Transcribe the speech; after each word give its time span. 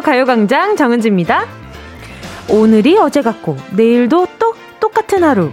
가요광장 0.00 0.76
정은지입니다. 0.76 1.46
오늘이 2.48 2.98
어제 2.98 3.22
같고, 3.22 3.56
내일도 3.72 4.26
또 4.38 4.54
똑같은 4.80 5.22
하루. 5.24 5.50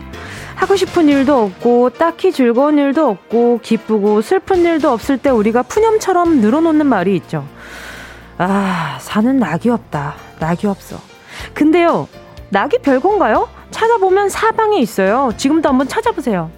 하고 0.56 0.76
싶은 0.76 1.08
일도 1.08 1.44
없고, 1.44 1.92
딱히 1.92 2.32
즐거운 2.32 2.78
일도 2.78 3.08
없고, 3.08 3.60
기쁘고 3.62 4.22
슬픈 4.22 4.66
일도 4.66 4.90
없을 4.90 5.18
때 5.18 5.30
우리가 5.30 5.64
푸념처럼 5.64 6.42
늘어놓는 6.42 6.86
말이 6.86 7.16
있죠. 7.18 7.46
아, 8.38 8.98
사는 9.00 9.38
낙이 9.38 9.70
없다. 9.70 10.16
낙이 10.40 10.68
없어. 10.68 10.98
근데요, 11.54 12.08
낙이 12.50 12.80
별건가요? 12.80 13.50
찾아보면 13.72 14.30
사방에 14.30 14.80
있어요. 14.80 15.32
지금도 15.38 15.70
한번 15.70 15.88
찾아보세요. 15.88 16.50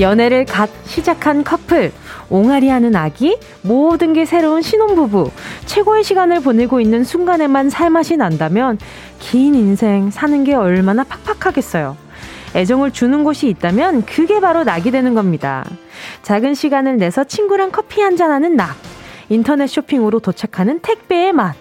연애를 0.00 0.44
갓 0.46 0.70
시작한 0.84 1.44
커플, 1.44 1.92
옹알이 2.30 2.68
하는 2.68 2.96
아기, 2.96 3.38
모든 3.62 4.12
게 4.12 4.24
새로운 4.24 4.62
신혼부부, 4.62 5.30
최고의 5.66 6.04
시간을 6.04 6.40
보내고 6.40 6.80
있는 6.80 7.04
순간에만 7.04 7.70
살맛이 7.70 8.16
난다면 8.16 8.78
긴 9.18 9.54
인생 9.54 10.10
사는 10.10 10.44
게 10.44 10.54
얼마나 10.54 11.04
팍팍하겠어요. 11.04 11.96
애정을 12.54 12.90
주는 12.90 13.22
곳이 13.22 13.48
있다면 13.48 14.04
그게 14.06 14.40
바로 14.40 14.64
낙이 14.64 14.90
되는 14.90 15.14
겁니다. 15.14 15.64
작은 16.22 16.54
시간을 16.54 16.96
내서 16.96 17.24
친구랑 17.24 17.70
커피 17.70 18.00
한잔하는 18.00 18.56
낙. 18.56 18.76
인터넷 19.28 19.68
쇼핑으로 19.68 20.18
도착하는 20.18 20.80
택배의 20.80 21.32
맛. 21.32 21.54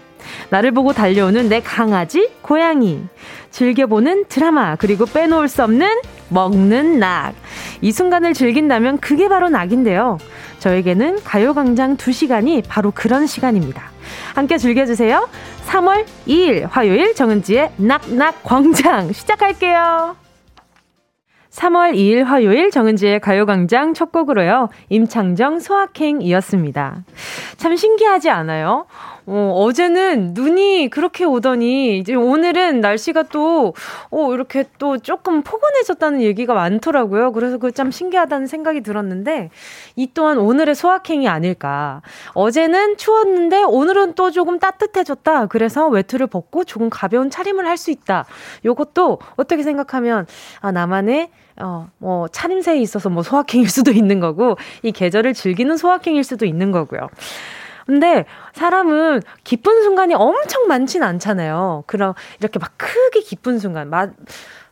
나를 0.50 0.72
보고 0.72 0.94
달려오는 0.94 1.50
내 1.50 1.62
강아지, 1.62 2.30
고양이. 2.42 3.04
즐겨보는 3.52 4.26
드라마, 4.30 4.76
그리고 4.76 5.06
빼놓을 5.06 5.48
수 5.48 5.64
없는 5.64 5.88
먹는 6.30 7.00
낙. 7.00 7.34
이 7.82 7.92
순간을 7.92 8.34
즐긴다면 8.34 9.00
그게 9.00 9.28
바로 9.28 9.50
낙인데요. 9.50 10.18
저에게는 10.60 11.24
가요광장 11.24 11.98
2시간이 11.98 12.64
바로 12.68 12.92
그런 12.92 13.28
시간입니다. 13.28 13.92
함께 14.36 14.58
즐겨주세요. 14.58 15.28
3월 15.68 16.06
2일 16.28 16.68
화요일 16.70 17.16
정은지의 17.16 17.72
낙낙 17.78 18.44
광장 18.44 19.12
시작할게요. 19.12 20.16
3월 21.52 21.94
2일 21.96 22.24
화요일 22.24 22.72
정은지의 22.72 23.20
가요광장 23.20 23.94
첫 23.94 24.12
곡으로요. 24.12 24.70
임창정 24.90 25.60
소확행이었습니다. 25.60 27.04
참 27.58 27.76
신기하지 27.76 28.30
않아요? 28.30 28.86
어, 29.32 29.54
어제는 29.64 30.34
눈이 30.34 30.90
그렇게 30.90 31.24
오더니 31.24 32.00
이제 32.00 32.16
오늘은 32.16 32.82
날씨가 32.82 33.24
또 33.24 33.76
어, 34.10 34.34
이렇게 34.34 34.66
또 34.80 34.98
조금 34.98 35.44
포근해졌다는 35.44 36.22
얘기가 36.24 36.56
많더라고요. 36.56 37.32
그래서 37.32 37.58
그 37.58 37.72
참 37.72 37.92
신기하다는 37.92 38.48
생각이 38.48 38.82
들었는데 38.82 39.52
이 39.96 40.10
또한 40.14 40.40
오늘의 40.40 40.74
소확행이 40.76 41.28
아닐까. 41.30 42.02
어제는 42.34 42.98
추웠는데 42.98 43.64
오늘은 43.64 44.16
또 44.16 44.32
조금 44.32 44.58
따뜻해졌다. 44.60 45.46
그래서 45.46 45.88
외투를 45.88 46.26
벗고 46.28 46.64
조금 46.64 46.90
가벼운 46.90 47.30
차림을 47.30 47.66
할 47.68 47.78
수 47.78 47.92
있다. 47.92 48.26
요것도 48.66 49.20
어떻게 49.38 49.64
생각하면 49.64 50.26
아 50.60 50.72
나만의 50.72 51.30
어, 51.62 51.90
뭐, 51.98 52.28
차림새에 52.30 52.78
있어서 52.80 53.10
뭐 53.10 53.22
소확행일 53.22 53.70
수도 53.70 53.92
있는 53.92 54.22
거고, 54.22 54.56
이 54.82 54.94
계절을 54.94 55.34
즐기는 55.34 55.76
소확행일 55.76 56.24
수도 56.24 56.46
있는 56.46 56.72
거고요. 56.72 57.10
근데 57.90 58.26
사람은 58.54 59.24
기쁜 59.44 59.82
순간이 59.82 60.14
엄청 60.14 60.68
많진 60.68 61.02
않잖아요. 61.02 61.86
그럼 61.88 62.14
이렇게 62.40 62.60
막 62.60 62.72
크게 62.78 63.22
기쁜 63.22 63.58
순간, 63.58 63.90
막, 63.90 64.12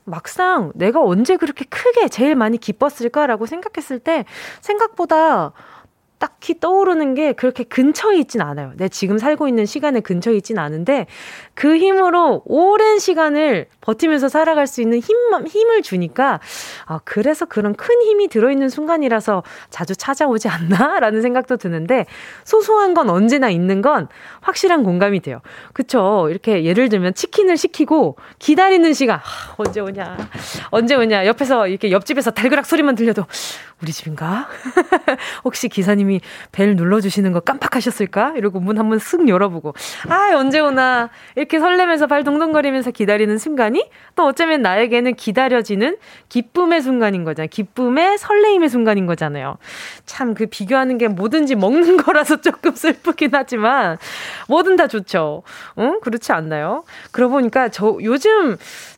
막상 0.04 0.72
내가 0.76 1.02
언제 1.02 1.36
그렇게 1.36 1.66
크게 1.66 2.10
제일 2.10 2.36
많이 2.36 2.60
기뻤을까라고 2.60 3.48
생각했을 3.48 3.98
때 3.98 4.26
생각보다 4.62 5.52
딱히 6.20 6.60
떠오르는 6.60 7.14
게 7.14 7.34
그렇게 7.34 7.64
근처에 7.64 8.18
있진 8.18 8.42
않아요. 8.42 8.72
내 8.78 8.90
지금 8.90 9.20
살고 9.20 9.48
있는 9.48 9.66
시간에 9.66 10.00
근처에 10.00 10.36
있진 10.36 10.58
않은데 10.58 11.06
그 11.54 11.78
힘으로 11.78 12.42
오랜 12.46 12.98
시간을 12.98 13.68
버티면서 13.82 14.28
살아갈 14.28 14.66
수 14.66 14.82
있는 14.82 15.00
힘, 15.00 15.16
힘을 15.46 15.84
주니까 15.84 16.40
아, 16.86 17.00
그래서 17.04 17.46
그런 17.46 17.76
큰 17.76 18.02
힘이 18.02 18.28
들어있는 18.30 18.70
순간이라서 18.70 19.44
자주 19.70 19.96
찾아오지 19.96 20.48
않나? 20.48 21.00
라는 21.00 21.22
생각도 21.22 21.58
드는데 21.58 22.06
소소한 22.44 22.94
건 22.96 23.10
언제나 23.10 23.50
있는 23.50 23.82
건 23.82 24.08
확실한 24.42 24.84
공감이 24.84 25.20
돼요. 25.20 25.42
그쵸? 25.74 26.28
이렇게 26.30 26.64
예를 26.64 26.90
들면 26.90 27.14
치킨을 27.14 27.58
시키고 27.58 28.18
기다리는 28.40 28.92
시간, 28.94 29.18
아, 29.20 29.22
언제 29.58 29.82
오냐? 29.82 30.18
언제 30.72 30.96
오냐? 30.96 31.28
옆에서 31.28 31.68
이렇게 31.68 31.92
옆집에서 31.92 32.32
달그락 32.32 32.66
소리만 32.66 32.96
들려도 32.96 33.26
우리 33.82 33.92
집인가? 33.92 34.48
혹시 35.46 35.70
기사님 35.70 36.07
이 36.12 36.20
벨 36.52 36.76
눌러주시는 36.76 37.34
거 37.34 37.40
깜빡하셨을까? 37.42 38.34
이러고 38.38 38.60
문 38.60 38.78
한번 38.78 38.98
쓱 39.00 39.28
열어보고, 39.28 39.74
아, 40.10 40.32
언제 40.36 40.60
오나. 40.60 41.10
이렇게 41.36 41.60
설레면서 41.60 42.08
발 42.08 42.24
동동거리면서 42.24 42.92
기다리는 42.92 43.38
순간이 43.38 43.90
또 44.16 44.26
어쩌면 44.26 44.62
나에게는 44.62 45.16
기다려지는 45.16 45.98
기쁨의 46.30 46.82
순간인 46.82 47.24
거잖아요. 47.24 47.48
기쁨의 47.50 48.18
설레임의 48.18 48.70
순간인 48.70 49.06
거잖아요. 49.06 49.58
참 50.06 50.34
그 50.38 50.46
비교하는 50.46 50.98
게 50.98 51.08
뭐든지 51.08 51.56
먹는 51.56 51.98
거라서 52.04 52.42
조금 52.42 52.76
슬프긴 52.76 53.32
하지만, 53.34 53.98
뭐든 54.48 54.76
다 54.76 54.88
좋죠. 54.88 55.44
응? 55.80 56.00
그렇지 56.02 56.32
않나요? 56.32 56.84
그러고 57.12 57.34
보니까 57.36 57.70
저 57.70 57.98
요즘 58.04 58.58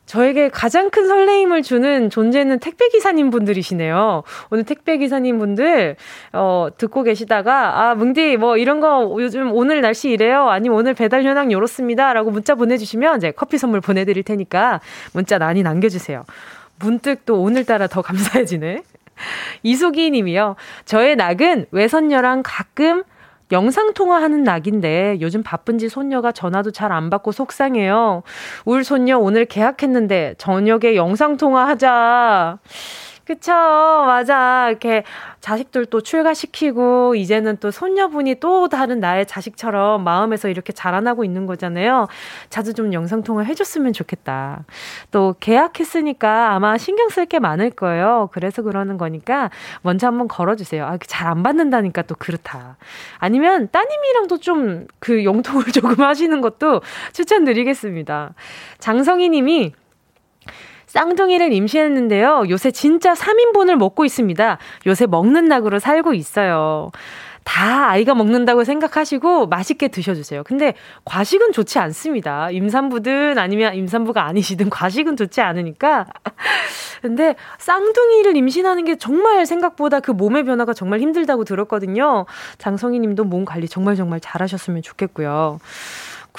저에게 0.10 0.50
가장 0.50 0.90
큰 0.90 1.08
설레임을 1.08 1.62
주는 1.62 2.10
존재는 2.10 2.58
택배 2.58 2.88
기사님 2.88 3.30
분들이시네요. 3.30 4.24
오늘 4.50 4.64
택배 4.64 4.98
기사님 4.98 5.38
분들 5.38 5.98
어 6.34 6.68
듣고 6.76 7.04
계시다가 7.04 7.92
아 7.92 7.94
뭉디 7.96 8.38
뭐 8.38 8.58
이런 8.58 8.80
거 8.80 9.16
요즘 9.20 9.54
오늘 9.54 9.82
날씨 9.82 10.10
이래요. 10.10 10.50
아니면 10.50 10.80
오늘 10.80 10.96
배달 10.96 11.24
현황 11.24 11.52
요렇습니다 11.52 12.12
라고 12.14 12.32
문자 12.32 12.56
보내주시면 12.56 13.18
이제 13.18 13.30
커피 13.30 13.60
선물 13.60 13.82
보내드릴 13.82 14.24
테니까 14.24 14.80
문자 15.14 15.38
많이 15.38 15.62
남겨주세요. 15.62 16.26
문득 16.80 17.28
또 17.28 17.44
오늘따라 17.44 17.86
더 17.86 18.02
감사해지네. 18.02 18.82
이소기 19.62 20.10
님이요. 20.10 20.56
저의 20.86 21.18
낙은 21.18 21.68
외선녀랑 21.70 22.42
가끔 22.44 23.04
영상통화하는 23.52 24.44
낙인데 24.44 25.18
요즘 25.22 25.44
바쁜지 25.44 25.90
손녀가 25.90 26.32
전화도 26.32 26.72
잘 26.72 26.90
안 26.92 27.10
받고 27.10 27.32
속상해요. 27.32 28.24
울 28.66 28.84
손녀 28.84 29.18
오늘 29.20 29.46
계약했는데 29.46 30.36
저녁에 30.38 30.96
영상통화하자. 30.96 32.58
그쵸. 33.30 33.52
맞아. 33.52 34.70
이렇게 34.70 35.04
자식들 35.40 35.86
또 35.86 36.02
출가시키고, 36.02 37.14
이제는 37.14 37.58
또 37.58 37.70
손녀분이 37.70 38.40
또 38.40 38.70
다른 38.70 39.00
나의 39.00 39.28
자식처럼 39.28 40.04
마음에서 40.04 40.50
이렇게 40.50 40.74
자라나고 40.74 41.24
있는 41.24 41.46
거잖아요. 41.46 42.08
자주 42.50 42.74
좀 42.74 42.92
영상통화 42.92 43.44
해줬으면 43.44 43.94
좋겠다. 43.94 44.66
또 45.12 45.36
계약했으니까 45.40 46.54
아마 46.56 46.80
신경 46.80 47.10
쓸 47.10 47.28
게 47.28 47.38
많을 47.38 47.70
거예요. 47.70 48.30
그래서 48.32 48.64
그러는 48.64 48.98
거니까 48.98 49.52
먼저 49.84 50.08
한번 50.08 50.28
걸어주세요. 50.28 50.84
아, 50.86 50.98
잘 51.06 51.30
안 51.30 51.44
받는다니까 51.44 52.02
또 52.04 52.16
그렇다. 52.18 52.78
아니면 53.20 53.70
따님이랑도 53.72 54.40
좀그 54.40 55.24
용통을 55.24 55.66
조금 55.72 56.04
하시는 56.04 56.42
것도 56.42 56.82
추천드리겠습니다. 57.14 58.34
장성희 58.80 59.30
님이 59.30 59.74
쌍둥이를 60.90 61.54
임신했는데요. 61.54 62.46
요새 62.50 62.72
진짜 62.72 63.14
3인분을 63.14 63.76
먹고 63.76 64.06
있습니다. 64.06 64.58
요새 64.88 65.06
먹는 65.06 65.46
낙으로 65.46 65.78
살고 65.80 66.14
있어요. 66.16 66.92
다 67.44 67.90
아이가 67.90 68.14
먹는다고 68.14 68.64
생각하시고 68.64 69.48
맛있게 69.48 69.88
드셔주세요. 69.88 70.44
근데 70.44 70.74
과식은 71.06 71.52
좋지 71.52 71.80
않습니다. 71.80 72.52
임산부든 72.52 73.38
아니면 73.38 73.76
임산부가 73.76 74.24
아니시든 74.26 74.70
과식은 74.70 75.16
좋지 75.16 75.42
않으니까. 75.42 76.06
근데 77.02 77.36
쌍둥이를 77.60 78.36
임신하는 78.36 78.86
게 78.86 78.98
정말 78.98 79.46
생각보다 79.46 80.00
그 80.00 80.12
몸의 80.12 80.44
변화가 80.44 80.74
정말 80.74 81.00
힘들다고 81.00 81.44
들었거든요. 81.44 82.26
장성희 82.58 83.00
님도 83.00 83.24
몸 83.24 83.46
관리 83.46 83.68
정말 83.68 83.96
정말 83.96 84.20
잘하셨으면 84.20 84.82
좋겠고요. 84.82 85.60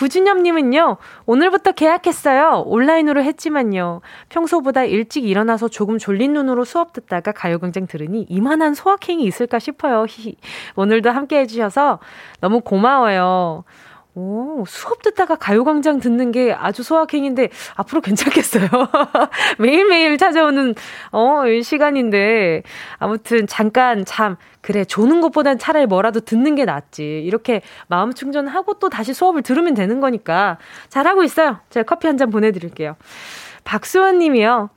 구진엽님은요, 0.01 0.97
오늘부터 1.27 1.73
계약했어요. 1.73 2.63
온라인으로 2.65 3.23
했지만요. 3.23 4.01
평소보다 4.31 4.85
일찍 4.85 5.27
일어나서 5.27 5.69
조금 5.69 5.99
졸린 5.99 6.33
눈으로 6.33 6.65
수업 6.65 6.95
듣다가 6.95 7.33
가요광장 7.33 7.87
들으니 7.87 8.23
이만한 8.31 8.73
소확행이 8.73 9.23
있을까 9.25 9.59
싶어요. 9.59 10.07
히히. 10.09 10.37
오늘도 10.75 11.11
함께 11.11 11.41
해주셔서 11.41 11.99
너무 12.41 12.63
고마워요. 12.63 13.65
오, 14.15 14.65
수업 14.67 15.03
듣다가 15.03 15.37
가요광장 15.37 16.01
듣는 16.01 16.33
게 16.33 16.53
아주 16.53 16.83
소확행인데, 16.83 17.49
앞으로 17.77 18.01
괜찮겠어요? 18.01 18.69
매일매일 19.59 20.19
찾아오는, 20.19 20.75
어, 21.13 21.43
시간인데, 21.63 22.63
아무튼 22.99 23.47
잠깐 23.47 24.05
참, 24.05 24.37
그래, 24.61 24.85
조는 24.85 25.21
것보단 25.21 25.59
차라리 25.59 25.87
뭐라도 25.87 26.21
듣는 26.21 26.55
게 26.57 26.65
낫지. 26.65 27.23
이렇게 27.25 27.63
마음 27.87 28.13
충전하고 28.13 28.75
또 28.75 28.89
다시 28.91 29.15
수업을 29.15 29.43
들으면 29.43 29.75
되는 29.75 30.01
거니까. 30.01 30.59
잘하고 30.89 31.23
있어요. 31.25 31.59
제가 31.71 31.85
커피 31.85 32.07
한 32.07 32.17
잔 32.21 32.29
보내드릴게요. 32.31 32.97
박수원 33.65 34.19
님이요. 34.19 34.69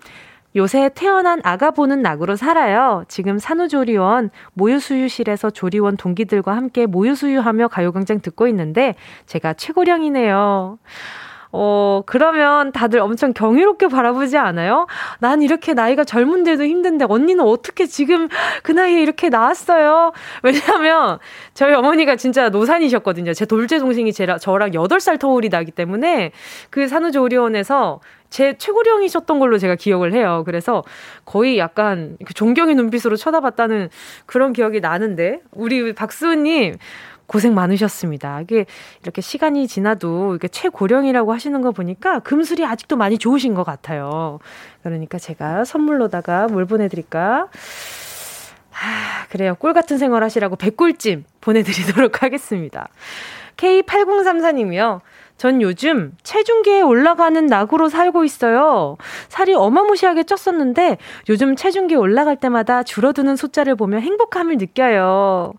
요새 0.56 0.90
태어난 0.94 1.40
아가 1.44 1.72
보는 1.72 2.02
낙으로 2.02 2.36
살아요. 2.36 3.04
지금 3.08 3.40
산후조리원 3.40 4.30
모유수유실에서 4.54 5.50
조리원 5.50 5.98
동기들과 5.98 6.56
함께 6.56 6.86
모유수유하며 6.86 7.70
가요광장 7.70 8.22
듣고 8.22 8.48
있는데 8.48 8.96
제가 9.26 9.54
최고령이네요. 9.54 10.78
어, 11.56 12.02
그러면 12.08 12.72
다들 12.72 13.00
엄청 13.00 13.32
경이롭게 13.32 13.88
바라보지 13.88 14.38
않아요? 14.38 14.88
난 15.20 15.44
이렇게 15.44 15.76
나이가 15.76 16.04
젊은데도 16.04 16.64
힘든데 16.64 17.06
언니는 17.08 17.46
어떻게 17.46 17.86
지금 17.86 18.28
그 18.64 18.72
나이에 18.72 19.02
이렇게 19.04 19.30
나왔어요? 19.30 20.14
왜냐하면 20.42 21.20
저희 21.54 21.76
어머니가 21.76 22.16
진짜 22.16 22.50
노산이셨거든요. 22.50 23.34
제 23.34 23.46
돌제 23.46 23.78
동생이 23.78 24.12
제라, 24.14 24.40
저랑 24.40 24.72
8살 24.72 25.20
터울이 25.20 25.50
나기 25.50 25.70
때문에 25.70 26.32
그 26.72 26.88
산후조리원에서 26.88 28.02
제 28.32 28.56
최고령이셨던 28.58 29.38
걸로 29.38 29.60
제가 29.60 29.76
기억을 29.76 30.12
해요. 30.14 30.42
그래서 30.48 30.84
거의 31.24 31.60
약간 31.60 32.18
존경의 32.34 32.74
눈빛으로 32.74 33.16
쳐다봤다는 33.16 33.90
그런 34.26 34.54
기억이 34.54 34.80
나는데 34.80 35.42
우리 35.52 35.94
박수님 35.94 36.78
고생 37.34 37.56
많으셨습니다. 37.56 38.42
이게 38.42 38.68
이렇게 39.02 39.20
시간이 39.20 39.68
지나도 39.68 40.36
이게 40.36 40.48
최고령이라고 40.48 41.34
하시는 41.34 41.60
거 41.64 41.72
보니까 41.72 42.20
금술이 42.20 42.64
아직도 42.64 42.96
많이 42.96 43.18
좋으신 43.18 43.56
것 43.56 43.64
같아요. 43.64 44.38
그러니까 44.84 45.18
제가 45.18 45.66
선물로다가 45.66 46.46
뭘 46.46 46.66
보내드릴까? 46.66 47.48
아, 48.72 49.26
그래요. 49.32 49.56
꿀 49.56 49.74
같은 49.74 49.98
생활 49.98 50.24
하시라고 50.24 50.58
백꿀찜 50.58 51.26
보내드리도록 51.42 52.22
하겠습니다. 52.22 52.90
K8034님이요. 53.58 55.02
전 55.36 55.60
요즘 55.64 56.12
체중계에 56.22 56.82
올라가는 56.82 57.44
낙으로 57.48 57.90
살고 57.90 58.26
있어요. 58.26 58.98
살이 59.30 59.56
어마무시하게 59.56 60.22
쪘었는데 60.22 60.98
요즘 61.30 61.56
체중계 61.56 61.96
올라갈 61.96 62.36
때마다 62.36 62.84
줄어드는 62.84 63.38
숫자를 63.38 63.74
보며 63.74 63.98
행복함을 63.98 64.58
느껴요. 64.60 65.56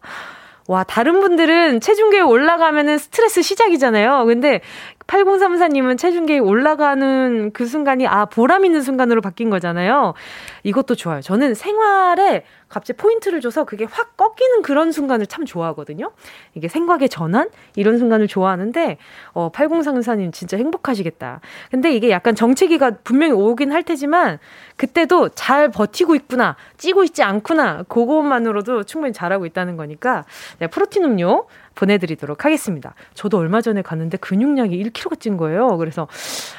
와, 0.66 0.82
다른 0.82 1.20
분들은 1.20 1.80
체중계에 1.80 2.20
올라가면은 2.20 2.96
스트레스 2.98 3.42
시작이잖아요. 3.42 4.24
근데 4.24 4.60
8034님은 5.06 5.98
체중계에 5.98 6.38
올라가는 6.38 7.50
그 7.52 7.66
순간이 7.66 8.06
아, 8.06 8.24
보람 8.24 8.64
있는 8.64 8.80
순간으로 8.82 9.20
바뀐 9.20 9.50
거잖아요. 9.50 10.14
이것도 10.62 10.94
좋아요. 10.94 11.20
저는 11.20 11.54
생활에 11.54 12.44
갑자기 12.68 12.96
포인트를 12.96 13.40
줘서 13.40 13.64
그게 13.64 13.84
확 13.84 14.16
꺾이는 14.16 14.62
그런 14.62 14.90
순간을 14.90 15.26
참 15.26 15.44
좋아하거든요. 15.44 16.10
이게 16.54 16.66
생각의 16.66 17.08
전환? 17.08 17.48
이런 17.76 17.98
순간을 17.98 18.26
좋아하는데, 18.26 18.98
어, 19.32 19.52
8034님 19.52 20.32
진짜 20.32 20.56
행복하시겠다. 20.56 21.40
근데 21.70 21.92
이게 21.92 22.10
약간 22.10 22.34
정체기가 22.34 22.98
분명히 23.04 23.32
오긴 23.32 23.70
할 23.70 23.84
테지만, 23.84 24.38
그때도 24.76 25.28
잘 25.30 25.68
버티고 25.68 26.16
있구나, 26.16 26.56
찌고 26.76 27.04
있지 27.04 27.22
않구나, 27.22 27.84
그것만으로도 27.84 28.82
충분히 28.84 29.12
잘하고 29.12 29.46
있다는 29.46 29.76
거니까, 29.76 30.24
네, 30.58 30.66
프로틴 30.66 31.04
음료 31.04 31.46
보내드리도록 31.74 32.44
하겠습니다. 32.44 32.94
저도 33.14 33.38
얼마 33.38 33.60
전에 33.60 33.82
갔는데 33.82 34.16
근육량이 34.18 34.82
1kg가 34.84 35.20
찐 35.20 35.36
거예요. 35.36 35.76
그래서, 35.76 36.08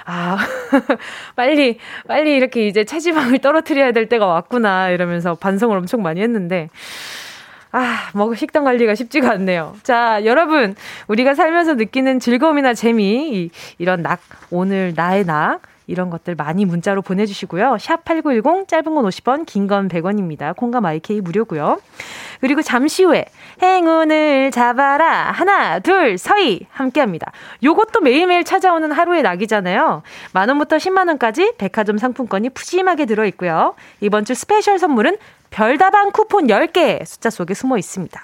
아, 0.05 0.37
빨리, 1.35 1.79
빨리 2.07 2.35
이렇게 2.35 2.67
이제 2.67 2.83
체지방을 2.83 3.39
떨어뜨려야 3.39 3.91
될 3.91 4.09
때가 4.09 4.25
왔구나, 4.25 4.89
이러면서 4.89 5.35
반성을 5.35 5.75
엄청 5.75 6.01
많이 6.01 6.21
했는데, 6.21 6.69
아, 7.71 8.09
뭐 8.13 8.33
식단 8.33 8.63
관리가 8.63 8.95
쉽지가 8.95 9.31
않네요. 9.31 9.75
자, 9.83 10.23
여러분, 10.23 10.75
우리가 11.07 11.35
살면서 11.35 11.73
느끼는 11.73 12.19
즐거움이나 12.19 12.73
재미, 12.73 13.29
이, 13.33 13.49
이런 13.77 14.01
낙, 14.01 14.21
오늘 14.49 14.93
나의 14.95 15.25
낙, 15.25 15.59
이런 15.87 16.09
것들 16.09 16.35
많이 16.35 16.65
문자로 16.65 17.01
보내주시고요. 17.01 17.77
샵 17.79 18.03
8910, 18.05 18.67
짧은 18.67 18.83
건 18.95 19.05
50원, 19.05 19.45
긴 19.45 19.67
건 19.67 19.87
100원입니다. 19.87 20.55
콩과 20.55 20.81
마이케이 20.81 21.21
무료고요. 21.21 21.79
그리고 22.41 22.61
잠시 22.61 23.03
후에 23.03 23.25
행운을 23.61 24.51
잡아라. 24.51 25.31
하나, 25.31 25.79
둘, 25.79 26.17
서희. 26.17 26.67
함께 26.71 26.99
합니다. 26.99 27.31
요것도 27.63 28.01
매일매일 28.01 28.43
찾아오는 28.43 28.91
하루의 28.91 29.23
낙이잖아요. 29.23 30.03
만 30.33 30.49
원부터 30.49 30.77
10만 30.77 31.07
원까지 31.07 31.53
백화점 31.57 31.97
상품권이 31.97 32.49
푸짐하게 32.49 33.05
들어있고요. 33.05 33.75
이번 34.01 34.25
주 34.25 34.33
special 34.33 34.77
선물은 34.79 35.17
별다방 35.51 36.11
쿠폰 36.11 36.47
10개 36.47 37.05
숫자 37.05 37.29
속에 37.29 37.53
숨어 37.53 37.77
있습니다. 37.77 38.19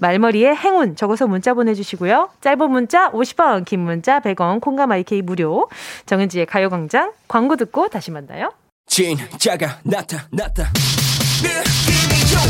말머리에 0.00 0.54
행운 0.54 0.96
적어서 0.96 1.26
문자 1.26 1.54
보내주시고요. 1.54 2.30
짧은 2.40 2.70
문자 2.70 3.10
50원, 3.12 3.64
긴 3.64 3.80
문자 3.80 4.20
100원, 4.20 4.60
콩과 4.60 4.86
마이케이 4.86 5.22
무료. 5.22 5.68
정은지의 6.06 6.46
가요광장 6.46 7.12
광고 7.28 7.56
듣고 7.56 7.88
다시 7.88 8.10
만나요. 8.10 8.52
진짜가 8.86 9.78
나타났다. 9.84 10.70
느낌이 11.42 12.26
좋아. 12.30 12.40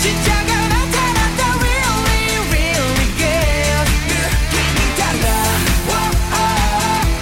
진짜가 0.00 0.52
나타났다. 0.68 1.40
Really, 1.60 2.36
really 2.50 3.06
good. 3.16 3.86
느낌이 4.10 4.78
달라. 4.98 5.26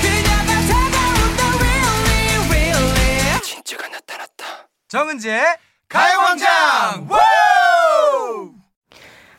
그녀가 0.00 0.52
다가온다. 0.70 1.40
Really, 1.58 2.48
really. 2.48 3.40
진짜가 3.42 3.88
나타났다. 3.88 4.68
정은지의 4.88 5.42
가요광장. 5.88 7.08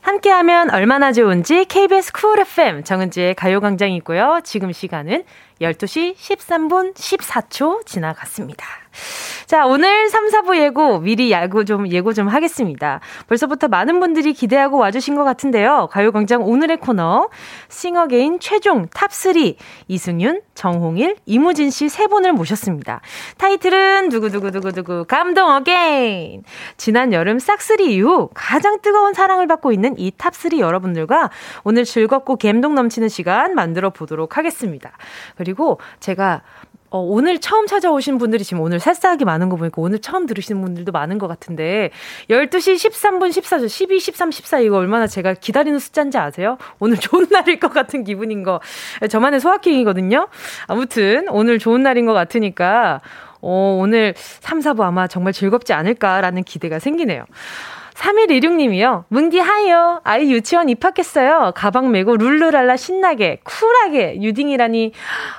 함께하면 0.03 0.69
얼마나 0.69 1.13
좋은지 1.13 1.63
KBS 1.63 2.11
쿨 2.11 2.39
FM 2.39 2.83
정은지의 2.83 3.35
가요광장이고요. 3.35 4.41
지금 4.43 4.73
시간은 4.73 5.23
12시 5.61 6.15
13분 6.15 6.93
14초 6.95 7.85
지나갔습니다. 7.85 8.65
자, 9.47 9.65
오늘 9.65 10.09
3, 10.09 10.27
4부 10.29 10.57
예고 10.59 10.99
미리 10.99 11.31
야구 11.31 11.65
좀 11.65 11.87
예고 11.87 12.13
좀 12.13 12.27
하겠습니다. 12.27 12.99
벌써부터 13.27 13.67
많은 13.67 13.99
분들이 13.99 14.33
기대하고 14.33 14.77
와주신 14.77 15.15
것 15.15 15.23
같은데요. 15.23 15.87
가요광장 15.91 16.43
오늘의 16.43 16.77
코너 16.77 17.29
싱어게인 17.69 18.39
최종 18.39 18.87
top3 18.87 19.55
이승윤, 19.87 20.41
정홍일, 20.53 21.17
이무진 21.25 21.71
씨 21.71 21.89
세 21.93 22.07
분을 22.07 22.33
모셨습니다. 22.33 23.01
타이틀은 23.37 24.09
두구두구두구두구 24.09 25.05
감동 25.07 25.49
again. 25.49 26.43
지난 26.77 27.13
여름 27.13 27.37
싹쓸이 27.37 27.93
이후 27.93 28.29
가장 28.33 28.81
뜨거운 28.81 29.13
사랑을 29.13 29.45
받고 29.47 29.71
있는 29.71 29.93
이 29.99 30.11
top3 30.17 30.57
여러분들과 30.57 31.29
오늘 31.63 31.83
즐겁고 31.85 32.37
감동 32.37 32.73
넘치는 32.73 33.09
시간 33.09 33.53
만들어 33.53 33.91
보도록 33.91 34.37
하겠습니다. 34.37 34.91
그리고 35.43 35.79
제가 35.99 36.41
어, 36.89 36.99
오늘 36.99 37.39
처음 37.39 37.65
찾아오신 37.65 38.19
분들이 38.19 38.43
지금 38.43 38.61
오늘 38.61 38.79
새싹이 38.79 39.25
많은 39.25 39.49
거 39.49 39.55
보니까 39.55 39.81
오늘 39.81 39.99
처음 39.99 40.27
들으시는 40.27 40.61
분들도 40.61 40.91
많은 40.91 41.17
것 41.17 41.27
같은데 41.27 41.89
12시 42.29 42.75
13분 42.75 43.29
14초 43.29 43.67
12, 43.67 43.99
13, 43.99 44.31
14 44.31 44.59
이거 44.59 44.77
얼마나 44.77 45.07
제가 45.07 45.33
기다리는 45.33 45.79
숫자인지 45.79 46.19
아세요? 46.19 46.59
오늘 46.79 46.97
좋은 46.97 47.25
날일 47.31 47.59
것 47.59 47.73
같은 47.73 48.03
기분인 48.03 48.43
거 48.43 48.61
저만의 49.09 49.39
소확행이거든요. 49.39 50.27
아무튼 50.67 51.27
오늘 51.29 51.57
좋은 51.57 51.81
날인 51.81 52.05
것 52.05 52.13
같으니까 52.13 53.01
어, 53.41 53.77
오늘 53.81 54.13
3, 54.15 54.59
4부 54.59 54.81
아마 54.81 55.07
정말 55.07 55.33
즐겁지 55.33 55.73
않을까라는 55.73 56.43
기대가 56.43 56.77
생기네요. 56.77 57.25
3116님이요. 57.95 59.05
뭉디 59.09 59.39
hi요. 59.39 60.01
아이 60.03 60.31
유치원 60.31 60.69
입학했어요. 60.69 61.51
가방 61.55 61.91
메고 61.91 62.15
룰루랄라 62.17 62.77
신나게, 62.77 63.39
쿨하게 63.43 64.21
유딩이라니. 64.21 64.91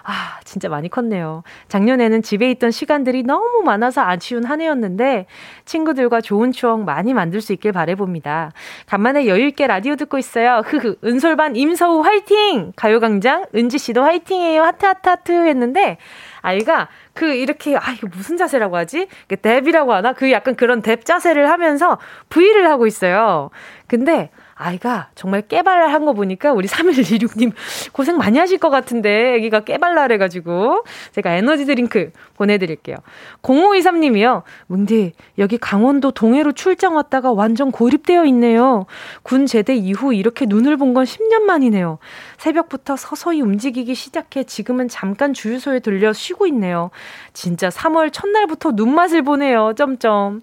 아, 0.05 0.39
진짜 0.45 0.69
많이 0.69 0.89
컸네요. 0.89 1.43
작년에는 1.69 2.23
집에 2.23 2.51
있던 2.53 2.71
시간들이 2.71 3.23
너무 3.23 3.63
많아서 3.65 4.03
아쉬운 4.03 4.45
한 4.45 4.61
해였는데 4.61 5.27
친구들과 5.65 6.21
좋은 6.21 6.53
추억 6.53 6.85
많이 6.85 7.15
만들 7.15 7.41
수 7.41 7.53
있길 7.53 7.73
바래봅니다. 7.73 8.53
간만에 8.87 9.27
여유 9.27 9.47
있게 9.49 9.67
라디오 9.67 9.97
듣고 9.97 10.19
있어요. 10.19 10.63
흐흐. 10.65 10.97
은솔반 11.05 11.57
임서우 11.57 12.01
화이팅! 12.03 12.73
가요광장 12.77 13.47
은지 13.55 13.79
씨도 13.79 14.03
화이팅해요. 14.03 14.63
하트 14.63 14.87
하트 14.87 15.09
하트 15.09 15.33
했는데 15.33 15.99
아이가 16.45 16.89
그 17.15 17.35
이렇게 17.35 17.75
아 17.77 17.93
이거 17.93 18.07
무슨 18.15 18.37
자세라고 18.37 18.77
하지? 18.77 19.09
dab이라고 19.41 19.95
하나? 19.95 20.13
그 20.13 20.31
약간 20.31 20.55
그런 20.55 20.83
dab 20.83 21.03
자세를 21.03 21.51
하면서 21.51 21.99
V를 22.29 22.69
하고 22.69 22.87
있어요. 22.87 23.51
근데 23.87 24.31
아이가 24.55 25.09
정말 25.15 25.43
깨발랄한 25.43 26.05
거 26.05 26.13
보니까 26.13 26.53
우리 26.53 26.69
3126님 26.69 27.53
고생 27.93 28.17
많이 28.17 28.39
하실 28.39 28.59
것 28.59 28.71
같은데 28.71 29.35
애기가 29.35 29.61
깨발랄해가지고 29.61 30.85
제가 31.13 31.33
에너지 31.33 31.67
드링크 31.67 32.13
보내드릴게요. 32.35 32.97
0523님이요. 33.43 34.43
뭉디 34.69 35.13
여기 35.39 35.59
강원도 35.59 36.11
동해로 36.13 36.53
출장 36.53 36.95
왔다가 36.97 37.33
완전 37.33 37.71
고립되어 37.71 38.25
있네요. 38.27 38.87
군 39.23 39.47
제대 39.47 39.75
이후 39.75 40.15
이렇게 40.15 40.47
눈을 40.47 40.77
본 40.79 40.95
건 40.95 41.05
10년 41.05 41.41
만이네요. 41.43 41.99
새벽부터 42.39 42.95
서서히 42.97 43.41
움직이기 43.41 43.97
시작해 43.97 44.45
지금은 44.45 44.87
잠깐 44.89 45.35
주유소에 45.35 45.81
들려 45.81 46.13
쉬고 46.13 46.47
있네요. 46.47 46.91
진짜 47.33 47.69
3월 47.69 48.13
첫날부터 48.13 48.73
눈맛을 48.73 49.23
보네요. 49.23 49.73
점점. 49.77 50.41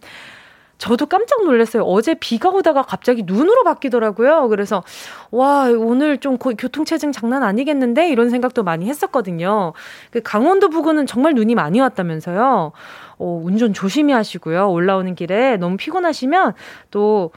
저도 0.81 1.05
깜짝 1.05 1.43
놀랐어요. 1.45 1.83
어제 1.83 2.15
비가 2.15 2.49
오다가 2.49 2.81
갑자기 2.81 3.21
눈으로 3.23 3.63
바뀌더라고요. 3.63 4.47
그래서 4.49 4.83
와 5.29 5.65
오늘 5.69 6.17
좀 6.17 6.39
교통체증 6.39 7.11
장난 7.11 7.43
아니겠는데 7.43 8.09
이런 8.09 8.31
생각도 8.31 8.63
많이 8.63 8.87
했었거든요. 8.87 9.73
그 10.09 10.21
강원도 10.23 10.69
부근은 10.69 11.05
정말 11.05 11.35
눈이 11.35 11.53
많이 11.53 11.79
왔다면서요. 11.79 12.71
어, 13.19 13.41
운전 13.43 13.73
조심히 13.73 14.11
하시고요. 14.11 14.71
올라오는 14.71 15.13
길에 15.13 15.55
너무 15.57 15.77
피곤하시면 15.77 16.53
또 16.89 17.29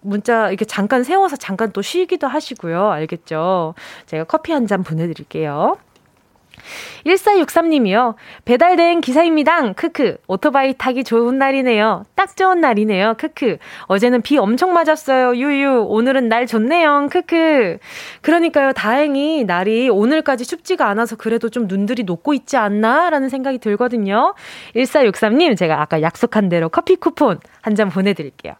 문자 0.00 0.48
이렇게 0.50 0.64
잠깐 0.64 1.02
세워서 1.02 1.34
잠깐 1.36 1.72
또 1.72 1.82
쉬기도 1.82 2.28
하시고요. 2.28 2.88
알겠죠? 2.88 3.74
제가 4.06 4.24
커피 4.24 4.52
한 4.52 4.68
잔 4.68 4.84
보내드릴게요. 4.84 5.76
1463님이요. 7.06 8.14
배달된 8.44 9.00
기사입니다. 9.00 9.72
크크. 9.72 10.18
오토바이 10.28 10.74
타기 10.78 11.04
좋은 11.04 11.38
날이네요. 11.38 12.04
딱 12.14 12.36
좋은 12.36 12.60
날이네요. 12.60 13.14
크크. 13.18 13.58
어제는 13.86 14.22
비 14.22 14.38
엄청 14.38 14.72
맞았어요. 14.72 15.36
유유. 15.36 15.86
오늘은 15.88 16.28
날 16.28 16.46
좋네요. 16.46 17.08
크크. 17.10 17.78
그러니까요. 18.20 18.72
다행히 18.72 19.44
날이 19.44 19.88
오늘까지 19.88 20.46
춥지가 20.46 20.88
않아서 20.88 21.16
그래도 21.16 21.48
좀 21.48 21.66
눈들이 21.66 22.04
녹고 22.04 22.34
있지 22.34 22.56
않나? 22.56 23.10
라는 23.10 23.28
생각이 23.28 23.58
들거든요. 23.58 24.34
1463님, 24.76 25.56
제가 25.56 25.80
아까 25.80 26.00
약속한 26.02 26.48
대로 26.48 26.68
커피 26.68 26.96
쿠폰 26.96 27.40
한 27.60 27.72
잔 27.72 27.88
보내드릴게요. 27.88 28.52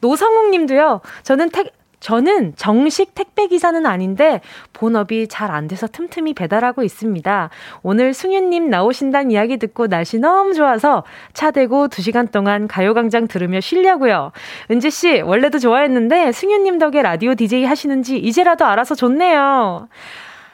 노성욱 0.00 0.50
님도요, 0.50 1.00
저는 1.22 1.50
택, 1.50 1.72
저는 2.00 2.54
정식 2.56 3.14
택배 3.14 3.48
기사는 3.48 3.84
아닌데 3.84 4.40
본업이 4.72 5.26
잘 5.28 5.48
안 5.48 5.66
돼서 5.66 5.86
틈틈이 5.86 6.34
배달하고 6.34 6.82
있습니다. 6.82 7.50
오늘 7.82 8.12
승윤님 8.12 8.68
나오신다는 8.68 9.30
이야기 9.30 9.56
듣고 9.56 9.86
날씨 9.86 10.18
너무 10.18 10.52
좋아서 10.52 11.04
차 11.32 11.50
대고 11.50 11.88
2시간 11.88 12.30
동안 12.30 12.68
가요광장 12.68 13.28
들으며 13.28 13.60
쉬려고요. 13.60 14.32
은지 14.70 14.90
씨 14.90 15.22
원래도 15.22 15.58
좋아했는데 15.58 16.32
승윤님 16.32 16.78
덕에 16.78 17.02
라디오 17.02 17.34
DJ 17.34 17.64
하시는지 17.64 18.18
이제라도 18.18 18.66
알아서 18.66 18.94
좋네요. 18.94 19.88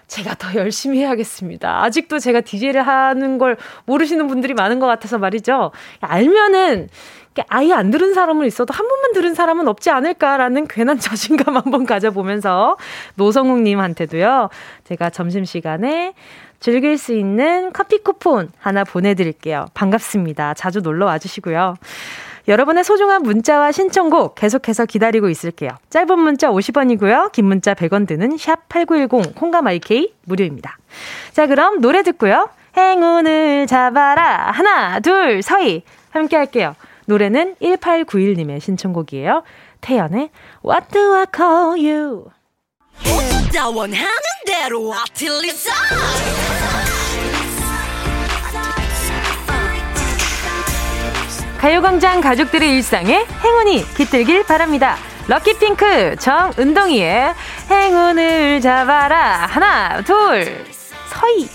제가 0.06 0.34
더 0.34 0.54
열심히 0.54 0.98
해야겠습니다. 1.00 1.82
아직도 1.82 2.18
제가 2.18 2.42
DJ를 2.42 2.86
하는 2.86 3.38
걸 3.38 3.56
모르시는 3.86 4.26
분들이 4.26 4.54
많은 4.54 4.78
것 4.78 4.86
같아서 4.86 5.18
말이죠. 5.18 5.72
알면은 6.00 6.88
아예 7.48 7.72
안 7.72 7.90
들은 7.90 8.14
사람은 8.14 8.46
있어도 8.46 8.72
한 8.72 8.86
번만 8.86 9.12
들은 9.12 9.34
사람은 9.34 9.68
없지 9.68 9.90
않을까라는 9.90 10.68
괜한 10.68 10.98
자신감 10.98 11.56
한번 11.56 11.84
가져보면서 11.86 12.76
노성욱님한테도요, 13.16 14.50
제가 14.84 15.10
점심시간에 15.10 16.14
즐길 16.60 16.96
수 16.96 17.12
있는 17.12 17.72
커피 17.72 17.98
쿠폰 17.98 18.50
하나 18.58 18.84
보내드릴게요. 18.84 19.66
반갑습니다. 19.74 20.54
자주 20.54 20.80
놀러 20.80 21.06
와주시고요. 21.06 21.76
여러분의 22.46 22.84
소중한 22.84 23.22
문자와 23.22 23.72
신청곡 23.72 24.34
계속해서 24.34 24.84
기다리고 24.86 25.28
있을게요. 25.28 25.70
짧은 25.90 26.18
문자 26.18 26.50
50원이고요. 26.50 27.32
긴 27.32 27.46
문자 27.46 27.74
100원 27.74 28.06
드는 28.06 28.36
샵 28.36 28.68
8910 28.68 29.34
콩감 29.34 29.66
IK 29.66 30.14
무료입니다. 30.24 30.76
자, 31.32 31.46
그럼 31.46 31.80
노래 31.80 32.02
듣고요. 32.02 32.48
행운을 32.76 33.66
잡아라. 33.66 34.50
하나, 34.50 35.00
둘, 35.00 35.42
서희. 35.42 35.82
함께 36.10 36.36
할게요. 36.36 36.74
노래는 37.06 37.56
1891님의 37.60 38.60
신청곡이에요. 38.60 39.42
태연의 39.80 40.30
What 40.64 40.88
do 40.92 41.14
I 41.14 41.24
call 41.34 41.86
you? 41.86 42.24
가요광장 51.58 52.20
가족들의 52.20 52.68
일상에 52.68 53.24
행운이 53.42 53.84
깃들길 53.96 54.44
바랍니다. 54.44 54.96
럭키핑크 55.28 56.16
정은동이의 56.16 57.32
행운을 57.70 58.60
잡아라. 58.60 59.46
하나, 59.46 60.02
둘, 60.02 60.64
서희. 61.08 61.48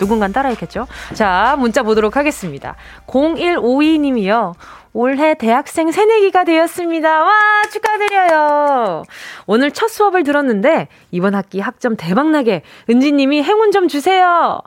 누군간 0.00 0.32
따라했겠죠? 0.32 0.88
자, 1.14 1.54
문자 1.58 1.84
보도록 1.84 2.16
하겠습니다. 2.16 2.74
0152님이요. 3.06 4.54
올해 4.94 5.34
대학생 5.34 5.90
새내기가 5.90 6.44
되었습니다. 6.44 7.24
와, 7.24 7.32
축하드려요. 7.70 9.02
오늘 9.46 9.72
첫 9.72 9.88
수업을 9.88 10.22
들었는데, 10.22 10.86
이번 11.10 11.34
학기 11.34 11.58
학점 11.58 11.96
대박나게 11.96 12.62
은지님이 12.88 13.42
행운 13.42 13.72
좀 13.72 13.88
주세요. 13.88 14.60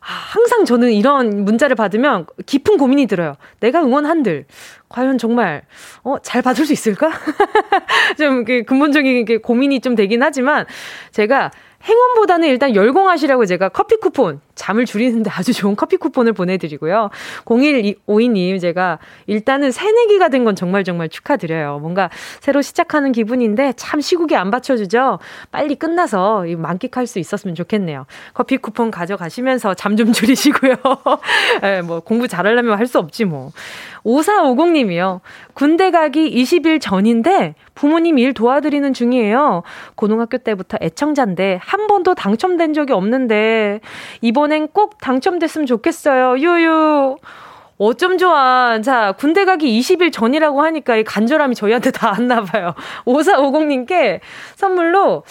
아, 0.00 0.06
항상 0.06 0.64
저는 0.64 0.92
이런 0.92 1.44
문자를 1.44 1.76
받으면 1.76 2.26
깊은 2.46 2.78
고민이 2.78 3.06
들어요. 3.06 3.34
내가 3.60 3.82
응원한들. 3.82 4.46
과연 4.88 5.18
정말, 5.18 5.62
어, 6.04 6.18
잘 6.22 6.40
받을 6.40 6.64
수 6.64 6.72
있을까? 6.72 7.10
좀, 8.18 8.44
그, 8.44 8.62
근본적인 8.62 9.26
게 9.26 9.36
고민이 9.38 9.80
좀 9.80 9.94
되긴 9.94 10.22
하지만, 10.22 10.64
제가 11.10 11.50
행운보다는 11.86 12.48
일단 12.48 12.74
열공하시라고 12.74 13.44
제가 13.44 13.68
커피 13.68 13.96
쿠폰, 13.96 14.40
잠을 14.54 14.84
줄이는데 14.84 15.30
아주 15.30 15.52
좋은 15.52 15.74
커피 15.76 15.96
쿠폰을 15.96 16.32
보내드리고요. 16.32 17.10
0152님, 17.44 18.60
제가 18.60 18.98
일단은 19.26 19.70
새내기가 19.72 20.28
된 20.28 20.44
건 20.44 20.54
정말 20.54 20.84
정말 20.84 21.08
축하드려요. 21.08 21.78
뭔가 21.80 22.10
새로 22.40 22.60
시작하는 22.60 23.12
기분인데 23.12 23.72
참 23.76 24.02
시국이 24.02 24.36
안 24.36 24.50
받쳐주죠? 24.50 25.18
빨리 25.50 25.74
끝나서 25.74 26.44
만끽할 26.58 27.06
수 27.06 27.18
있었으면 27.18 27.54
좋겠네요. 27.54 28.04
커피 28.34 28.58
쿠폰 28.58 28.90
가져가시면서 28.90 29.72
잠 29.74 29.94
좀 29.96 30.12
줄이시고요. 30.12 30.74
예, 31.62 31.80
뭐 31.82 32.00
공부 32.00 32.28
잘하려면 32.28 32.76
할 32.78 32.86
수 32.86 32.98
없지 32.98 33.24
뭐. 33.24 33.52
5450님이요. 34.04 35.20
군대 35.54 35.90
가기 35.90 36.30
20일 36.42 36.80
전인데 36.80 37.54
부모님 37.74 38.18
일 38.18 38.34
도와드리는 38.34 38.92
중이에요. 38.92 39.62
고등학교 39.94 40.36
때부터 40.38 40.76
애청자인데 40.82 41.58
한 41.62 41.86
번도 41.86 42.14
당첨된 42.14 42.74
적이 42.74 42.92
없는데 42.92 43.80
이번 44.20 44.43
엔꼭 44.52 44.98
당첨됐으면 44.98 45.66
좋겠어요. 45.66 46.38
유유. 46.38 47.16
어쩜 47.76 48.18
좋아. 48.18 48.80
자, 48.82 49.12
군대 49.12 49.44
가기 49.44 49.80
20일 49.80 50.12
전이라고 50.12 50.62
하니까 50.62 50.96
이 50.96 51.04
간절함이 51.04 51.56
저희한테 51.56 51.90
다 51.90 52.10
왔나 52.10 52.42
봐요. 52.42 52.74
5450님께 53.04 54.20
선물로, 54.54 55.24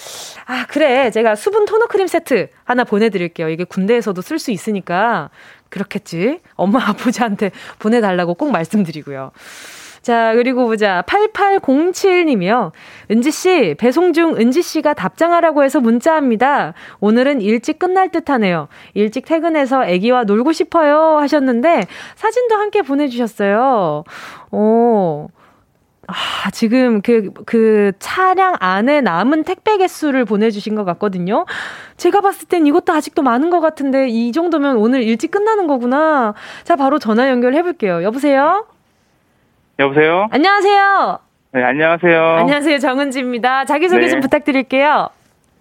아, 0.46 0.66
그래. 0.68 1.10
제가 1.10 1.36
수분 1.36 1.66
토너 1.66 1.88
크림 1.88 2.08
세트 2.08 2.50
하나 2.66 2.84
보내드릴게요. 2.84 3.50
이게 3.50 3.64
군대에서도 3.64 4.22
쓸 4.22 4.40
수 4.40 4.52
있으니까. 4.52 5.30
그렇겠지. 5.70 6.42
엄마 6.56 6.84
아버지한테 6.90 7.52
보내달라고 7.80 8.36
꼭 8.36 8.52
말씀드리고요. 8.52 9.32
자, 10.04 10.34
그리고 10.36 10.66
보자. 10.66 11.02
8807님이요. 11.08 12.72
은지씨, 13.10 13.76
배송 13.80 14.12
중 14.12 14.36
은지씨가 14.36 14.94
답장하라고 14.94 15.64
해서 15.64 15.80
문자합니다. 15.80 16.74
오늘은 17.00 17.40
일찍 17.40 17.80
끝날 17.80 18.10
듯 18.10 18.30
하네요. 18.30 18.68
일찍 18.96 19.24
퇴근해서 19.26 19.86
애기와 19.86 20.26
놀고 20.26 20.52
싶어요. 20.52 21.18
하셨는데, 21.20 21.88
사진도 22.16 22.56
함께 22.56 22.82
보내주셨어요. 22.82 24.04
오. 24.52 25.30
아, 26.08 26.52
지금 26.52 27.02
그, 27.02 27.30
그 27.46 27.94
차량 28.00 28.56
안에 28.60 29.00
남은 29.00 29.46
택배 29.46 29.78
개수를 29.78 30.26
보내주신 30.26 30.76
것 30.76 30.84
같거든요. 30.84 31.46
제가 31.96 32.20
봤을 32.20 32.50
땐 32.50 32.68
이것도 32.68 32.92
아직도 32.92 33.22
많은 33.22 33.50
것 33.50 33.62
같은데, 33.62 34.10
이 34.10 34.34
정도면 34.34 34.76
오늘 34.76 35.02
일찍 35.02 35.32
끝나는 35.32 35.66
거구나. 35.66 36.34
자, 36.66 36.76
바로 36.76 37.00
전화 37.00 37.30
연결해볼게요. 37.30 38.04
여보세요? 38.04 38.66
여보세요? 39.80 40.28
안녕하세요. 40.32 41.20
네, 41.54 41.64
안녕하세요. 41.64 42.24
안녕하세요. 42.40 42.78
정은지입니다. 42.80 43.66
자기소개 43.66 44.02
네. 44.02 44.10
좀 44.10 44.20
부탁드릴게요. 44.22 45.10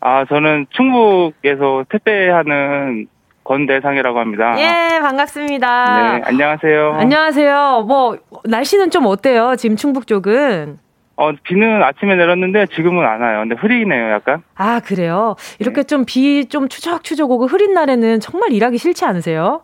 아, 0.00 0.24
저는 0.26 0.66
충북에서 0.70 1.84
택배하는 1.88 3.06
권대상이라고 3.44 4.18
합니다. 4.18 4.54
예, 4.58 5.00
반갑습니다. 5.00 6.16
네, 6.18 6.22
안녕하세요. 6.24 6.92
안녕하세요. 6.94 7.84
뭐, 7.88 8.18
날씨는 8.44 8.90
좀 8.90 9.06
어때요? 9.06 9.56
지금 9.56 9.76
충북 9.76 10.06
쪽은? 10.06 10.78
어, 11.16 11.32
비는 11.42 11.82
아침에 11.82 12.14
내렸는데 12.16 12.66
지금은 12.74 13.04
안 13.04 13.20
와요. 13.20 13.40
근데 13.40 13.54
흐리네요, 13.54 14.10
약간. 14.12 14.42
아, 14.54 14.80
그래요? 14.80 15.36
이렇게 15.58 15.82
네. 15.82 15.86
좀비좀 15.86 16.68
추적추적 16.68 17.30
오고 17.30 17.46
흐린 17.46 17.74
날에는 17.74 18.20
정말 18.20 18.52
일하기 18.52 18.78
싫지 18.78 19.04
않으세요? 19.04 19.62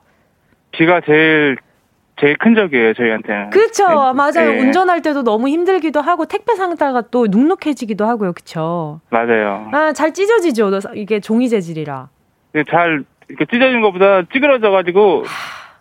비가 0.72 1.00
제일 1.00 1.56
제일 2.20 2.36
큰 2.38 2.54
적이에요, 2.54 2.94
저희한테는. 2.94 3.50
그렇죠. 3.50 3.86
네. 3.86 3.94
맞아요. 3.94 4.52
네. 4.52 4.60
운전할 4.60 5.02
때도 5.02 5.22
너무 5.22 5.48
힘들기도 5.48 6.00
하고 6.00 6.24
택배 6.26 6.54
상자가 6.54 7.02
또 7.02 7.26
눅눅해지기도 7.26 8.04
하고요. 8.04 8.32
그렇죠. 8.32 9.00
맞아요. 9.10 9.68
아, 9.72 9.92
잘 9.92 10.12
찢어지죠. 10.12 10.70
이게 10.94 11.20
종이 11.20 11.48
재질이라. 11.48 12.08
네, 12.52 12.64
잘 12.68 13.04
이렇게 13.28 13.44
찢어진 13.50 13.80
것보다 13.82 14.22
찌그러져 14.32 14.70
가지고 14.70 15.24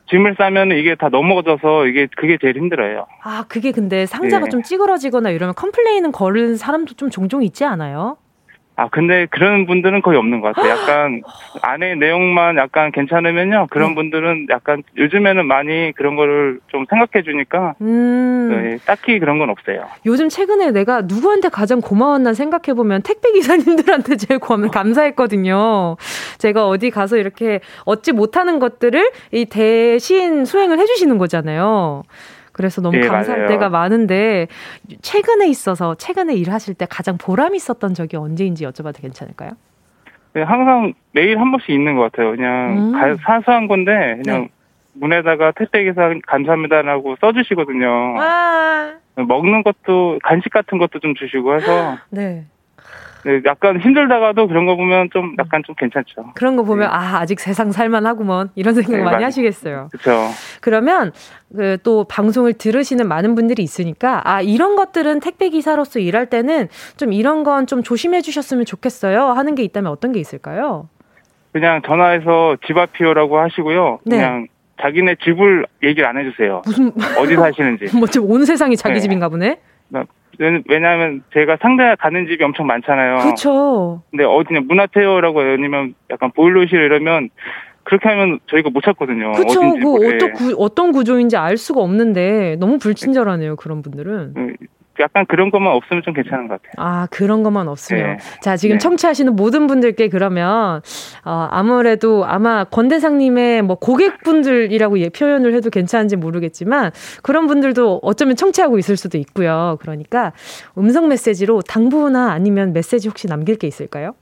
짐을 0.09 0.35
싸면 0.37 0.71
이게 0.71 0.95
다 0.95 1.09
넘어져서 1.09 1.87
이게 1.87 2.07
그게 2.15 2.37
제일 2.39 2.57
힘들어요. 2.57 3.07
아, 3.23 3.45
그게 3.47 3.71
근데 3.71 4.05
상자가 4.05 4.45
네. 4.45 4.49
좀 4.49 4.63
찌그러지거나 4.63 5.31
이러면 5.31 5.55
컴플레인은 5.55 6.11
걸은 6.11 6.55
사람도 6.55 6.93
좀 6.95 7.09
종종 7.09 7.43
있지 7.43 7.65
않아요? 7.65 8.17
아, 8.79 8.89
근데 8.89 9.25
그런 9.31 9.65
분들은 9.65 10.03
거의 10.03 10.19
없는 10.19 10.39
것 10.39 10.53
같아요. 10.53 10.69
약간 10.69 11.23
안에 11.63 11.95
내용만 11.95 12.57
약간 12.57 12.91
괜찮으면요. 12.91 13.67
그런 13.71 13.89
네. 13.89 13.95
분들은 13.95 14.47
약간 14.51 14.83
요즘에는 14.95 15.45
많이 15.47 15.91
그런 15.95 16.15
거를 16.15 16.59
좀 16.67 16.85
생각해 16.87 17.23
주니까 17.23 17.73
음. 17.81 18.49
네, 18.51 18.77
딱히 18.85 19.17
그런 19.17 19.39
건 19.39 19.49
없어요. 19.49 19.87
요즘 20.05 20.29
최근에 20.29 20.69
내가 20.71 21.01
누구한테 21.01 21.49
가장 21.49 21.81
고마웠나 21.81 22.35
생각해 22.35 22.75
보면 22.75 23.01
택배 23.01 23.31
기사님들한테 23.31 24.15
제일 24.17 24.39
고 24.39 24.55
감사했거든요. 24.69 25.97
제가 26.37 26.67
어디 26.67 26.91
가서 26.91 27.17
이렇게 27.17 27.59
얻지 27.85 28.11
못하는 28.11 28.59
것들을 28.59 29.11
이 29.31 29.45
대신 29.45 30.45
수행을 30.45 30.77
해 30.77 30.85
주시는 30.85 31.17
거잖아요. 31.17 32.03
그래서 32.57 32.81
너무 32.81 32.97
예, 32.97 33.01
감사할 33.01 33.41
맞아요. 33.41 33.47
때가 33.49 33.69
많은데 33.69 34.47
최근에 35.01 35.47
있어서 35.47 35.95
최근에 35.95 36.33
일하실 36.33 36.73
때 36.73 36.87
가장 36.89 37.17
보람 37.17 37.53
있었던 37.55 37.93
적이 37.93 38.17
언제인지 38.17 38.65
여쭤봐도 38.65 38.99
괜찮을까요? 38.99 39.51
네, 40.33 40.41
항상 40.41 40.93
매일 41.13 41.39
한 41.39 41.51
번씩 41.51 41.69
있는 41.69 41.95
것 41.95 42.11
같아요. 42.11 42.31
그냥 42.31 42.77
음. 42.77 42.91
가- 42.91 43.15
사소한 43.23 43.67
건데 43.67 44.19
그냥 44.23 44.41
네. 44.41 44.49
문에다가 44.93 45.51
택배 45.51 45.83
기사 45.83 46.11
감사합니다라고 46.25 47.15
써주시거든요. 47.21 47.87
와, 48.15 48.93
먹는 49.15 49.61
것도 49.63 50.19
간식 50.23 50.49
같은 50.51 50.79
것도 50.79 50.99
좀 50.99 51.13
주시고 51.13 51.55
해서 51.55 51.97
네. 52.09 52.45
네, 53.27 53.41
약간 53.43 53.77
힘들다가도 53.77 54.47
그런 54.47 54.65
거 54.65 54.77
보면 54.77 55.09
좀 55.11 55.35
약간 55.37 55.61
좀 55.65 55.75
괜찮죠. 55.75 56.31
그런 56.33 56.55
거 56.55 56.63
보면 56.63 56.87
아 56.89 57.19
아직 57.19 57.41
세상 57.41 57.73
살만하구먼 57.73 58.51
이런 58.55 58.73
생각 58.73 58.95
네, 58.95 59.03
많이. 59.03 59.21
하시겠어요. 59.21 59.89
그렇죠. 59.91 60.29
그러면 60.61 61.11
그 61.53 61.77
또 61.83 62.05
방송을 62.05 62.53
들으시는 62.53 63.05
많은 63.07 63.35
분들이 63.35 63.63
있으니까 63.63 64.21
아 64.23 64.41
이런 64.41 64.75
것들은 64.77 65.19
택배 65.19 65.49
기사로서 65.49 65.99
일할 65.99 66.27
때는 66.27 66.69
좀 66.95 67.11
이런 67.11 67.43
건 67.43 67.67
좀 67.67 67.83
조심해 67.83 68.21
주셨으면 68.21 68.63
좋겠어요 68.63 69.25
하는 69.31 69.53
게 69.55 69.63
있다면 69.63 69.91
어떤 69.91 70.13
게 70.13 70.19
있을까요? 70.21 70.87
그냥 71.51 71.81
전화해서 71.85 72.55
집 72.65 72.77
앞이요라고 72.77 73.39
하시고요. 73.39 73.99
네. 74.05 74.17
그냥 74.17 74.47
자기네 74.81 75.15
집을 75.23 75.65
얘기를 75.83 76.07
안 76.07 76.17
해주세요. 76.17 76.61
무슨 76.65 76.91
어디 77.17 77.35
사시는지. 77.35 77.85
뭐 77.97 78.07
지금 78.07 78.29
온 78.31 78.45
세상이 78.45 78.77
자기 78.77 78.93
네. 78.95 78.99
집인가 79.01 79.27
보네. 79.27 79.59
왜- 80.39 80.61
왜냐하면 80.69 81.23
제가 81.33 81.57
상대 81.61 81.95
가는 81.97 82.27
집이 82.27 82.43
엄청 82.43 82.67
많잖아요. 82.67 83.17
그렇죠. 83.23 84.03
근데 84.11 84.23
어디냐 84.23 84.61
문 84.67 84.79
앞에요라고 84.79 85.41
아니면 85.41 85.95
약간 86.11 86.31
보일러실 86.31 86.79
이러면 86.79 87.29
그렇게 87.83 88.07
하면 88.09 88.39
저희가 88.47 88.69
못 88.69 88.81
찾거든요. 88.83 89.31
그렇죠. 89.31 89.61
그. 89.61 90.15
어떤 90.15 90.31
구, 90.33 90.55
어떤 90.59 90.91
구조인지 90.91 91.37
알 91.37 91.57
수가 91.57 91.81
없는데 91.81 92.57
너무 92.59 92.77
불친절하네요 92.77 93.55
그런 93.55 93.81
분들은. 93.81 94.57
음, 94.97 95.03
약간 95.03 95.25
그런 95.25 95.51
것만 95.51 95.71
없으면 95.73 96.03
좀 96.03 96.13
괜찮은 96.13 96.47
것 96.47 96.61
같아요. 96.61 96.73
아, 96.77 97.07
그런 97.11 97.43
것만 97.43 97.67
없으면. 97.67 98.03
네. 98.03 98.17
자, 98.41 98.57
지금 98.57 98.75
네. 98.75 98.79
청취하시는 98.79 99.35
모든 99.35 99.67
분들께 99.67 100.09
그러면, 100.09 100.81
어, 101.25 101.47
아무래도 101.51 102.25
아마 102.25 102.63
권대상님의 102.65 103.61
뭐 103.61 103.75
고객분들이라고 103.75 104.99
예, 104.99 105.09
표현을 105.09 105.53
해도 105.53 105.69
괜찮은지 105.69 106.15
모르겠지만, 106.15 106.91
그런 107.23 107.47
분들도 107.47 108.01
어쩌면 108.03 108.35
청취하고 108.35 108.77
있을 108.77 108.97
수도 108.97 109.17
있고요. 109.17 109.77
그러니까 109.81 110.33
음성 110.77 111.07
메시지로 111.07 111.61
당부나 111.61 112.31
아니면 112.31 112.73
메시지 112.73 113.07
혹시 113.07 113.27
남길 113.27 113.55
게 113.57 113.67
있을까요? 113.67 114.15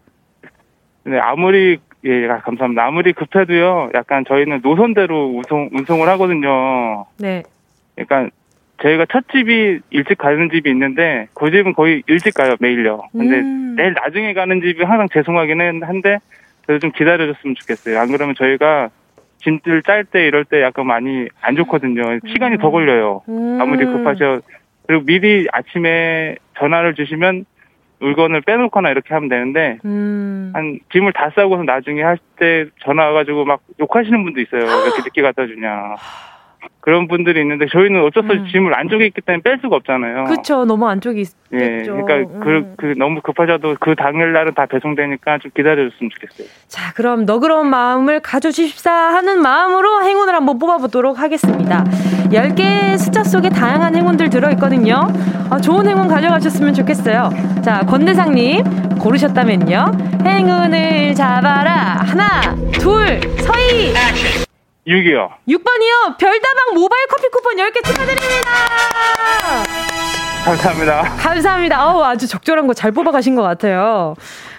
근데 1.04 1.20
아무리 1.20 1.78
예 2.04 2.28
아, 2.30 2.40
감사합니다. 2.42 2.86
아무리 2.86 3.14
급해도요. 3.14 3.92
약간 3.94 4.26
저희는 4.28 4.62
노선대로 4.64 5.36
운송 5.36 5.70
운송을 5.74 6.08
하거든요. 6.10 7.06
네. 7.18 7.44
그러니까 7.96 8.30
저희가 8.82 9.06
첫 9.12 9.24
집이 9.32 9.80
일찍 9.90 10.18
가는 10.18 10.50
집이 10.50 10.70
있는데 10.70 11.28
그 11.34 11.50
집은 11.52 11.74
거의 11.74 12.04
일찍 12.08 12.34
가요 12.34 12.56
매일요. 12.60 13.04
근데 13.12 13.40
음. 13.40 13.76
내일 13.78 13.94
나중에 13.94 14.34
가는 14.34 14.62
집이 14.62 14.84
항상 14.84 15.08
죄송하기는 15.14 15.84
한데 15.84 16.18
그래도 16.66 16.80
좀 16.82 16.92
기다려줬으면 16.92 17.56
좋겠어요. 17.56 18.00
안 18.00 18.12
그러면 18.12 18.36
저희가 18.36 18.90
짐들 19.44 19.84
짤 19.84 20.04
때 20.04 20.26
이럴 20.28 20.44
때 20.46 20.62
약간 20.62 20.88
많이 20.88 21.28
안 21.42 21.56
좋거든요. 21.56 22.20
시간이 22.28 22.58
더 22.58 22.72
걸려요. 22.72 23.22
음. 23.30 23.58
아무리 23.62 23.86
급하셔. 23.86 24.42
그리고 24.88 25.04
미리 25.06 25.48
아침에 25.52 26.36
전화를 26.58 26.96
주시면 26.96 27.46
물건을 28.00 28.42
빼놓거나 28.42 28.90
이렇게 28.92 29.14
하면 29.14 29.30
되는데 29.30 29.78
음. 29.86 30.52
한 30.54 30.80
짐을 30.92 31.14
다 31.14 31.30
싸고서 31.36 31.64
나중에 31.64 32.02
할 32.04 32.18
때 32.38 32.66
전화 32.82 33.06
와가지고 33.06 33.46
막 33.46 33.62
욕하시는 33.80 34.22
분도 34.26 34.42
있어요. 34.42 34.60
왜 34.62 34.68
이렇게 34.68 35.02
늦게 35.06 35.22
갖다 35.22 35.48
주냐. 35.48 35.96
그런 36.86 37.08
분들이 37.08 37.42
있는데 37.42 37.66
저희는 37.72 38.04
어쩔 38.04 38.24
수 38.24 38.30
없이 38.30 38.42
음. 38.42 38.48
짐을 38.52 38.78
안쪽에 38.78 39.08
있기 39.08 39.22
때문에 39.22 39.42
뺄 39.42 39.58
수가 39.60 39.78
없잖아요. 39.78 40.26
그쵸. 40.26 40.66
너무 40.66 40.88
안쪽이 40.88 41.26
예, 41.54 41.58
있겠죠. 41.58 41.96
그러니까 41.96 42.40
그, 42.40 42.50
음. 42.50 42.74
그 42.78 42.94
너무 42.98 43.22
급하셔도 43.22 43.76
그 43.80 43.96
당일 43.96 44.34
날은 44.34 44.54
다 44.54 44.68
배송되니까 44.68 45.40
좀 45.40 45.50
기다려줬으면 45.56 46.12
좋겠어요. 46.14 46.48
자, 46.68 46.94
그럼 46.94 47.26
너그러운 47.26 47.68
마음을 47.72 48.20
가져주십사 48.20 48.92
하는 48.92 49.42
마음으로 49.42 50.04
행운을 50.04 50.36
한번 50.36 50.60
뽑아보도록 50.60 51.20
하겠습니다. 51.20 51.84
10개의 52.30 53.00
숫자 53.00 53.24
속에 53.24 53.50
다양한 53.50 53.96
행운들 53.96 54.30
들어있거든요. 54.30 55.08
아, 55.50 55.58
좋은 55.58 55.88
행운 55.88 56.08
가져가셨으면 56.08 56.76
좋겠어요. 56.76 57.32
자, 57.64 57.80
권대상님, 57.88 58.64
고르셨다면요. 59.00 59.92
행운을 60.24 61.16
잡아라. 61.16 61.98
하나, 62.06 62.56
둘, 62.74 63.20
서희. 63.40 64.45
6이요. 64.88 65.30
6번이요. 65.48 66.18
별다방 66.20 66.74
모바일 66.76 67.08
커피 67.08 67.28
쿠폰 67.30 67.56
10개 67.56 67.84
축하드립니다. 67.84 68.52
감사합니다. 70.46 71.02
감사합니다. 71.18 71.80
아우, 71.82 72.04
아주 72.04 72.28
적절한 72.28 72.68
거 72.68 72.74
잘 72.76 72.92
뽑아가신 72.92 73.36
것 73.36 73.42
같아요. 73.42 74.14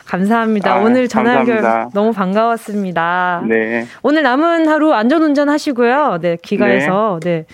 감사합니다. 0.05 0.75
아, 0.75 0.77
오늘 0.79 1.07
전화 1.07 1.35
연결 1.37 1.57
감사합니다. 1.57 1.91
너무 1.95 2.13
반가웠습니다. 2.13 3.43
네. 3.49 3.87
오늘 4.03 4.23
남은 4.25 4.67
하루 4.69 4.93
안전 4.93 5.23
운전 5.23 5.49
하시고요. 5.49 6.19
네, 6.21 6.37
귀가해서 6.43 7.21
네. 7.23 7.45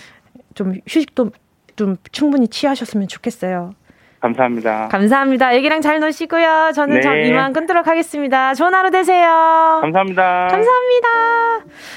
좀 0.54 0.74
휴식도 0.88 1.30
좀 1.76 1.96
충분히 2.10 2.48
취하셨으면 2.48 3.08
좋겠어요. 3.08 3.74
감사합니다. 4.22 4.88
감사합니다. 4.88 5.52
애기랑 5.52 5.80
잘 5.80 5.98
노시고요. 6.00 6.70
저는 6.74 6.94
네. 6.96 7.00
전 7.02 7.16
이만 7.26 7.52
끊도록 7.52 7.86
하겠습니다. 7.88 8.54
좋은 8.54 8.72
하루 8.72 8.90
되세요. 8.90 9.80
감사합니다. 9.82 10.48
감사합니다. 10.48 11.08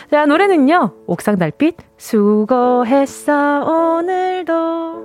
자, 0.09 0.25
노래는요. 0.25 0.91
옥상 1.05 1.37
달빛 1.37 1.77
수고했어 1.97 3.63
오늘도. 3.63 5.04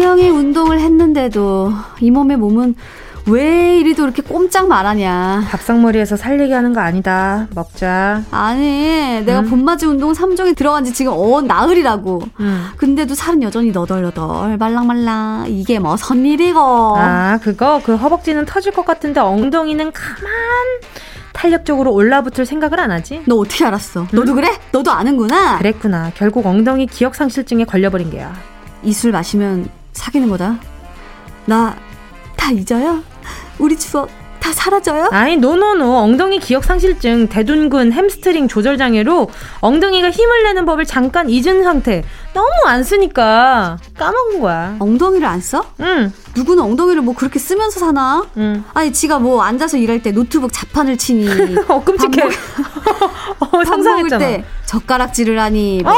분명히 0.00 0.30
운동을 0.30 0.80
했는데도 0.80 1.74
이 2.00 2.10
몸의 2.10 2.38
몸은 2.38 2.74
왜 3.26 3.76
이리도 3.80 4.02
이렇게 4.02 4.22
꼼짝 4.22 4.66
말하냐. 4.66 5.44
밥상머리에서 5.50 6.16
살리게 6.16 6.54
하는 6.54 6.72
거 6.72 6.80
아니다. 6.80 7.48
먹자. 7.54 8.22
아니, 8.30 9.20
내가 9.26 9.42
봄맞이 9.42 9.84
운동 9.84 10.14
3종에 10.14 10.56
들어간 10.56 10.86
지 10.86 10.94
지금 10.94 11.12
어, 11.14 11.42
나흘이라고. 11.42 12.22
음. 12.40 12.66
근데도 12.78 13.14
살은 13.14 13.42
여전히 13.42 13.72
너덜너덜, 13.72 14.56
말랑말랑. 14.56 15.44
이게 15.48 15.78
뭐 15.78 15.98
선일이고. 15.98 16.58
아, 16.96 17.38
그거 17.42 17.82
그 17.84 17.94
허벅지는 17.96 18.46
터질 18.46 18.72
것 18.72 18.86
같은데 18.86 19.20
엉덩이는 19.20 19.92
가만 19.92 20.32
탄력적으로 21.34 21.92
올라붙을 21.92 22.46
생각을 22.46 22.80
안 22.80 22.90
하지? 22.90 23.20
너 23.26 23.36
어떻게 23.36 23.66
알았어? 23.66 24.06
너도 24.12 24.34
그래? 24.34 24.48
너도 24.72 24.92
아는구나. 24.92 25.58
그랬구나. 25.58 26.10
결국 26.16 26.46
엉덩이 26.46 26.86
기억상실증에 26.86 27.64
걸려버린 27.66 28.08
게야. 28.10 28.32
이 28.82 28.94
술 28.94 29.12
마시면 29.12 29.68
사귀는 29.92 30.28
거다. 30.30 30.58
나 31.46 31.76
다 32.36 32.50
잊어요? 32.52 33.02
우리 33.58 33.76
추억 33.78 34.08
다 34.40 34.50
사라져요? 34.50 35.10
아니 35.12 35.36
no 35.36 35.52
no 35.52 35.68
no 35.68 35.84
엉덩이 35.98 36.38
기억 36.38 36.64
상실증 36.64 37.28
대둔근 37.28 37.92
햄스트링 37.92 38.48
조절 38.48 38.78
장애로 38.78 39.28
엉덩이가 39.60 40.10
힘을 40.10 40.42
내는 40.44 40.64
법을 40.64 40.86
잠깐 40.86 41.28
잊은 41.28 41.62
상태 41.62 42.02
너무 42.32 42.48
안 42.66 42.82
쓰니까 42.82 43.76
까먹은 43.98 44.40
거야 44.40 44.76
엉덩이를 44.78 45.26
안 45.26 45.42
써? 45.42 45.66
응 45.80 46.10
누구는 46.34 46.62
엉덩이를 46.62 47.02
뭐 47.02 47.14
그렇게 47.14 47.38
쓰면서 47.38 47.78
사나? 47.80 48.24
응. 48.38 48.64
아니 48.72 48.90
지가 48.94 49.18
뭐 49.18 49.42
앉아서 49.42 49.76
일할 49.76 50.02
때 50.02 50.10
노트북 50.10 50.50
자판을 50.54 50.96
치니 50.96 51.28
어 51.68 51.84
끔찍해 51.84 52.22
어, 53.40 53.46
밥 53.66 53.78
먹을 53.80 54.08
때 54.18 54.44
젓가락질을 54.64 55.38
하니 55.38 55.82
뭐? 55.84 55.92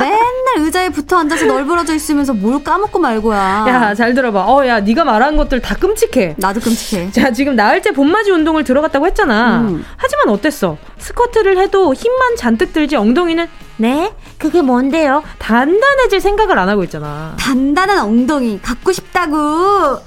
맨날 0.00 0.45
의자에 0.58 0.90
붙어 0.90 1.18
앉아서 1.18 1.46
널브러져 1.46 1.94
있으면서 1.94 2.32
뭘 2.32 2.62
까먹고 2.62 2.98
말고야. 2.98 3.64
야, 3.68 3.94
잘 3.94 4.14
들어봐. 4.14 4.44
어, 4.46 4.66
야, 4.66 4.80
네가 4.80 5.04
말한 5.04 5.36
것들 5.36 5.60
다 5.60 5.74
끔찍해. 5.74 6.34
나도 6.38 6.60
끔찍해. 6.60 7.10
자, 7.12 7.30
지금 7.32 7.56
나흘째 7.56 7.92
봄맞이 7.92 8.30
운동을 8.30 8.64
들어갔다고 8.64 9.06
했잖아. 9.06 9.60
음. 9.60 9.84
하지만 9.96 10.28
어땠어? 10.28 10.76
스쿼트를 10.98 11.58
해도 11.58 11.94
힘만 11.94 12.36
잔뜩 12.36 12.72
들지 12.72 12.96
엉덩이는 12.96 13.46
네? 13.78 14.12
그게 14.38 14.62
뭔데요? 14.62 15.22
단단해질 15.38 16.20
생각을 16.20 16.58
안 16.58 16.68
하고 16.68 16.82
있잖아. 16.84 17.34
단단한 17.38 17.98
엉덩이 17.98 18.60
갖고 18.62 18.92
싶다고. 18.92 19.98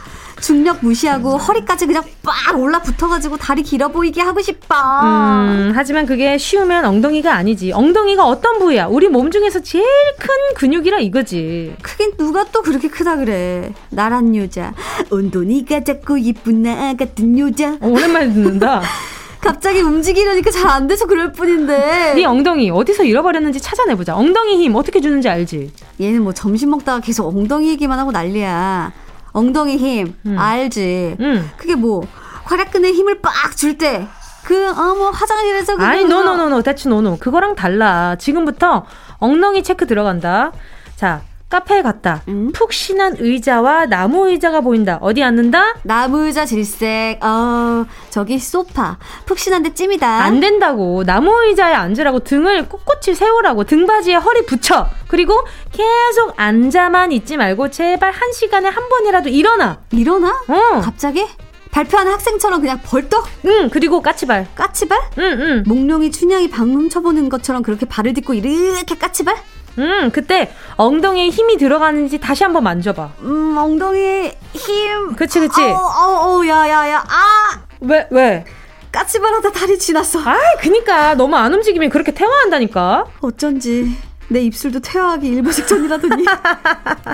중력 0.41 0.77
무시하고 0.81 1.37
허리까지 1.37 1.85
그냥 1.85 2.03
빡 2.23 2.57
올라 2.59 2.79
붙어가지고 2.81 3.37
다리 3.37 3.63
길어 3.63 3.87
보이게 3.89 4.21
하고 4.21 4.41
싶어. 4.41 4.75
음, 5.03 5.71
하지만 5.75 6.05
그게 6.05 6.37
쉬우면 6.37 6.85
엉덩이가 6.85 7.33
아니지. 7.33 7.71
엉덩이가 7.71 8.25
어떤 8.25 8.59
부위야? 8.59 8.87
우리 8.87 9.07
몸 9.07 9.31
중에서 9.31 9.59
제일 9.61 9.85
큰 10.19 10.27
근육이라 10.55 10.99
이거지. 10.99 11.75
크긴 11.81 12.15
누가 12.17 12.45
또 12.51 12.61
그렇게 12.61 12.87
크다 12.87 13.17
그래. 13.17 13.73
나란 13.89 14.35
여자. 14.35 14.73
엉덩이가 15.09 15.83
작고 15.83 16.17
이쁜 16.17 16.63
나 16.63 16.93
같은 16.93 17.37
여자. 17.39 17.73
어, 17.81 17.87
오랜만에 17.87 18.31
듣는다. 18.33 18.81
갑자기 19.41 19.79
움직이려니까 19.79 20.51
잘 20.51 20.69
안 20.69 20.87
돼서 20.87 21.05
그럴 21.05 21.31
뿐인데. 21.31 22.13
네 22.15 22.25
엉덩이 22.25 22.69
어디서 22.71 23.03
잃어버렸는지 23.03 23.59
찾아내보자. 23.61 24.15
엉덩이 24.15 24.61
힘 24.61 24.75
어떻게 24.75 24.99
주는지 25.01 25.29
알지? 25.29 25.71
얘는 26.01 26.23
뭐 26.23 26.33
점심 26.33 26.69
먹다가 26.71 26.99
계속 26.99 27.27
엉덩이 27.27 27.69
얘기만 27.69 27.97
하고 27.97 28.11
난리야. 28.11 28.91
엉덩이 29.31 29.77
힘 29.77 30.15
음. 30.25 30.37
알지? 30.37 31.17
응. 31.19 31.49
그게 31.57 31.75
뭐 31.75 32.05
괄약근에 32.45 32.91
힘을 32.91 33.21
빡 33.21 33.55
줄 33.55 33.77
때. 33.77 34.07
그, 34.43 34.69
어, 34.69 34.95
뭐, 34.95 35.11
화장실에서. 35.11 35.75
아니, 35.77 36.05
no 36.05 36.18
no 36.18 36.31
no 36.31 36.44
no, 36.44 36.63
대추 36.63 36.89
no 36.89 37.01
no. 37.01 37.17
그거랑 37.17 37.55
달라. 37.55 38.15
지금부터 38.17 38.85
엉덩이 39.19 39.61
체크 39.61 39.85
들어간다. 39.85 40.51
자, 40.95 41.21
카페에 41.49 41.81
갔다. 41.81 42.21
응? 42.27 42.51
푹신한 42.51 43.15
의자와 43.19 43.87
나무 43.87 44.29
의자가 44.29 44.61
보인다. 44.61 44.99
어디 45.01 45.23
앉는다? 45.23 45.77
나무 45.83 46.25
의자 46.25 46.45
질색, 46.45 47.23
어, 47.23 47.85
저기 48.11 48.37
소파. 48.37 48.97
푹신한데 49.25 49.73
찜이다. 49.73 50.07
안 50.07 50.39
된다고. 50.39 51.03
나무 51.03 51.31
의자에 51.45 51.73
앉으라고 51.73 52.19
등을 52.19 52.69
꼿꼿이 52.69 53.15
세우라고. 53.15 53.63
등받이에 53.63 54.15
허리 54.15 54.45
붙여. 54.45 54.87
그리고 55.07 55.33
계속 55.71 56.33
앉아만 56.39 57.11
있지 57.13 57.35
말고 57.35 57.71
제발 57.71 58.11
한 58.11 58.31
시간에 58.31 58.69
한 58.69 58.87
번이라도 58.87 59.29
일어나. 59.29 59.79
일어나? 59.91 60.29
어. 60.47 60.81
갑자기? 60.81 61.25
발표하는 61.71 62.11
학생처럼 62.11 62.61
그냥 62.61 62.79
벌떡? 62.83 63.27
응, 63.45 63.69
그리고 63.71 64.01
까치발. 64.01 64.47
까치발? 64.55 64.99
응, 65.19 65.23
응. 65.23 65.63
몽룡이 65.67 66.11
춘향이 66.11 66.49
방 66.49 66.69
훔쳐보는 66.69 67.29
것처럼 67.29 67.61
그렇게 67.63 67.85
발을 67.87 68.13
딛고 68.13 68.33
이렇게 68.33 68.95
까치발? 68.95 69.35
응, 69.79 70.11
그때 70.11 70.51
엉덩이에 70.75 71.29
힘이 71.29 71.57
들어가는지 71.57 72.19
다시 72.19 72.43
한번 72.43 72.63
만져봐. 72.63 73.09
음, 73.21 73.57
엉덩이에 73.57 74.37
힘. 74.53 75.15
그치, 75.15 75.39
그치. 75.39 75.61
어우, 75.61 75.71
어우, 75.73 76.15
어우, 76.37 76.47
야, 76.47 76.69
야, 76.69 76.89
야. 76.89 77.03
아! 77.07 77.61
왜, 77.79 78.07
왜? 78.11 78.45
까치발 78.91 79.33
하다 79.35 79.51
다리 79.51 79.77
지났어. 79.79 80.19
아이, 80.25 80.37
그니까. 80.59 81.15
너무 81.15 81.35
안 81.35 81.53
움직이면 81.53 81.89
그렇게 81.89 82.11
퇴화한다니까. 82.13 83.05
어쩐지. 83.21 83.95
내 84.27 84.41
입술도 84.41 84.79
퇴화하기 84.81 85.27
일보 85.27 85.51
직전이라더니. 85.51 86.25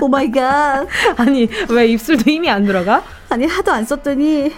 oh 0.02 0.08
my 0.08 0.30
god. 0.30 0.86
아니, 1.16 1.48
왜 1.70 1.86
입술도 1.86 2.30
힘이 2.30 2.50
안 2.50 2.64
들어가? 2.64 3.02
아니, 3.28 3.46
하도 3.46 3.72
안 3.72 3.84
썼더니. 3.84 4.52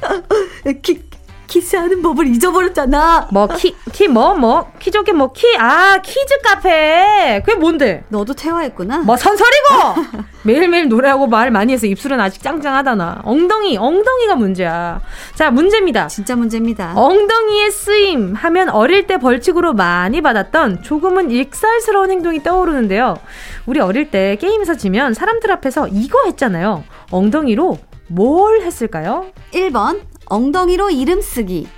키, 0.82 1.02
키스하는 1.48 2.02
법을 2.02 2.28
잊어버렸잖아. 2.28 3.28
뭐, 3.32 3.48
키, 3.48 3.74
키, 3.92 4.06
뭐, 4.06 4.34
뭐, 4.34 4.70
키조개 4.78 5.12
뭐, 5.12 5.32
키, 5.32 5.46
아, 5.58 5.98
키즈 6.02 6.38
카페. 6.44 7.42
그게 7.44 7.58
뭔데? 7.58 8.04
너도 8.08 8.34
퇴화했구나. 8.34 8.98
뭐, 8.98 9.16
뭔 9.16 9.61
소리고! 9.61 10.24
매일매일 10.44 10.88
노래하고 10.88 11.26
말 11.26 11.50
많이 11.50 11.72
해서 11.72 11.86
입술은 11.86 12.20
아직 12.20 12.42
짱짱하다나. 12.42 13.22
엉덩이, 13.24 13.76
엉덩이가 13.76 14.36
문제야. 14.36 15.00
자, 15.34 15.50
문제입니다. 15.50 16.06
진짜 16.06 16.36
문제입니다. 16.36 16.92
엉덩이의 16.94 17.70
쓰임 17.70 18.34
하면 18.34 18.68
어릴 18.68 19.06
때 19.06 19.18
벌칙으로 19.18 19.72
많이 19.72 20.20
받았던 20.20 20.82
조금은 20.82 21.30
익살스러운 21.30 22.10
행동이 22.10 22.42
떠오르는데요. 22.42 23.16
우리 23.66 23.80
어릴 23.80 24.10
때 24.10 24.36
게임에서 24.36 24.76
지면 24.76 25.14
사람들 25.14 25.50
앞에서 25.52 25.88
이거 25.88 26.18
했잖아요. 26.26 26.84
엉덩이로 27.10 27.78
뭘 28.08 28.62
했을까요? 28.62 29.26
1번, 29.52 30.00
엉덩이로 30.28 30.90
이름 30.90 31.20
쓰기. 31.20 31.68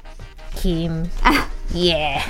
김. 0.56 1.08
예. 1.76 2.20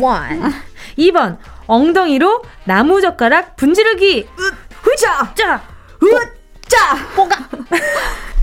원. 0.00 0.52
2번. 0.98 1.38
엉덩이로 1.66 2.42
나무젓가락 2.64 3.56
분지르기. 3.56 4.28
으자. 4.88 5.34
자. 5.34 5.62
으자. 6.02 7.14
뽀가. 7.14 7.36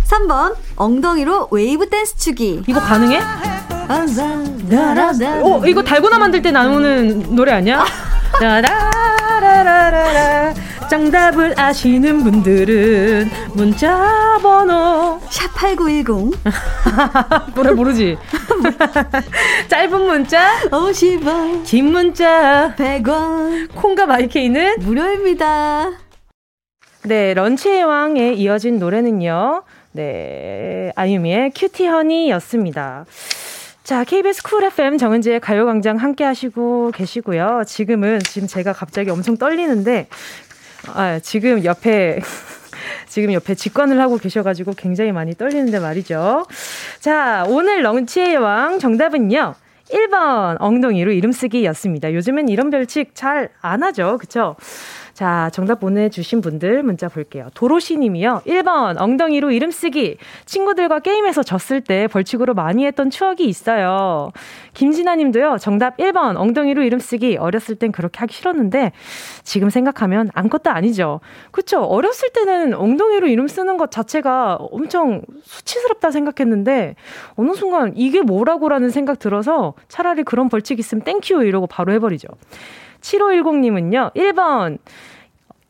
3번, 0.08 0.56
엉덩이로 0.78 1.50
웨이브 1.52 1.90
댄스 1.90 2.18
추기. 2.18 2.64
이거 2.68 2.80
가능해? 2.80 3.20
어, 5.42 5.66
이거 5.66 5.82
달고나 5.84 6.20
만들 6.20 6.42
때 6.42 6.52
나오는 6.52 7.36
노래 7.36 7.52
아니야? 7.54 7.86
라라라라라. 8.40 10.54
정답을 10.90 11.54
아시는 11.60 12.24
분들은 12.24 13.30
문자 13.54 14.40
번호 14.42 15.20
샵8910. 15.30 16.34
노래 17.54 17.72
모르지? 17.72 18.18
짧은 19.70 20.02
문자 20.02 20.50
50원, 20.70 21.64
긴 21.64 21.92
문자 21.92 22.74
100원. 22.76 23.70
콩과 23.76 24.08
마이케이는 24.08 24.78
무료입니다. 24.80 25.92
네 27.04 27.34
런치의 27.34 27.84
왕에 27.86 28.34
이어진 28.34 28.78
노래는요 28.78 29.64
네 29.94 30.92
아유미의 30.96 31.52
큐티 31.56 31.88
허니였습니다 31.88 33.06
자 33.84 34.04
KBS 34.04 34.44
쿨 34.44 34.64
FM 34.66 34.98
정은지의 34.98 35.40
가요광장 35.40 35.98
함께 35.98 36.24
하시고 36.24 36.92
계시고요 36.94 37.64
지금은 37.66 38.20
지금 38.20 38.48
제가 38.48 38.74
갑자기 38.74 39.10
엄청 39.10 39.38
떨리는데 39.38 40.08
아 40.94 41.20
지금 41.20 41.64
옆에 41.64 42.20
지금 43.08 43.34
옆에 43.34 43.56
직관을 43.56 44.00
하고 44.00 44.18
계셔가지고 44.18 44.74
굉장히 44.78 45.12
많이 45.12 45.34
떨리는데 45.36 45.80
말이죠. 45.80 46.46
자, 47.00 47.44
오늘 47.50 47.82
런치의 47.84 48.38
왕 48.38 48.80
정답은요. 48.80 49.56
1번 49.92 50.58
엉덩이로 50.60 51.12
이름 51.12 51.32
쓰기였습니다. 51.32 52.14
요즘엔 52.14 52.48
이런 52.50 52.70
별칙 52.70 53.16
잘 53.16 53.50
안 53.62 53.82
하죠. 53.84 54.18
그쵸? 54.20 54.56
자, 55.20 55.50
정답 55.52 55.82
보내주신 55.82 56.40
분들 56.40 56.82
문자 56.82 57.10
볼게요. 57.10 57.50
도로시 57.54 57.98
님이요. 57.98 58.44
1번, 58.46 58.96
엉덩이로 58.98 59.52
이름 59.52 59.70
쓰기. 59.70 60.16
친구들과 60.46 61.00
게임에서 61.00 61.44
졌을 61.44 61.82
때 61.82 62.08
벌칙으로 62.08 62.54
많이 62.54 62.86
했던 62.86 63.10
추억이 63.10 63.44
있어요. 63.44 64.32
김진아 64.76 65.18
님도요. 65.18 65.58
정답 65.60 65.98
1번, 65.98 66.38
엉덩이로 66.38 66.84
이름 66.84 67.00
쓰기. 67.00 67.36
어렸을 67.36 67.76
땐 67.76 67.92
그렇게 67.92 68.20
하기 68.20 68.34
싫었는데, 68.34 68.94
지금 69.44 69.70
생각하면 69.70 70.30
아무것도 70.36 70.70
아니죠. 70.70 71.20
그쵸? 71.52 71.82
어렸을 71.82 72.30
때는 72.30 72.74
엉덩이로 72.74 73.28
이름 73.28 73.50
쓰는 73.50 73.76
것 73.76 73.92
자체가 73.92 74.56
엄청 74.72 75.24
수치스럽다 75.44 76.12
생각했는데, 76.12 76.96
어느 77.36 77.52
순간 77.56 77.92
이게 77.98 78.22
뭐라고라는 78.22 78.90
생각 78.90 79.20
들어서 79.20 79.74
차라리 79.90 80.24
그런 80.24 80.48
벌칙 80.48 80.80
있으면 80.80 81.04
thank 81.04 81.29
you 81.29 81.44
이러고 81.44 81.68
바로 81.68 81.92
해버리죠. 81.92 82.30
7510님은요, 83.02 84.14
1번. 84.14 84.78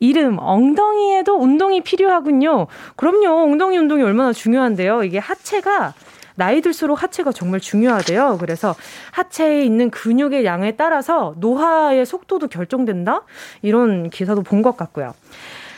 이름, 0.00 0.38
엉덩이에도 0.38 1.36
운동이 1.36 1.82
필요하군요. 1.82 2.66
그럼요, 2.96 3.44
엉덩이 3.44 3.78
운동이 3.78 4.02
얼마나 4.02 4.32
중요한데요. 4.32 5.04
이게 5.04 5.18
하체가, 5.18 5.94
나이 6.34 6.62
들수록 6.62 7.02
하체가 7.02 7.32
정말 7.32 7.60
중요하대요. 7.60 8.38
그래서 8.40 8.74
하체에 9.12 9.62
있는 9.62 9.90
근육의 9.90 10.44
양에 10.46 10.72
따라서 10.72 11.34
노화의 11.36 12.06
속도도 12.06 12.48
결정된다? 12.48 13.22
이런 13.62 14.08
기사도 14.10 14.42
본 14.42 14.62
것 14.62 14.76
같고요. 14.76 15.12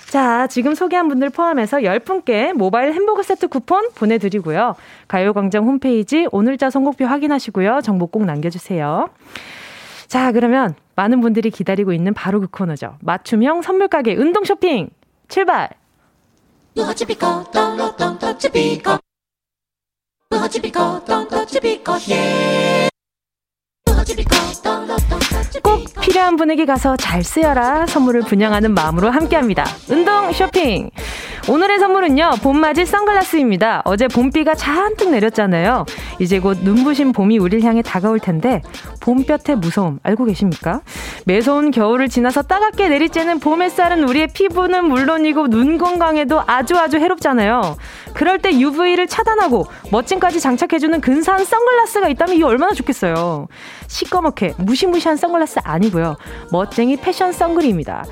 자, 0.09 0.47
지금 0.47 0.75
소개한 0.75 1.09
분들 1.09 1.31
포함해서 1.31 1.79
10분께 1.79 2.53
모바일 2.53 2.93
햄버거 2.93 3.23
세트 3.23 3.49
쿠폰 3.49 3.89
보내드리고요. 3.95 4.75
가요광장 5.09 5.65
홈페이지 5.65 6.29
오늘자 6.31 6.69
선곡표 6.71 7.07
확인하시고요. 7.07 7.81
정보 7.83 8.07
꼭 8.07 8.25
남겨주세요. 8.27 9.09
자, 10.09 10.33
그러면 10.33 10.75
많은 10.95 11.21
분들이 11.21 11.51
기다리고 11.51 11.93
있는 11.93 12.15
바로 12.15 12.41
그 12.41 12.47
코너죠. 12.49 12.97
맞춤형 13.01 13.63
선물 13.63 13.89
가게 13.89 14.15
운동 14.15 14.45
쇼핑 14.45 14.91
출발! 15.29 15.71
꼭 25.63 25.85
필요한 26.01 26.37
분에게 26.37 26.65
가서 26.65 26.97
잘 26.97 27.23
쓰여라 27.23 27.87
선물을 27.87 28.23
분양하는 28.23 28.73
마음으로 28.75 29.11
함께합니다. 29.11 29.65
운동 29.91 30.33
쇼핑! 30.33 30.91
오늘의 31.49 31.81
선물은요, 31.81 32.31
봄맞이 32.41 32.87
선글라스입니다. 32.87 33.83
어제 33.85 34.07
봄비가 34.07 34.55
잔뜩 34.55 35.11
내렸잖아요. 35.11 35.85
이제 36.21 36.39
곧 36.39 36.59
눈부신 36.63 37.13
봄이 37.13 37.39
우릴 37.39 37.63
향해 37.63 37.83
다가올 37.83 38.21
텐데, 38.21 38.63
봄볕의 39.01 39.57
무서움 39.57 39.99
알고 40.05 40.27
계십니까? 40.27 40.83
매서운 41.27 41.73
겨울을 41.73 42.09
지나서 42.09 42.43
따갑게 42.43 42.89
내리쬐는 42.89 43.43
봄 43.43 43.63
햇살은 43.63 44.09
우리의 44.09 44.29
피부는 44.29 44.85
물론이고 44.85 45.49
눈 45.49 45.79
건강에도 45.79 46.41
아주 46.47 46.77
아주 46.77 46.99
해롭잖아요. 46.99 47.77
그럴 48.15 48.39
때 48.39 48.53
UV를 48.53 49.09
차단하고 49.09 49.67
멋짐까지 49.91 50.39
장착해주는 50.39 51.01
근사한 51.01 51.45
선글라스가 51.45 52.09
있다면 52.09 52.37
이게 52.37 52.45
얼마나 52.45 52.73
좋겠어요. 52.73 53.49
시꺼멓게 53.89 54.55
무시무시한 54.59 55.17
선글라스 55.17 55.61
아니고요. 55.65 56.17
멋쟁이 56.53 56.97
패션 56.97 57.33
선글입니다. 57.33 58.05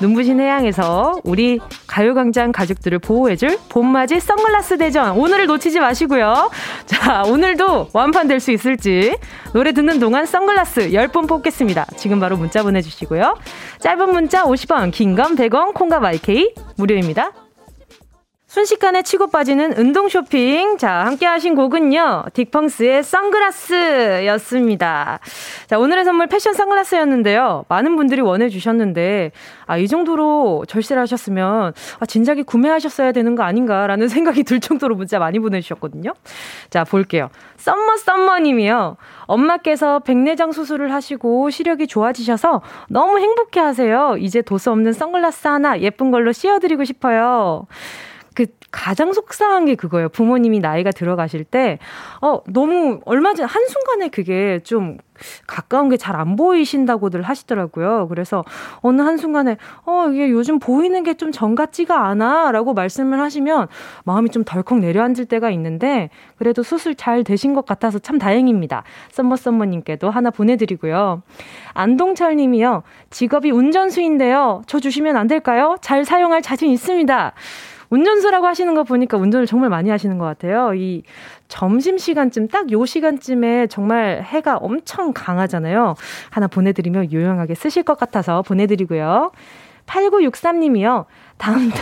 눈부신 0.00 0.38
해양에서 0.40 1.20
우리 1.24 1.58
가요광장 1.86 2.52
가족 2.52 2.75
들을 2.82 2.98
보호해줄 2.98 3.58
봄맞이 3.68 4.20
선글라스 4.20 4.78
대전 4.78 5.16
오늘을 5.16 5.46
놓치지 5.46 5.80
마시고요. 5.80 6.50
자 6.86 7.22
오늘도 7.26 7.90
완판될 7.92 8.40
수 8.40 8.52
있을지 8.52 9.16
노래 9.52 9.72
듣는 9.72 9.98
동안 10.00 10.26
선글라스 10.26 10.90
10분 10.90 11.28
뽑겠습니다. 11.28 11.86
지금 11.96 12.20
바로 12.20 12.36
문자 12.36 12.62
보내주시고요. 12.62 13.36
짧은 13.80 14.12
문자 14.12 14.44
50원 14.44 14.92
긴 14.92 15.16
건 15.16 15.36
100원 15.36 15.72
콩과 15.74 16.00
마이케이 16.00 16.52
무료입니다. 16.76 17.45
순식간에 18.56 19.02
치고 19.02 19.26
빠지는 19.26 19.74
운동 19.76 20.08
쇼핑. 20.08 20.78
자, 20.78 21.04
함께 21.04 21.26
하신 21.26 21.54
곡은요. 21.56 22.24
딕펑스의 22.32 23.02
선글라스 23.02 24.24
였습니다. 24.28 25.20
자, 25.66 25.78
오늘의 25.78 26.06
선물 26.06 26.26
패션 26.26 26.54
선글라스였는데요. 26.54 27.66
많은 27.68 27.96
분들이 27.96 28.22
원해 28.22 28.48
주셨는데, 28.48 29.32
아, 29.66 29.76
이 29.76 29.86
정도로 29.86 30.64
절세를 30.68 31.02
하셨으면, 31.02 31.74
아, 32.00 32.06
진작에 32.06 32.44
구매하셨어야 32.44 33.12
되는 33.12 33.34
거 33.34 33.42
아닌가라는 33.42 34.08
생각이 34.08 34.42
들 34.44 34.58
정도로 34.58 34.94
문자 34.94 35.18
많이 35.18 35.38
보내 35.38 35.60
주셨거든요. 35.60 36.14
자, 36.70 36.84
볼게요. 36.84 37.28
썸머 37.58 37.98
썸머 37.98 38.38
님이요. 38.38 38.96
엄마께서 39.26 39.98
백내장 39.98 40.52
수술을 40.52 40.94
하시고 40.94 41.50
시력이 41.50 41.88
좋아지셔서 41.88 42.62
너무 42.88 43.18
행복해 43.18 43.60
하세요. 43.60 44.16
이제 44.18 44.40
도수 44.40 44.70
없는 44.70 44.94
선글라스 44.94 45.46
하나 45.46 45.78
예쁜 45.80 46.10
걸로 46.10 46.32
씌워 46.32 46.58
드리고 46.58 46.84
싶어요. 46.84 47.66
그 48.36 48.46
가장 48.70 49.14
속상한 49.14 49.64
게 49.64 49.74
그거예요. 49.74 50.10
부모님이 50.10 50.60
나이가 50.60 50.90
들어가실 50.90 51.44
때, 51.44 51.78
어, 52.20 52.40
너무 52.48 53.00
얼마 53.06 53.32
전, 53.34 53.46
한순간에 53.48 54.08
그게 54.08 54.60
좀 54.62 54.98
가까운 55.46 55.88
게 55.88 55.96
잘 55.96 56.14
안 56.16 56.36
보이신다고들 56.36 57.22
하시더라고요. 57.22 58.06
그래서 58.08 58.44
어느 58.82 59.00
한순간에, 59.00 59.56
어, 59.86 60.08
이게 60.12 60.28
요즘 60.30 60.58
보이는 60.58 61.02
게 61.02 61.14
좀 61.14 61.32
정 61.32 61.54
같지가 61.54 62.06
않아. 62.08 62.52
라고 62.52 62.74
말씀을 62.74 63.18
하시면 63.20 63.68
마음이 64.04 64.28
좀 64.28 64.44
덜컥 64.44 64.80
내려앉을 64.80 65.24
때가 65.24 65.48
있는데, 65.52 66.10
그래도 66.36 66.62
수술 66.62 66.94
잘 66.94 67.24
되신 67.24 67.54
것 67.54 67.64
같아서 67.64 67.98
참 67.98 68.18
다행입니다. 68.18 68.82
썸머썸머님께도 69.12 70.10
하나 70.10 70.30
보내드리고요. 70.30 71.22
안동철 71.72 72.36
님이요. 72.36 72.82
직업이 73.08 73.50
운전수인데요. 73.50 74.60
저 74.66 74.78
주시면 74.80 75.16
안 75.16 75.26
될까요? 75.26 75.76
잘 75.80 76.04
사용할 76.04 76.42
자신 76.42 76.68
있습니다. 76.70 77.32
운전수라고 77.90 78.46
하시는 78.46 78.74
거 78.74 78.84
보니까 78.84 79.16
운전을 79.16 79.46
정말 79.46 79.70
많이 79.70 79.90
하시는 79.90 80.18
것 80.18 80.24
같아요. 80.24 80.74
이 80.74 81.02
점심 81.48 81.98
시간쯤, 81.98 82.48
딱 82.48 82.70
요 82.72 82.84
시간쯤에 82.84 83.68
정말 83.68 84.22
해가 84.24 84.56
엄청 84.56 85.12
강하잖아요. 85.12 85.94
하나 86.30 86.46
보내드리면 86.46 87.12
유용하게 87.12 87.54
쓰실 87.54 87.82
것 87.84 87.98
같아서 87.98 88.42
보내드리고요. 88.42 89.30
8963님이요. 89.86 91.04
다음 91.38 91.70
달. 91.70 91.80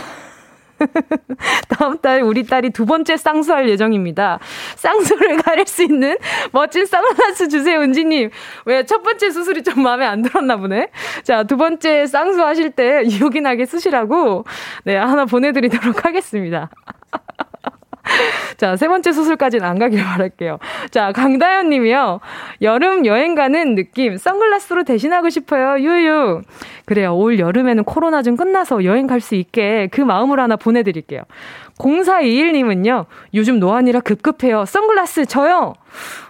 다음 1.69 1.97
달 1.99 2.21
우리 2.21 2.45
딸이 2.45 2.69
두 2.71 2.85
번째 2.85 3.17
쌍수할 3.17 3.69
예정입니다. 3.69 4.39
쌍수를 4.75 5.37
가릴 5.41 5.67
수 5.67 5.83
있는 5.83 6.17
멋진 6.51 6.85
선글라스 6.85 7.49
주세요, 7.49 7.81
은지님. 7.81 8.29
왜 8.65 8.85
첫 8.85 9.01
번째 9.03 9.29
수술이 9.31 9.63
좀 9.63 9.83
마음에 9.83 10.05
안 10.05 10.21
들었나 10.21 10.57
보네. 10.57 10.89
자, 11.23 11.43
두 11.43 11.57
번째 11.57 12.05
쌍수 12.05 12.41
하실 12.43 12.71
때 12.71 13.03
요긴하게 13.19 13.65
쓰시라고 13.65 14.45
네, 14.83 14.95
하나 14.95 15.25
보내드리도록 15.25 16.05
하겠습니다. 16.05 16.69
자, 18.57 18.75
세 18.77 18.87
번째 18.87 19.11
수술까지는 19.11 19.65
안 19.67 19.79
가길 19.79 20.03
바랄게요. 20.03 20.59
자, 20.91 21.11
강다현 21.11 21.69
님이요. 21.69 22.19
여름 22.61 23.05
여행 23.05 23.35
가는 23.35 23.75
느낌, 23.75 24.17
선글라스로 24.17 24.83
대신하고 24.83 25.29
싶어요. 25.29 25.83
유유. 25.83 26.41
그래요. 26.85 27.15
올 27.15 27.39
여름에는 27.39 27.83
코로나 27.83 28.21
좀 28.21 28.37
끝나서 28.37 28.83
여행 28.85 29.07
갈 29.07 29.25
수 29.25 29.33
있게 29.33 29.87
그 29.91 30.01
마음으로 30.01 30.41
하나 30.41 30.55
보내 30.55 30.83
드릴게요. 30.83 31.21
0421 31.79 32.53
님은요. 32.53 33.05
요즘 33.33 33.59
노안이라 33.59 34.01
급급해요. 34.01 34.65
선글라스 34.65 35.25
저요. 35.25 35.73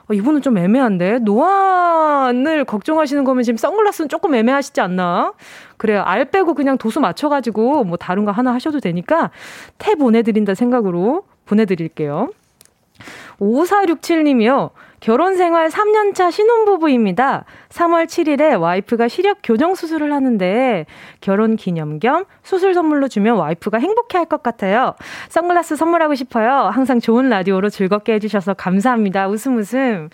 어, 0.08 0.14
이분은 0.14 0.42
좀 0.42 0.58
애매한데 0.58 1.20
노안을 1.20 2.66
걱정하시는 2.66 3.24
거면 3.24 3.44
지금 3.44 3.58
선글라스는 3.58 4.08
조금 4.10 4.34
애매하시지 4.34 4.80
않나? 4.80 5.34
그래요. 5.78 6.04
알 6.06 6.26
빼고 6.26 6.54
그냥 6.54 6.78
도수 6.78 7.00
맞춰가지고 7.00 7.84
뭐 7.84 7.98
다른 7.98 8.24
거 8.24 8.32
하나 8.32 8.54
하셔도 8.54 8.80
되니까 8.80 9.32
태 9.78 9.96
보내드린다 9.96 10.54
생각으로 10.56 11.24
보내드릴게요. 11.45 12.29
5467님이요. 13.39 14.71
결혼 15.01 15.36
생활 15.36 15.69
3년차 15.69 16.31
신혼부부입니다. 16.31 17.43
3월 17.69 18.05
7일에 18.05 18.60
와이프가 18.60 19.08
시력 19.08 19.39
교정 19.43 19.75
수술을 19.75 20.12
하는데 20.13 20.86
결혼 21.21 21.58
기념 21.58 21.99
겸 21.99 22.25
수술 22.43 22.73
선물로 22.73 23.08
주면 23.08 23.36
와이프가 23.36 23.77
행복해 23.77 24.17
할 24.17 24.25
것 24.25 24.41
같아요. 24.41 24.95
선글라스 25.29 25.75
선물하고 25.75 26.15
싶어요. 26.15 26.69
항상 26.69 26.99
좋은 26.99 27.29
라디오로 27.29 27.69
즐겁게 27.69 28.13
해주셔서 28.13 28.55
감사합니다. 28.55 29.27
웃음 29.27 29.58
웃음. 29.58 30.10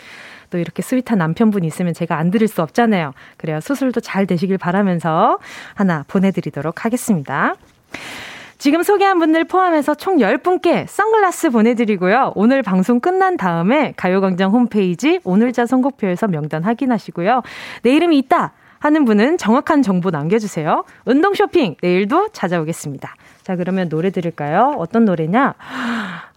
또 0.50 0.58
이렇게 0.58 0.82
스윗한 0.82 1.18
남편분 1.18 1.64
있으면 1.64 1.94
제가 1.94 2.18
안 2.18 2.30
드릴 2.30 2.50
수 2.50 2.62
없잖아요. 2.62 3.14
그래요. 3.38 3.62
수술도 3.62 4.02
잘 4.02 4.28
되시길 4.28 4.58
바라면서 4.58 5.40
하나 5.76 6.04
보내드리도록 6.10 6.84
하겠습니다. 6.84 7.56
지금 8.62 8.84
소개한 8.84 9.18
분들 9.18 9.46
포함해서 9.46 9.96
총 9.96 10.18
10분께 10.18 10.86
선글라스 10.88 11.50
보내드리고요. 11.50 12.34
오늘 12.36 12.62
방송 12.62 13.00
끝난 13.00 13.36
다음에 13.36 13.92
가요광장 13.98 14.52
홈페이지 14.52 15.20
오늘자 15.24 15.66
선곡표에서 15.66 16.28
명단 16.28 16.64
확인하시고요. 16.64 17.42
내 17.82 17.96
이름이 17.96 18.20
있다 18.20 18.54
하는 18.78 19.04
분은 19.06 19.40
정확한 19.40 19.82
정보 19.82 20.12
남겨주세요. 20.12 20.84
운동 21.06 21.34
쇼핑 21.34 21.76
내일도 21.82 22.30
찾아오겠습니다. 22.34 23.16
자 23.42 23.56
그러면 23.56 23.90
노래 23.90 24.12
들을까요? 24.12 24.76
어떤 24.78 25.06
노래냐? 25.06 25.56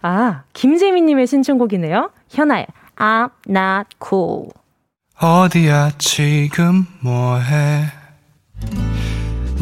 아 0.01 0.41
김재민님의 0.53 1.27
신청곡이네요. 1.27 2.09
현아의 2.31 2.65
I'm 2.95 3.29
not 3.47 3.89
cool. 4.03 4.49
어디야 5.21 5.91
지금 5.99 6.87
뭐해? 7.01 7.83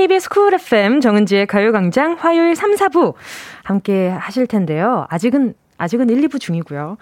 KBS 0.00 0.30
쿨 0.30 0.54
FM 0.54 1.02
정은지의 1.02 1.46
가요광장 1.46 2.16
화요일 2.18 2.56
3, 2.56 2.74
4부 2.74 3.12
함께 3.62 4.08
하실 4.08 4.46
텐데요. 4.46 5.06
아직은, 5.10 5.52
아직은 5.76 6.08
1, 6.08 6.22
2부 6.22 6.40
중이고요. 6.40 6.96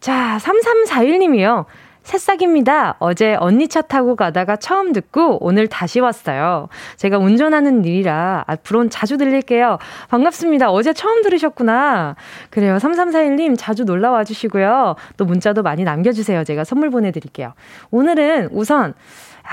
자, 0.00 0.38
3341님이요. 0.42 1.64
새싹입니다. 2.02 2.96
어제 2.98 3.36
언니 3.40 3.68
차 3.68 3.80
타고 3.80 4.16
가다가 4.16 4.56
처음 4.56 4.92
듣고 4.92 5.38
오늘 5.42 5.66
다시 5.66 5.98
왔어요. 5.98 6.68
제가 6.98 7.16
운전하는 7.16 7.86
일이라 7.86 8.44
앞으로는 8.46 8.90
자주 8.90 9.16
들릴게요. 9.16 9.78
반갑습니다. 10.10 10.70
어제 10.70 10.92
처음 10.92 11.22
들으셨구나. 11.22 12.16
그래요. 12.50 12.76
3341님 12.76 13.56
자주 13.58 13.84
놀러 13.84 14.10
와 14.10 14.24
주시고요. 14.24 14.94
또 15.16 15.24
문자도 15.24 15.62
많이 15.62 15.84
남겨주세요. 15.84 16.44
제가 16.44 16.64
선물 16.64 16.90
보내드릴게요. 16.90 17.54
오늘은 17.90 18.50
우선 18.52 18.92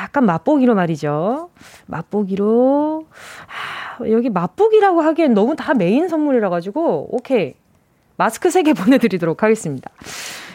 약간 0.01 0.25
맛보기로 0.25 0.75
말이죠. 0.75 1.49
맛보기로. 1.87 3.05
아, 3.47 4.09
여기 4.09 4.29
맛보기라고 4.29 5.01
하기엔 5.01 5.33
너무 5.33 5.55
다 5.55 5.73
메인 5.73 6.07
선물이라 6.07 6.49
가지고, 6.49 7.07
오케이. 7.11 7.53
마스크 8.17 8.49
3개 8.49 8.75
보내드리도록 8.77 9.43
하겠습니다. 9.43 9.89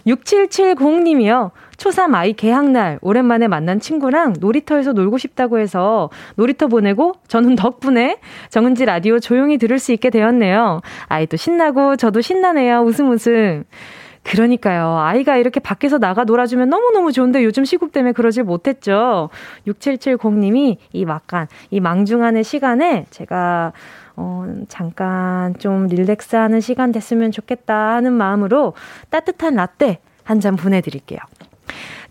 6770님이요. 0.06 1.50
초3 1.76 2.14
아이 2.14 2.32
개학날 2.32 2.98
오랜만에 3.02 3.46
만난 3.46 3.78
친구랑 3.78 4.34
놀이터에서 4.40 4.92
놀고 4.92 5.18
싶다고 5.18 5.58
해서 5.58 6.10
놀이터 6.34 6.66
보내고 6.66 7.14
저는 7.28 7.54
덕분에 7.56 8.18
정은지 8.48 8.84
라디오 8.84 9.20
조용히 9.20 9.58
들을 9.58 9.78
수 9.78 9.92
있게 9.92 10.10
되었네요. 10.10 10.80
아이도 11.06 11.36
신나고 11.36 11.96
저도 11.96 12.20
신나네요. 12.20 12.80
웃음 12.80 13.10
웃음. 13.10 13.64
그러니까요. 14.30 14.98
아이가 14.98 15.36
이렇게 15.36 15.58
밖에서 15.60 15.98
나가 15.98 16.24
놀아주면 16.24 16.68
너무너무 16.68 17.12
좋은데 17.12 17.44
요즘 17.44 17.64
시국 17.64 17.92
때문에 17.92 18.12
그러질 18.12 18.44
못했죠. 18.44 19.30
6770님이 19.66 20.76
이 20.92 21.04
막간, 21.04 21.48
이 21.70 21.80
망중한의 21.80 22.44
시간에 22.44 23.06
제가 23.10 23.72
어, 24.16 24.46
잠깐 24.68 25.56
좀 25.58 25.86
릴렉스 25.86 26.36
하는 26.36 26.60
시간 26.60 26.92
됐으면 26.92 27.30
좋겠다 27.30 27.94
하는 27.94 28.12
마음으로 28.12 28.74
따뜻한 29.10 29.54
라떼 29.54 29.98
한 30.24 30.40
잔 30.40 30.56
보내드릴게요. 30.56 31.18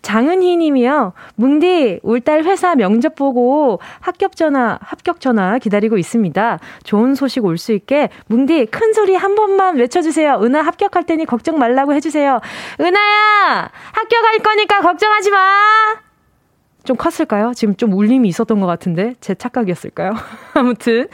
장은희 0.02 0.56
님이요. 0.56 1.12
뭉디, 1.36 2.00
올 2.02 2.20
달 2.20 2.44
회사 2.44 2.74
면접 2.74 3.14
보고 3.14 3.80
합격 4.00 4.36
전화, 4.36 4.78
합격 4.82 5.20
전화 5.20 5.58
기다리고 5.58 5.96
있습니다. 5.98 6.58
좋은 6.84 7.14
소식 7.14 7.44
올 7.44 7.58
수 7.58 7.72
있게 7.72 8.08
뭉디 8.26 8.66
큰 8.66 8.92
소리 8.92 9.14
한 9.14 9.34
번만 9.34 9.76
외쳐주세요. 9.76 10.40
은하 10.42 10.60
합격할 10.62 11.04
테니 11.04 11.24
걱정 11.26 11.58
말라고 11.58 11.92
해주세요. 11.94 12.40
은하야! 12.80 13.70
합격할 13.92 14.38
거니까 14.38 14.80
걱정하지 14.80 15.30
마! 15.30 16.07
좀 16.88 16.96
컸을까요? 16.96 17.52
지금 17.54 17.76
좀 17.76 17.92
울림이 17.92 18.26
있었던 18.30 18.60
것 18.60 18.66
같은데 18.66 19.12
제 19.20 19.34
착각이었을까요? 19.34 20.12
아무튼 20.54 21.06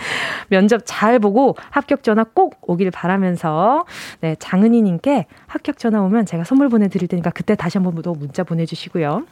면접 0.46 0.82
잘 0.84 1.18
보고 1.18 1.56
합격 1.70 2.04
전화 2.04 2.22
꼭 2.22 2.58
오길 2.62 2.92
바라면서 2.92 3.84
네 4.20 4.36
장은희 4.38 4.82
님께 4.82 5.26
합격 5.48 5.78
전화 5.78 6.00
오면 6.02 6.26
제가 6.26 6.44
선물 6.44 6.68
보내 6.68 6.86
드릴 6.86 7.08
테니까 7.08 7.30
그때 7.30 7.56
다시 7.56 7.78
한번 7.78 8.00
더 8.02 8.12
문자 8.12 8.44
보내 8.44 8.66
주시고요. 8.66 9.24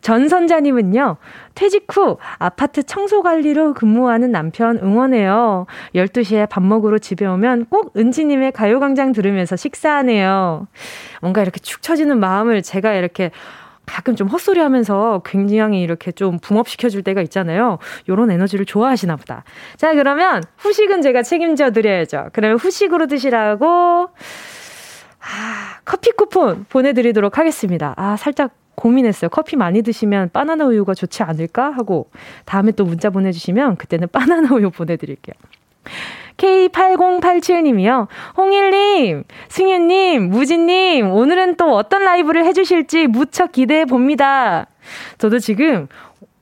전선자님은요, 0.00 1.16
퇴직 1.54 1.84
후 1.94 2.16
아파트 2.38 2.82
청소 2.82 3.22
관리로 3.22 3.74
근무하는 3.74 4.32
남편 4.32 4.78
응원해요. 4.78 5.66
12시에 5.94 6.48
밥 6.48 6.62
먹으러 6.62 6.96
집에 6.96 7.26
오면 7.26 7.66
꼭 7.66 7.92
은지님의 7.96 8.52
가요광장 8.52 9.12
들으면서 9.12 9.56
식사하네요. 9.56 10.68
뭔가 11.20 11.42
이렇게 11.42 11.60
축 11.60 11.82
처지는 11.82 12.18
마음을 12.18 12.62
제가 12.62 12.94
이렇게 12.94 13.30
가끔 13.90 14.14
좀 14.14 14.28
헛소리 14.28 14.60
하면서 14.60 15.20
굉장히 15.24 15.82
이렇게 15.82 16.12
좀 16.12 16.38
붕업시켜줄 16.38 17.02
때가 17.02 17.22
있잖아요. 17.22 17.78
요런 18.08 18.30
에너지를 18.30 18.64
좋아하시나 18.64 19.16
보다. 19.16 19.42
자, 19.76 19.94
그러면 19.94 20.42
후식은 20.58 21.02
제가 21.02 21.22
책임져 21.22 21.72
드려야죠. 21.72 22.28
그러면 22.32 22.58
후식으로 22.58 23.08
드시라고, 23.08 23.66
아, 25.20 25.80
커피 25.84 26.12
쿠폰 26.12 26.64
보내드리도록 26.68 27.36
하겠습니다. 27.36 27.94
아, 27.96 28.16
살짝 28.16 28.52
고민했어요. 28.76 29.28
커피 29.28 29.56
많이 29.56 29.82
드시면 29.82 30.30
바나나 30.32 30.64
우유가 30.66 30.94
좋지 30.94 31.22
않을까 31.24 31.70
하고 31.70 32.10
다음에 32.46 32.72
또 32.72 32.84
문자 32.84 33.10
보내주시면 33.10 33.76
그때는 33.76 34.08
바나나 34.10 34.54
우유 34.54 34.70
보내드릴게요. 34.70 35.34
K8087님이요. 36.36 38.06
홍일님, 38.36 39.24
승현님, 39.48 40.30
무진님, 40.30 41.10
오늘은 41.12 41.56
또 41.56 41.74
어떤 41.74 42.04
라이브를 42.04 42.44
해주실지 42.46 43.08
무척 43.08 43.52
기대해 43.52 43.84
봅니다. 43.84 44.66
저도 45.18 45.38
지금 45.38 45.88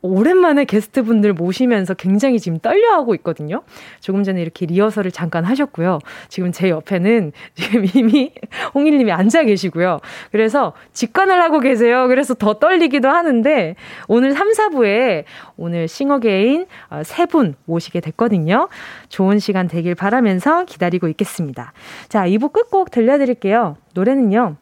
오랜만에 0.00 0.64
게스트분들 0.64 1.32
모시면서 1.32 1.94
굉장히 1.94 2.38
지금 2.38 2.58
떨려하고 2.58 3.14
있거든요. 3.16 3.62
조금 4.00 4.22
전에 4.22 4.40
이렇게 4.40 4.66
리허설을 4.66 5.10
잠깐 5.10 5.44
하셨고요. 5.44 5.98
지금 6.28 6.52
제 6.52 6.70
옆에는 6.70 7.32
지금 7.54 7.84
이미 7.94 8.32
홍일님이 8.74 9.10
앉아 9.10 9.44
계시고요. 9.44 10.00
그래서 10.30 10.72
직관을 10.92 11.40
하고 11.42 11.60
계세요. 11.60 12.06
그래서 12.08 12.34
더 12.34 12.54
떨리기도 12.54 13.08
하는데 13.08 13.74
오늘 14.06 14.32
3, 14.32 14.52
4부에 14.52 15.24
오늘 15.56 15.88
싱어게인 15.88 16.66
어, 16.90 17.02
세분 17.04 17.56
모시게 17.64 18.00
됐거든요. 18.00 18.68
좋은 19.08 19.38
시간 19.38 19.66
되길 19.66 19.94
바라면서 19.94 20.64
기다리고 20.64 21.08
있겠습니다. 21.08 21.72
자, 22.08 22.26
2부 22.26 22.52
끝곡 22.52 22.90
들려드릴게요. 22.90 23.76
노래는요. 23.94 24.56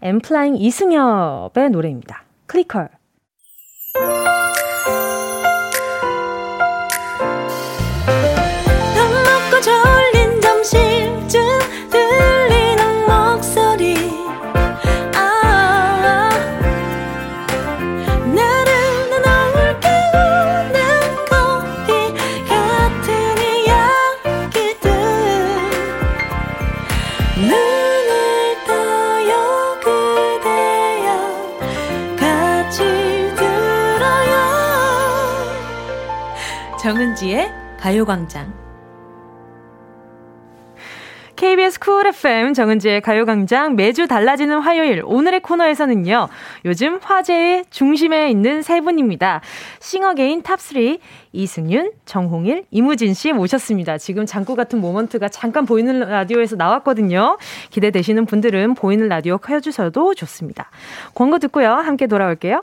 엔플라잉 0.00 0.56
이승협의 0.56 1.70
노래입니다. 1.70 2.22
Clicker. 2.46 2.97
정은지의 36.88 37.50
가요광장. 37.78 38.50
KBS 41.36 41.80
Cool 41.80 42.06
FM 42.06 42.54
정은지의 42.54 43.02
가요광장 43.02 43.76
매주 43.76 44.06
달라지는 44.06 44.60
화요일 44.60 45.02
오늘의 45.04 45.40
코너에서는요. 45.40 46.28
요즘 46.64 46.98
화제의 47.02 47.66
중심에 47.68 48.30
있는 48.30 48.62
세 48.62 48.80
분입니다. 48.80 49.42
싱어게인 49.80 50.42
top 50.42 50.84
3 50.84 50.98
이승윤, 51.32 51.92
정홍일, 52.06 52.64
이무진 52.70 53.12
씨 53.12 53.34
모셨습니다. 53.34 53.98
지금 53.98 54.24
장구 54.24 54.56
같은 54.56 54.80
moment가 54.80 55.28
잠깐 55.28 55.66
보이는 55.66 55.98
라디오에서 55.98 56.56
나왔거든요. 56.56 57.36
기대되시는 57.68 58.24
분들은 58.24 58.72
보이는 58.72 59.08
라디오 59.08 59.36
켜주셔도 59.36 60.14
좋습니다. 60.14 60.70
광고 61.14 61.38
듣고요. 61.38 61.70
함께 61.70 62.06
돌아올게요. 62.06 62.62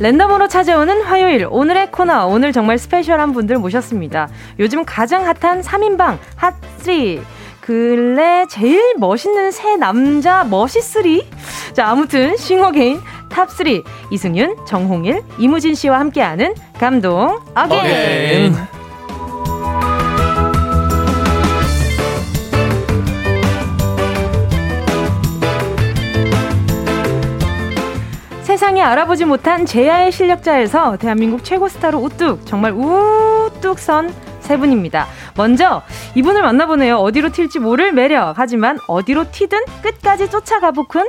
랜덤으로 0.00 0.46
찾아오는 0.46 1.02
화요일. 1.02 1.48
오늘의 1.50 1.90
코너. 1.90 2.26
오늘 2.26 2.52
정말 2.52 2.78
special한 2.78 3.32
분들 3.32 3.58
모셨습니다. 3.58 4.28
요즘 4.60 4.84
가장 4.84 5.24
핫한 5.26 5.62
3인방 5.62 6.18
핫3 6.36 7.20
근래 7.60 8.46
제일 8.48 8.94
멋있는 8.96 9.50
세 9.50 9.76
남자 9.76 10.44
멋있으리? 10.44 11.28
자 11.74 11.88
아무튼 11.88 12.36
싱어게인 12.36 13.00
top3 13.28 13.84
이승윤, 14.10 14.64
정홍일, 14.66 15.22
이무진 15.38 15.74
씨와 15.74 15.98
함께하는 16.00 16.54
감동 16.78 17.38
again 17.54 18.54
세상에 28.78 28.82
알아보지 28.82 29.24
못한 29.24 29.66
재야의 29.66 30.12
실력자에서 30.12 30.96
대한민국 30.98 31.42
최고 31.42 31.68
스타로 31.68 31.98
우뚝 31.98 32.46
정말 32.46 32.72
우뚝 32.72 33.78
선 33.78 34.14
세 34.40 34.56
분입니다. 34.56 35.06
먼저 35.36 35.82
이분을 36.14 36.40
만나볼게요. 36.40 36.96
어디로 36.96 37.32
튈지 37.32 37.58
모를 37.58 37.92
매력. 37.92 38.38
하지만 38.38 38.78
어디로 38.86 39.30
튀든 39.30 39.58
끝까지 39.82 40.30
쫓아가 40.30 40.70
보군 40.70 41.06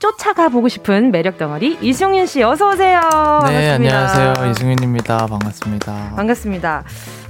쫓아가 0.00 0.50
보고 0.50 0.68
싶은 0.68 1.10
매력 1.10 1.38
덩어리 1.38 1.78
이승윤 1.80 2.26
씨 2.26 2.42
어서 2.42 2.68
오세요. 2.72 3.00
네, 3.00 3.08
반갑습니다. 3.08 3.74
안녕하세요. 3.74 4.50
이승윤입니다. 4.50 5.16
반갑습니다. 5.28 6.12
반갑습니다. 6.14 6.84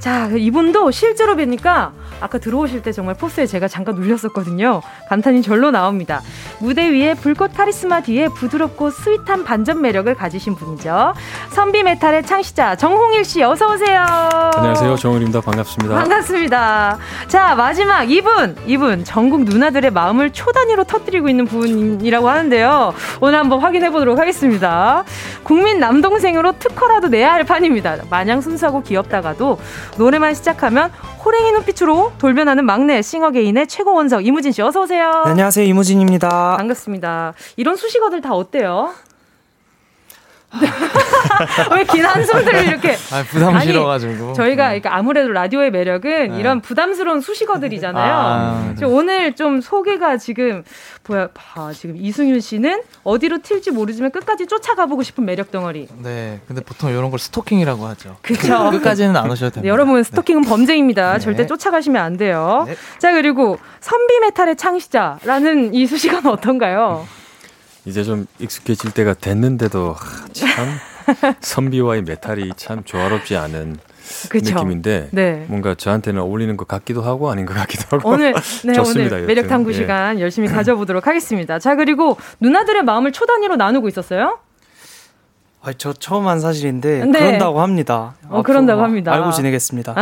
자, 0.05 0.29
이분도 0.37 0.91
실제로 0.91 1.35
뵈니까 1.35 1.93
아까 2.21 2.37
들어오실 2.37 2.83
때 2.83 2.93
정말 2.93 3.15
포스에 3.15 3.47
제가 3.47 3.69
잠깐 3.69 3.95
눌렸었거든요. 3.95 4.83
감탄이 5.09 5.41
절로 5.41 5.71
나옵니다. 5.71 6.21
무대 6.59 6.91
위에 6.91 7.15
불꽃 7.15 7.55
카리스마 7.55 8.03
뒤에 8.03 8.29
부드럽고 8.29 8.91
sweet한 8.91 9.45
반전 9.45 9.81
매력을 9.81 10.15
가지신 10.15 10.57
분이죠. 10.57 11.15
선비 11.51 11.83
메탈의 11.83 12.25
창시자 12.25 12.77
정홍일 12.77 13.25
씨 13.25 13.43
어서 13.43 13.73
오세요. 13.73 14.01
안녕하세요. 14.55 14.97
정홍일입니다. 14.97 15.41
반갑습니다. 15.41 15.95
반갑습니다. 15.95 16.99
자, 17.29 17.55
마지막 17.55 18.11
이분. 18.11 18.57
이분 18.67 19.05
전국 19.05 19.45
누나들의 19.45 19.91
마음을 19.91 20.35
초단위로 20.35 20.85
터뜨리고 20.85 21.31
있는 21.31 21.47
분이라고 21.47 22.29
하는데요. 22.29 22.93
오늘 23.23 23.39
한번 23.39 23.61
확인해 23.61 23.91
보도록 23.91 24.19
하겠습니다. 24.19 25.05
국민 25.43 25.79
남동생으로 25.79 26.59
특허라도 26.59 27.09
내야 27.09 27.33
할 27.33 27.45
판입니다. 27.45 27.97
마냥 28.11 28.43
순수하고 28.43 28.83
귀엽다가도 28.83 29.59
노래만 29.97 30.35
시작하면 30.35 30.91
호랭이 31.25 31.53
눈빛으로 31.53 32.13
돌변하는 32.19 32.65
막내 32.65 33.01
싱어게인의 33.01 33.67
최고 33.69 33.95
원석 33.95 34.27
이무진 34.27 34.53
씨 34.53 34.61
어서 34.63 34.83
오세요. 34.83 35.23
네, 35.25 35.31
안녕하세요 35.31 35.65
이무진입니다. 35.67 36.57
반갑습니다. 36.57 37.35
이런 37.57 37.77
수식어들 37.77 38.21
다 38.21 38.33
어때요? 38.35 38.93
왜긴 41.75 42.05
한숨들을 42.05 42.69
이렇게 42.69 42.97
아, 43.13 43.23
부담 43.29 43.57
아니, 43.57 43.67
싫어가지고. 43.67 44.35
저희가 44.35 44.65
그러니까 44.67 44.95
아무래도 44.97 45.31
라디오의 45.33 45.71
매력은 45.71 46.33
네. 46.33 46.39
이런 46.39 46.61
부담스러운 46.61 47.21
수식어들이잖아요. 47.21 48.15
아, 48.15 48.75
네. 48.79 48.85
오늘 48.87 49.35
좀 49.35 49.61
소개가 49.61 50.17
지금 50.17 50.65
뭐야, 51.07 51.29
봐 51.35 51.73
지금 51.73 51.97
이승윤 51.97 52.41
씨는 52.41 52.83
어디로 53.03 53.39
튈지 53.43 53.73
모르지만 53.73 54.11
끝까지 54.11 54.47
쫓아가 54.47 54.87
보고 54.87 55.03
싶은 55.03 55.25
매력 55.25 55.51
덩어리. 55.51 55.89
네, 56.03 56.41
근데 56.47 56.63
보통 56.63 56.91
이런 56.91 57.11
걸 57.11 57.19
스토킹이라고 57.19 57.87
하죠. 57.89 58.17
그쵸. 58.23 58.71
끝까지는 58.71 59.17
안 59.17 59.31
오셔도 59.31 59.51
네, 59.51 59.55
됩니다. 59.57 59.73
여러분 59.73 60.03
스토킹은 60.03 60.43
범죄입니다. 60.43 61.15
네. 61.15 61.19
절대 61.19 61.47
쫓아가시면 61.47 62.03
안 62.03 62.17
돼요. 62.17 62.65
네. 62.67 62.77
자 62.99 63.13
그리고 63.13 63.59
선비 63.81 64.19
메탈의 64.21 64.57
창시자라는 64.57 65.75
이 65.75 65.87
수식어는 65.87 66.27
어떤가요? 66.31 67.07
이제 67.87 68.03
좀 68.03 68.27
익숙해질 68.39 68.93
때가 68.93 69.15
됐는데도 69.15 69.93
하, 69.93 70.29
참 70.33 70.69
선비와의 71.41 72.03
메탈이 72.03 72.53
참 72.57 72.83
조화롭지 72.85 73.37
않은 73.37 73.79
그쵸. 74.29 74.55
느낌인데 74.55 75.09
네. 75.13 75.45
뭔가 75.49 75.75
저한테는 75.75 76.21
어울리는 76.21 76.57
것 76.57 76.69
같기도 76.69 77.03
하고 77.03 77.31
아닌 77.31 77.47
것 77.47 77.55
같기도 77.55 77.85
하고 77.97 78.11
오늘 78.11 78.35
네 78.65 78.73
좋습니다. 78.75 79.17
오늘 79.17 79.27
매력. 79.27 79.49
탐구 79.49 79.71
예. 79.71 79.75
시간 79.75 80.21
열심히 80.21 80.49
가져보도록 80.53 81.07
하겠습니다. 81.07 81.59
자 81.59 81.75
그리고 81.77 82.17
누나들의 82.41 82.83
마음을 82.85 83.13
초단위로 83.13 83.57
나누고 83.57 83.89
있었어요? 83.89 84.39
아, 85.63 85.73
저 85.79 85.95
처음 85.95 86.27
한 86.29 86.41
사실인데 86.41 87.07
네. 87.07 87.19
그런다고 87.19 87.63
합니다. 87.63 88.15
어, 88.29 88.43
그런다고 88.43 88.83
합니다. 88.83 89.13
알고 89.15 89.31
지내겠습니다. 89.33 89.95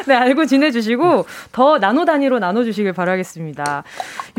네, 0.06 0.14
알고 0.14 0.46
지내주시고 0.46 1.26
더 1.52 1.78
나노 1.78 2.04
단위로 2.04 2.38
나눠주시길 2.38 2.92
바라겠습니다. 2.92 3.82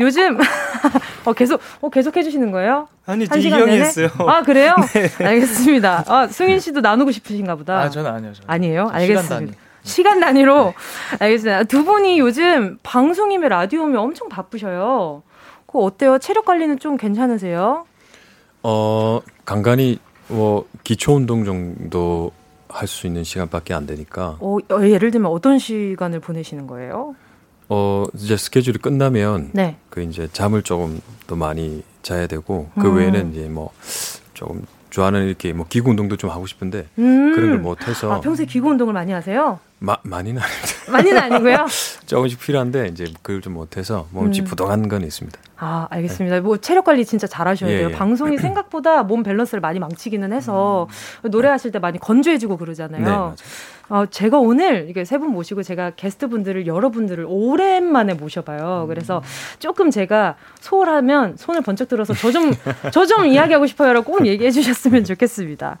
요즘 0.00 0.38
어, 1.24 1.32
계속 1.32 1.60
어, 1.80 1.88
계속 1.90 2.16
해주시는 2.16 2.50
거예요? 2.50 2.88
아니, 3.06 3.26
한이 3.26 3.42
시간 3.42 3.64
내내? 3.66 3.80
했어요. 3.80 4.08
아 4.26 4.42
그래요? 4.42 4.74
네. 4.94 5.24
알겠습니다. 5.24 6.04
아, 6.08 6.26
승인 6.26 6.60
씨도 6.60 6.80
나누고 6.80 7.10
싶으신가 7.12 7.56
보다. 7.56 7.80
아, 7.80 7.90
저는 7.90 8.10
아니요. 8.10 8.32
저는. 8.32 8.50
아니에요? 8.50 8.86
시간 8.86 9.00
알겠습니다. 9.00 9.34
단위. 9.36 9.52
시간 9.84 10.20
단위로 10.20 10.74
알겠습니다. 11.18 11.64
두 11.64 11.84
분이 11.84 12.18
요즘 12.20 12.78
방송이며 12.82 13.48
라디오며 13.48 14.00
엄청 14.00 14.28
바쁘셔요. 14.28 15.22
그거 15.66 15.80
어때요? 15.80 16.18
체력 16.18 16.44
관리는 16.44 16.78
좀 16.78 16.96
괜찮으세요? 16.96 17.86
어 18.62 19.20
간간히 19.44 19.98
뭐 20.28 20.66
기초 20.84 21.14
운동 21.14 21.44
정도 21.44 22.30
할 22.72 22.88
수 22.88 23.06
있는 23.06 23.22
시간밖에 23.24 23.74
안 23.74 23.86
되니까 23.86 24.36
어, 24.40 24.56
어, 24.70 24.82
예를 24.82 25.10
들면 25.10 25.30
어떤 25.30 25.58
시간을 25.58 26.20
보내시는 26.20 26.66
거예요? 26.66 27.14
어 27.68 28.04
이제 28.14 28.36
스케줄이 28.36 28.78
끝나면 28.78 29.50
네. 29.52 29.76
그 29.88 30.02
이제 30.02 30.28
잠을 30.32 30.62
조금 30.62 31.00
더 31.26 31.36
많이 31.36 31.82
자야 32.02 32.26
되고 32.26 32.68
그 32.78 32.88
음. 32.88 32.96
외에는 32.96 33.32
이제 33.32 33.48
뭐 33.48 33.70
조금 34.34 34.64
좋아하는 34.90 35.26
이렇게 35.26 35.52
뭐 35.52 35.66
기구 35.68 35.90
운동도 35.90 36.16
좀 36.16 36.28
하고 36.30 36.46
싶은데 36.46 36.86
음. 36.98 37.32
그런 37.34 37.50
걸 37.50 37.58
못 37.60 37.86
해서 37.88 38.12
아, 38.12 38.20
평소에 38.20 38.46
기구 38.46 38.70
운동을 38.70 38.92
많이 38.92 39.12
하세요? 39.12 39.58
마, 39.82 39.96
많이는 40.04 40.40
아닌데 40.40 40.68
많이는 40.90 41.18
아니고요. 41.18 41.66
조금씩 42.06 42.38
필요한데 42.40 42.88
이제 42.88 43.06
그걸 43.22 43.40
좀 43.40 43.54
못해서 43.54 44.06
몸이 44.10 44.38
음. 44.40 44.44
부동한 44.44 44.88
건 44.88 45.02
있습니다. 45.02 45.38
아, 45.64 45.86
알겠습니다. 45.90 46.40
뭐 46.40 46.56
체력 46.56 46.84
관리 46.84 47.04
진짜 47.04 47.26
잘하셔야 47.28 47.70
예, 47.70 47.78
돼요. 47.78 47.88
예. 47.90 47.92
방송이 47.92 48.36
생각보다 48.38 49.02
몸 49.04 49.22
밸런스를 49.22 49.60
많이 49.60 49.78
망치기는 49.78 50.32
해서 50.32 50.88
노래하실 51.22 51.70
때 51.72 51.78
많이 51.78 51.98
건조해지고 51.98 52.56
그러잖아요. 52.56 53.00
네, 53.00 53.08
맞아요. 53.08 53.34
어, 53.88 54.06
제가 54.06 54.38
오늘 54.38 54.86
이게 54.88 55.04
세 55.04 55.18
분 55.18 55.28
모시고 55.30 55.62
제가 55.62 55.90
게스트 55.96 56.26
분들을 56.28 56.66
여러분들을 56.66 57.26
오랜만에 57.28 58.14
모셔봐요. 58.14 58.86
그래서 58.88 59.22
조금 59.58 59.90
제가 59.90 60.36
소홀하면 60.60 61.36
손을 61.36 61.60
번쩍 61.62 61.88
들어서 61.88 62.14
저 62.14 62.30
좀 62.32 62.52
저 62.90 63.04
좀 63.06 63.26
이야기하고 63.26 63.66
싶어요라고 63.66 64.10
꼭 64.10 64.26
얘기해 64.26 64.50
주셨으면 64.50 65.04
좋겠습니다. 65.04 65.76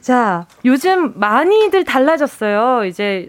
자, 0.00 0.46
요즘 0.64 1.12
많이들 1.18 1.84
달라졌어요. 1.84 2.84
이제 2.86 3.23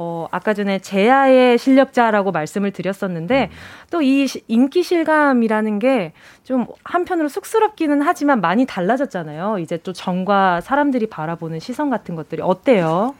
어, 0.00 0.28
아까 0.30 0.54
전에 0.54 0.78
제야의 0.78 1.58
실력자라고 1.58 2.30
말씀을 2.30 2.70
드렸었는데, 2.70 3.50
또 3.90 4.00
이 4.00 4.26
인기 4.46 4.82
실감이라는 4.82 5.78
게 5.80 6.12
좀 6.44 6.64
한편으로 6.82 7.28
쑥스럽기는 7.28 8.00
하지만 8.00 8.40
많이 8.40 8.64
달라졌잖아요. 8.64 9.58
이제 9.58 9.76
또 9.82 9.92
정과 9.92 10.62
사람들이 10.62 11.06
바라보는 11.08 11.60
시선 11.60 11.90
같은 11.90 12.14
것들이 12.14 12.40
어때요? 12.42 13.14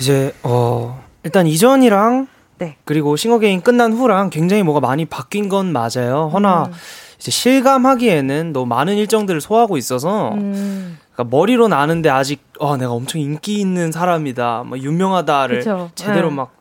이제 0.00 0.34
어 0.42 1.00
일단 1.22 1.46
이전이랑 1.46 2.26
네. 2.58 2.76
그리고 2.84 3.14
싱어게임 3.16 3.60
끝난 3.60 3.92
후랑 3.92 4.30
굉장히 4.30 4.64
뭐가 4.64 4.80
많이 4.80 5.04
바뀐 5.04 5.48
건 5.48 5.72
맞아요. 5.72 6.28
허나 6.32 6.64
음. 6.64 6.72
이제 7.18 7.30
실감하기에는 7.30 8.52
너무 8.52 8.66
많은 8.66 8.96
일정들을 8.96 9.40
소화하고 9.40 9.76
있어서 9.76 10.32
음, 10.34 10.98
그러니까 11.14 11.36
머리로는 11.36 11.76
아는데 11.76 12.08
아직 12.10 12.42
어 12.58 12.76
내가 12.76 12.92
엄청 12.92 13.20
인기 13.20 13.60
있는 13.60 13.92
사람이다, 13.92 14.64
뭐 14.66 14.78
유명하다를 14.78 15.58
그쵸. 15.58 15.90
제대로 15.94 16.30
네. 16.30 16.36
막 16.36 16.54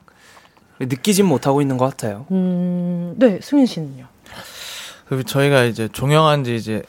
느끼진 0.79 1.25
못하고 1.25 1.61
있는 1.61 1.77
것 1.77 1.89
같아요. 1.89 2.25
음, 2.31 3.15
네, 3.17 3.39
승윤 3.41 3.65
씨는요? 3.65 4.05
그리고 5.07 5.23
저희가 5.23 5.63
이제 5.63 5.87
종영한 5.91 6.43
지 6.43 6.55
이제 6.55 6.83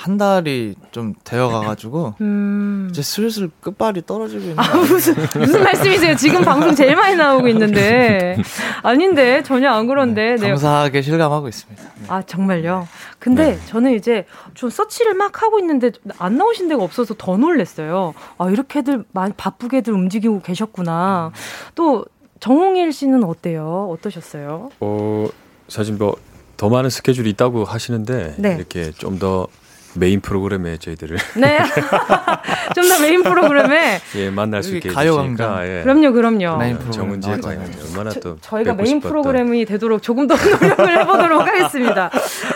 한 0.00 0.16
달이 0.16 0.76
좀 0.92 1.12
되어 1.24 1.48
가가지고 1.48 2.14
음. 2.22 2.88
이제 2.90 3.02
슬슬 3.02 3.50
끝발이 3.60 4.06
떨어지고 4.06 4.40
있는 4.40 4.58
아, 4.58 4.74
무슨, 4.76 5.14
무슨 5.38 5.62
말씀이세요? 5.62 6.16
지금 6.16 6.42
방송 6.42 6.74
제일 6.74 6.96
많이 6.96 7.16
나오고 7.16 7.48
있는데. 7.48 8.38
아닌데, 8.82 9.42
전혀 9.42 9.70
안 9.70 9.86
그런데. 9.86 10.36
네. 10.36 10.48
감사하게 10.48 11.02
실감하고 11.02 11.48
있습니다. 11.48 11.82
아, 12.08 12.22
정말요? 12.22 12.88
근데 13.18 13.56
네. 13.56 13.58
저는 13.66 13.94
이제 13.94 14.24
좀 14.54 14.70
서치를 14.70 15.12
막 15.12 15.42
하고 15.42 15.58
있는데 15.58 15.92
안 16.16 16.38
나오신 16.38 16.68
데가 16.68 16.82
없어서 16.82 17.14
더 17.18 17.36
놀랬어요. 17.36 18.14
아, 18.38 18.48
이렇게들 18.48 19.04
많이 19.12 19.34
바쁘게들 19.36 19.92
움직이고 19.92 20.40
계셨구나. 20.40 21.30
또, 21.74 22.06
정홍일 22.40 22.94
씨는 22.94 23.22
어때요? 23.22 23.90
어떠셨어요? 23.92 24.70
어 24.80 25.26
사실 25.68 25.94
뭐 25.96 26.16
더 26.60 26.68
많은 26.68 26.90
스케줄이 26.90 27.30
있다고 27.30 27.64
하시는데 27.64 28.34
네. 28.36 28.54
이렇게 28.54 28.90
좀더 28.92 29.46
메인 29.94 30.20
프로그램에 30.20 30.76
저희들을 30.78 31.16
네. 31.36 31.58
좀 32.74 32.88
더 32.88 33.00
메인 33.00 33.22
프로그램에. 33.22 34.00
예 34.16 34.30
만날 34.30 34.62
수 34.62 34.76
있게 34.76 34.88
가요광장. 34.90 35.58
해주시니까 35.58 35.78
예. 35.78 35.82
그럼요, 35.82 36.12
그럼요. 36.12 36.56
메인 36.58 36.78
프로그램 36.78 36.92
정은지의 37.20 37.38
나왔잖아요. 37.38 37.70
가요 37.70 37.84
얼마나 37.90 38.10
또 38.20 38.36
저희가 38.40 38.74
메인 38.74 38.86
싶었던. 38.86 39.10
프로그램이 39.10 39.64
되도록 39.64 40.02
조금 40.02 40.26
더 40.26 40.34
노력을 40.36 40.98
해 41.00 41.04
보도록 41.06 41.40
하겠습니다. 41.46 42.10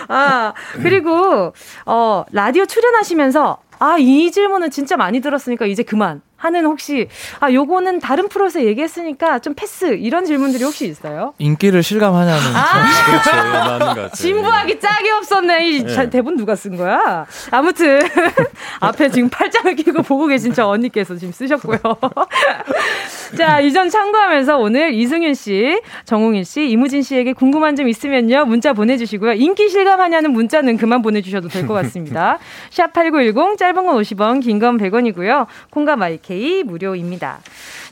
아, 0.09 0.53
그리고, 0.75 1.53
어, 1.87 2.25
라디오 2.33 2.67
출연하시면서, 2.67 3.59
아, 3.79 3.97
이 3.99 4.31
질문은 4.31 4.71
진짜 4.71 4.97
많이 4.97 5.21
들었으니까 5.21 5.67
이제 5.67 5.83
그만. 5.83 6.23
하는 6.45 6.67
혹시, 6.67 7.09
아, 7.41 7.51
요거는 7.51 8.01
다른 8.01 8.29
프로에서 8.29 8.63
얘기했으니까 8.63 9.39
좀 9.39 9.55
패스. 9.55 9.95
이런 9.95 10.27
질문들이 10.27 10.63
혹시 10.63 10.87
있어요? 10.87 11.33
인기를 11.39 11.83
실감하냐는 11.83 12.43
그렇죠 13.07 13.31
예, 13.35 13.41
맞는 13.51 13.79
것 13.79 13.85
같아요. 13.87 14.09
진부하기 14.15 14.79
짝이 14.79 15.11
없었네. 15.11 15.69
이 15.69 15.83
네. 15.85 15.95
자, 15.95 16.11
대본 16.11 16.37
누가 16.37 16.55
쓴 16.55 16.77
거야? 16.77 17.25
아무튼 17.51 18.01
앞에 18.81 19.09
지금 19.09 19.31
팔짱을 19.31 19.75
끼고 19.77 20.03
보고 20.03 20.27
계신 20.27 20.53
저 20.53 20.67
언니께서 20.69 21.17
지금 21.17 21.33
쓰셨고요. 21.33 21.79
자, 23.39 23.61
이전 23.61 23.89
참고하면서 23.89 24.59
오늘 24.59 24.93
이승윤 24.95 25.35
씨, 25.35 25.81
정홍일 26.05 26.45
씨, 26.45 26.69
이무진 26.69 27.03
씨에게 27.03 27.33
궁금한 27.33 27.75
점 27.75 27.89
있으면요. 27.89 28.45
문자 28.45 28.73
보내주시고요. 28.75 29.33
인기 29.33 29.69
실감하냐는 29.71 30.31
문자는 30.33 30.77
그만 30.77 31.01
보내주셔도 31.03 31.49
될 31.49 31.65
것 31.67 31.73
같습니다. 31.75 32.39
샵 32.71 32.93
8910 32.93 33.57
짧은 33.57 33.75
건 33.87 33.97
50원, 33.97 34.43
긴 34.43 34.59
건 34.59 34.77
100원이고요. 34.79 35.47
콩과 35.71 35.97
My 35.97 36.19
K 36.35 36.65
무료입니다. 36.65 37.39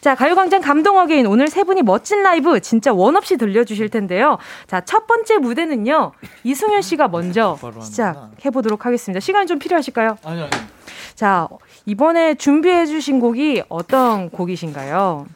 자, 0.00 0.16
가요광장 0.16 0.62
감동 0.62 0.98
again 0.98 1.26
오늘 1.26 1.46
세 1.46 1.62
분이 1.62 1.82
멋진 1.82 2.24
라이브 2.24 2.58
진짜 2.58 2.92
원 2.92 3.16
없이 3.16 3.36
들려주실 3.36 3.88
텐데요. 3.88 4.36
자, 4.66 4.80
첫 4.80 5.06
번째 5.06 5.38
무대는요. 5.38 6.10
이승윤 6.42 6.82
씨가 6.82 7.06
먼저 7.06 7.56
시작해보도록 7.80 8.84
하겠습니다. 8.84 9.20
시간이 9.20 9.46
좀 9.46 9.60
필요하실까요? 9.60 10.18
아니요, 10.24 10.48
아니요. 10.52 10.66
자, 11.14 11.46
이번에 11.86 12.34
준비해주신 12.34 13.20
곡이 13.20 13.62
어떤 13.68 14.28
곡이신가요? 14.28 15.26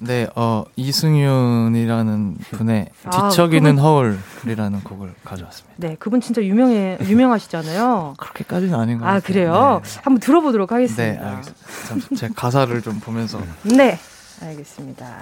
네, 0.00 0.28
어 0.36 0.64
이승윤이라는 0.76 2.36
분의 2.52 2.88
아, 3.04 3.28
뒤척이는 3.28 3.72
그분- 3.72 3.78
허울 3.84 4.18
이라는 4.46 4.80
곡을 4.84 5.12
가져왔습니다. 5.24 5.74
네, 5.76 5.96
그분 5.98 6.20
진짜 6.20 6.40
유명해 6.42 6.98
유명하시잖아요. 7.02 8.14
그렇게까지는 8.16 8.78
아닌 8.78 8.98
것아 8.98 9.06
같아요. 9.14 9.22
그래요? 9.22 9.82
한번 10.02 10.20
들어보도록 10.20 10.68
네, 10.70 10.74
하겠습니다. 10.74 11.24
네 11.24 11.28
알겠습니다. 11.36 12.16
제 12.16 12.28
가사를 12.34 12.80
좀 12.82 13.00
보면서 13.00 13.40
네, 13.64 13.98
알겠습니다. 14.40 15.16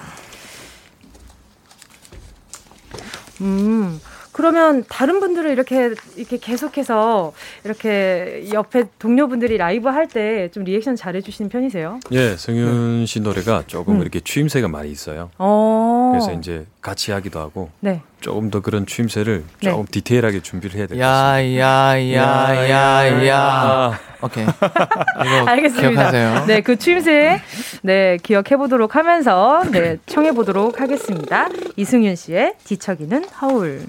음, 3.40 4.00
그러면 4.36 4.84
다른 4.90 5.18
분들은 5.18 5.50
이렇게 5.50 5.92
이렇게 6.16 6.36
계속해서 6.36 7.32
이렇게 7.64 8.44
옆에 8.52 8.84
동료분들이 8.98 9.56
라이브 9.56 9.88
할 9.88 10.08
때 10.08 10.50
좀 10.52 10.62
리액션 10.64 10.94
잘해 10.94 11.22
주시는 11.22 11.48
편이세요? 11.48 12.00
예, 12.12 12.36
승윤 12.36 13.06
씨 13.06 13.20
노래가 13.20 13.62
조금 13.66 13.96
음. 13.96 14.02
이렇게 14.02 14.20
추임새가 14.20 14.68
많이 14.68 14.90
있어요. 14.90 15.30
어. 15.38 16.10
그래서 16.12 16.32
이제 16.38 16.66
같이 16.82 17.12
하기도 17.12 17.40
하고 17.40 17.70
네. 17.80 18.02
조금 18.20 18.50
더 18.50 18.60
그런 18.60 18.84
추임새를 18.86 19.42
네. 19.62 19.70
조금 19.70 19.86
디테일하게 19.90 20.42
준비를 20.42 20.76
해야 20.76 20.86
될 20.86 20.98
것 20.98 21.02
같습니다. 21.02 21.62
야야야야야. 22.66 23.98
오케이. 24.22 24.44
이거 24.44 25.46
알겠습니다. 25.48 25.88
기억하세요. 25.90 26.44
네, 26.46 26.60
그 26.60 26.76
추임새 26.76 27.40
네 27.82 28.18
기억해 28.22 28.56
보도록 28.58 28.96
하면서 28.96 29.62
네 29.72 29.96
청해 30.06 30.32
보도록 30.32 30.80
하겠습니다. 30.80 31.48
이승윤 31.76 32.16
씨의 32.16 32.54
뒤척이는 32.64 33.24
허울. 33.42 33.82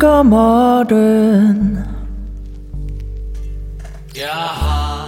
그가 0.00 0.22
말은 0.22 1.84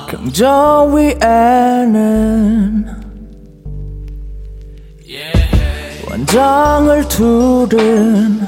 경저 0.07 0.93
위에는 0.95 2.87
원장을 6.11 7.09
두른 7.09 8.47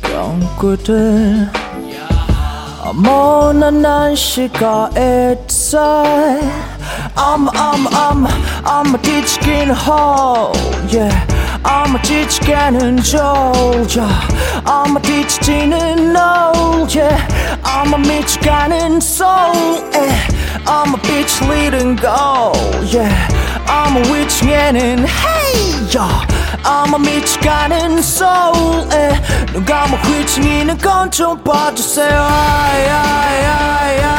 병구들 0.00 1.50
어머나 2.82 3.70
난시가 3.70 4.88
있어 4.96 6.02
I'm 7.14 7.46
I'm 7.52 7.86
I'm 7.92 8.26
I'm 8.64 8.94
a 8.94 9.02
뒤치긴 9.02 9.70
hole 9.72 10.54
yeah. 10.90 11.12
I'm 11.62 11.94
a 11.94 12.02
뒤치게는 12.02 13.02
졸자 13.02 14.08
I'm 14.67 14.95
a 14.97 15.01
뒤치지는 15.01 16.13
no 16.13 16.87
yeah 16.89 17.27
I'm 17.63 17.93
a 17.93 17.97
미치가는 17.97 18.97
soul 19.01 19.81
yeah 19.93 20.27
I'm 20.65 20.93
a 20.93 20.97
bitch 20.97 21.41
leading 21.49 21.95
go 21.95 22.51
yeah 22.91 23.27
I'm 23.67 23.97
a 23.97 24.01
위층에는 24.13 25.05
hey 25.05 25.87
yeah 25.91 26.25
I'm 26.63 26.93
a 26.93 26.99
미치가는 26.99 27.99
soul 27.99 28.87
yeah 28.91 29.19
누가 29.53 29.87
뭐 29.87 29.99
위층이는 30.07 30.77
건 30.77 31.09
좀 31.11 31.37
봐주세요 31.43 32.07
yeah, 32.09 32.87
yeah, 32.87 33.41
yeah, 33.43 34.01
yeah. 34.01 34.16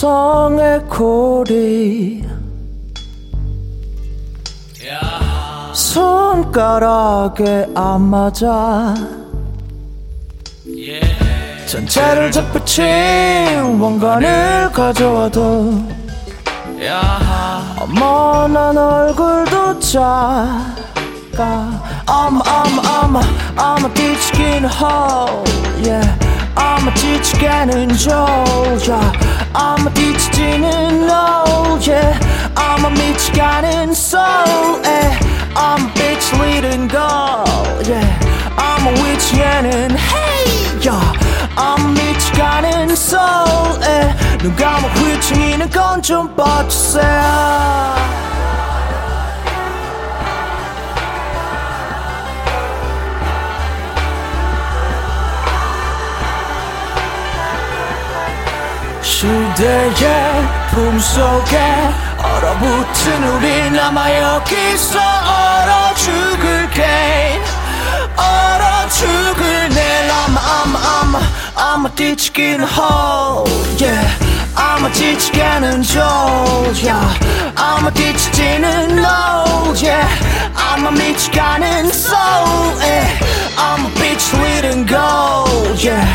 도성의 0.00 0.86
고리. 0.88 2.24
손가락에 5.74 7.66
안 7.74 8.00
맞아. 8.00 8.94
전체를 11.66 12.32
접붙인 12.32 12.82
왕관을 13.78 14.72
가져와도 14.72 15.84
어머 17.78 18.48
난 18.48 18.78
얼굴도 18.78 19.80
작아. 19.80 20.80
I'm 22.06 22.40
I'm 22.42 22.80
I'm 22.80 23.16
I'm 23.56 23.84
a 23.84 23.94
뒤치긴 23.94 24.64
hoe 24.64 25.44
yeah. 25.84 26.30
I'm 26.56 26.88
a 26.88 26.94
뒤치게는 26.94 27.96
졸자 27.96 29.12
I'm 29.52 29.86
a 30.39 30.39
뒤치지는 30.39 31.07
no 31.07 31.77
yeah 31.81 32.17
I'm 32.55 32.85
a 32.85 32.89
미치가는 32.89 33.91
soul 33.91 34.79
yeah 34.83 35.19
I'm 35.55 35.83
a 35.83 35.91
bitch 35.93 36.31
leading 36.39 36.87
go 36.87 37.43
yeah 37.87 38.19
I'm 38.57 38.87
a 38.87 38.91
위치에는 38.91 39.97
hey 39.97 40.79
yeah 40.81 41.11
I'm 41.57 41.81
a 41.81 41.87
미치가는 41.91 42.91
soul 42.91 43.79
yeah 43.81 44.15
누가 44.39 44.79
뭐 44.79 44.89
위층이는 45.03 45.69
건 45.69 46.01
좀 46.01 46.33
봐주세요 46.35 47.05
시대의 59.19 60.47
품속에 60.71 61.59
얼어붙은 62.17 63.23
우리 63.23 63.71
남아 63.71 64.13
여기서 64.13 64.99
얼어 64.99 65.93
죽을게 65.95 67.39
얼어 68.17 68.89
죽을래 68.89 69.95
I'm 70.25 70.37
I'm 70.37 70.75
I'm 70.75 71.15
I'm 71.55 71.85
a 71.85 71.89
뒤치긴 71.95 72.61
hoe 72.61 73.45
yeah 73.79 74.09
I'm 74.55 74.85
a 74.85 74.91
뒤치게는 74.91 75.83
졸 75.83 76.01
yeah 76.81 77.13
I'm 77.55 77.85
a 77.85 77.91
뒤치지는 77.93 78.97
no 78.97 79.73
yeah 79.83 80.07
I'm 80.55 80.87
a 80.87 80.91
미치가는 80.91 81.85
soul 81.89 82.73
yeah 82.81 83.05
I'm 83.55 83.85
a 83.85 83.89
bitch 83.99 84.33
leading 84.41 84.87
go 84.87 85.45
yeah 85.77 86.05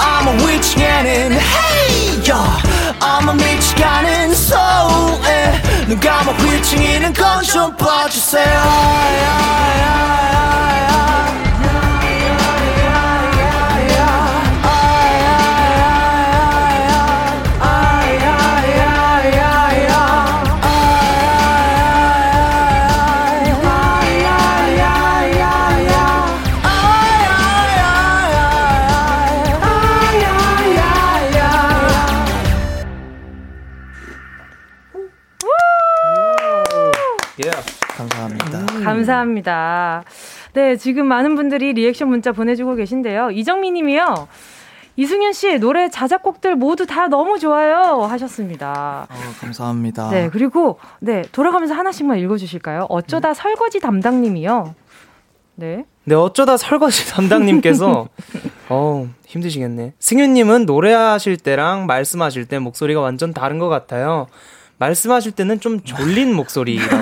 I'm 0.00 0.28
a 0.28 0.32
위층에는 0.46 1.32
hey 1.32 1.71
yeah 2.27 2.61
I'm 3.01 3.29
a 3.29 3.33
미치가는 3.35 4.31
soul 4.31 5.19
yeah 5.25 5.85
누가 5.87 6.23
뭐 6.23 6.33
위층이는 6.33 7.13
건좀 7.13 7.75
봐주세요 7.75 8.43
yeah, 8.43 9.43
yeah, 9.81 10.13
감사합니다. 39.05 40.03
네, 40.53 40.77
지금 40.77 41.05
많은 41.07 41.35
분들이 41.35 41.73
리액션 41.73 42.09
문자 42.09 42.31
보내주고 42.31 42.75
계신데요. 42.75 43.31
이정민 43.31 43.73
님이요. 43.75 44.27
이승윤 44.95 45.33
씨 45.33 45.57
노래 45.59 45.89
자작곡들 45.89 46.55
모두 46.55 46.85
다 46.85 47.07
너무 47.07 47.39
좋아요 47.39 48.03
하셨습니다. 48.03 49.07
어, 49.09 49.15
감사합니다. 49.39 50.09
네, 50.09 50.29
그리고 50.31 50.77
네, 50.99 51.23
돌아가면서 51.31 51.73
하나씩만 51.73 52.19
읽어 52.19 52.37
주실까요? 52.37 52.85
어쩌다 52.89 53.33
설거지 53.33 53.79
담당 53.79 54.21
님이요. 54.21 54.75
네. 55.55 55.85
네, 56.05 56.15
어쩌다 56.15 56.57
설거지 56.57 57.09
담당님께서, 57.11 58.09
어 58.69 59.07
힘드시겠네. 59.25 59.93
승윤님은 59.97 60.65
노래하실 60.65 61.37
때랑 61.37 61.85
말씀하실 61.85 62.45
때 62.45 62.59
목소리가 62.59 63.01
완전 63.01 63.33
다른 63.33 63.57
것 63.57 63.69
같아요. 63.69 64.27
말씀하실 64.87 65.31
때는 65.33 65.59
좀 65.61 65.79
졸린 65.81 66.33
목소리라고. 66.35 66.95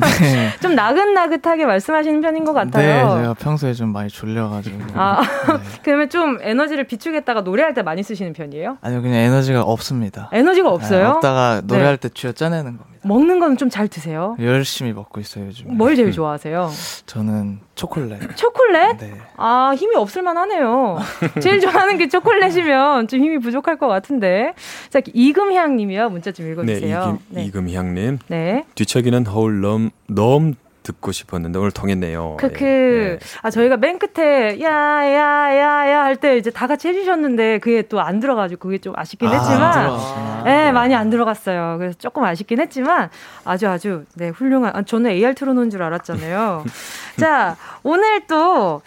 네. 0.00 0.50
좀 0.62 0.74
나긋나긋하게 0.74 1.66
말씀하시는 1.66 2.20
편인 2.22 2.44
것 2.44 2.52
네, 2.54 2.60
같아요. 2.60 3.20
제가 3.20 3.34
평소에 3.34 3.74
좀 3.74 3.92
많이 3.92 4.08
졸려가지고. 4.08 4.78
아, 4.94 5.20
그러면 5.84 6.08
좀 6.08 6.38
에너지를 6.40 6.84
비추겠다가 6.84 7.42
노래할 7.42 7.74
때 7.74 7.82
많이 7.82 8.02
쓰시는 8.02 8.32
편이에요? 8.32 8.78
아니요, 8.80 9.02
그냥 9.02 9.18
에너지가 9.20 9.62
없습니다. 9.62 10.30
에너지가 10.32 10.70
없어요? 10.70 11.00
네, 11.02 11.04
없다가 11.06 11.60
노래할 11.64 11.98
네. 11.98 12.08
때 12.08 12.14
쥐어 12.14 12.32
짜내는 12.32 12.78
겁니다. 12.78 12.98
먹는 13.04 13.38
건 13.40 13.56
좀 13.58 13.68
잘 13.70 13.88
드세요? 13.88 14.36
열심히 14.40 14.92
먹고 14.92 15.20
있어요, 15.20 15.46
요즘. 15.46 15.76
뭘 15.76 15.96
제일 15.96 16.12
좋아하세요? 16.12 16.70
저는 17.06 17.60
초콜릿. 17.78 18.36
초콜릿? 18.36 18.98
네. 18.98 19.12
아, 19.36 19.72
힘이 19.76 19.94
없을 19.94 20.22
만하네요. 20.22 20.98
제일 21.40 21.60
좋아하는 21.60 21.96
게 21.96 22.08
초콜릿이면 22.08 23.06
좀 23.06 23.20
힘이 23.20 23.38
부족할 23.38 23.78
것 23.78 23.86
같은데. 23.86 24.52
자, 24.90 25.00
이금향 25.14 25.76
님이요. 25.76 26.10
문자 26.10 26.32
좀 26.32 26.46
네, 26.46 26.52
읽어주세요. 26.52 27.18
이금, 27.30 27.38
이금향 27.38 27.94
님. 27.94 28.18
네. 28.26 28.64
뒤척이는 28.74 29.26
허울 29.26 29.60
넘, 29.60 29.90
넘 30.08 30.54
듣고 30.88 31.12
싶었는데 31.12 31.58
오늘 31.58 31.70
통했네요. 31.70 32.38
그, 32.40 32.50
그, 32.50 33.18
아, 33.42 33.50
저희가 33.50 33.76
맨 33.76 33.98
끝에, 33.98 34.58
야, 34.62 34.70
야, 34.70 35.56
야, 35.56 35.90
야 35.92 36.02
할 36.04 36.16
때 36.16 36.36
이제 36.38 36.50
다 36.50 36.66
같이 36.66 36.88
해주셨는데 36.88 37.58
그게 37.58 37.82
또 37.82 38.00
안 38.00 38.20
들어가지고 38.20 38.60
그게 38.68 38.78
좀 38.78 38.94
아쉽긴 38.96 39.28
아, 39.28 39.32
했지만. 39.32 39.62
안 39.62 39.72
들어갔구나. 39.84 40.42
네, 40.44 40.72
많이 40.72 40.94
안 40.94 41.10
들어갔어요. 41.10 41.76
그래서 41.78 41.96
조금 41.98 42.24
아쉽긴 42.24 42.60
했지만 42.60 43.10
아주 43.44 43.68
아주, 43.68 44.04
네, 44.14 44.30
훌륭한. 44.30 44.74
아, 44.74 44.82
저는 44.82 45.10
AR 45.10 45.34
틀어놓은 45.34 45.68
줄 45.70 45.82
알았잖아요. 45.82 46.64
자, 47.20 47.56
오늘 47.82 48.26
또, 48.26 48.80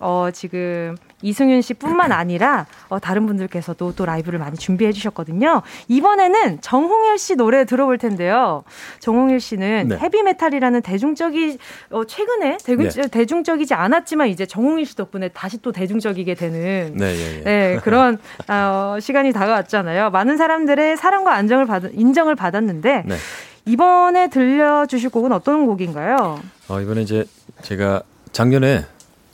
어, 0.00 0.28
지금 0.32 0.96
이승윤 1.24 1.62
씨 1.62 1.74
뿐만 1.74 2.12
아니라 2.12 2.66
어, 2.88 3.00
다른 3.00 3.26
분들께서도 3.26 3.94
또 3.96 4.06
라이브를 4.06 4.38
많이 4.38 4.56
준비해 4.56 4.92
주셨거든요. 4.92 5.62
이번에는 5.88 6.60
정홍일 6.60 7.18
씨 7.18 7.34
노래 7.34 7.64
들어볼 7.64 7.98
텐데요. 7.98 8.62
정홍일 9.00 9.40
씨는 9.40 9.88
네. 9.88 9.96
헤비메탈이라는 9.96 10.82
대중적이 10.82 11.58
어, 11.90 12.04
최근에 12.04 12.58
대중, 12.64 12.88
네. 12.88 13.08
대중적이지 13.08 13.74
않았지만 13.74 14.28
이제 14.28 14.46
정홍일 14.46 14.86
씨 14.86 14.94
덕분에 14.94 15.28
다시 15.28 15.60
또 15.62 15.72
대중적이게 15.72 16.34
되는 16.34 16.92
네, 16.94 17.04
예, 17.06 17.38
예. 17.38 17.42
네, 17.42 17.80
그런 17.82 18.18
어, 18.48 18.98
시간이 19.00 19.32
다가왔잖아요. 19.32 20.10
많은 20.10 20.36
사람들의 20.36 20.96
사랑과 20.96 21.34
안정을 21.34 21.66
받 21.66 21.82
인정을 21.92 22.34
받았는데 22.34 23.04
네. 23.06 23.16
이번에 23.66 24.28
들려주실 24.28 25.10
곡은 25.10 25.32
어떤 25.32 25.66
곡인가요? 25.66 26.40
어, 26.68 26.80
이번에 26.80 27.02
이제 27.02 27.24
제가 27.62 28.02
작년에 28.32 28.84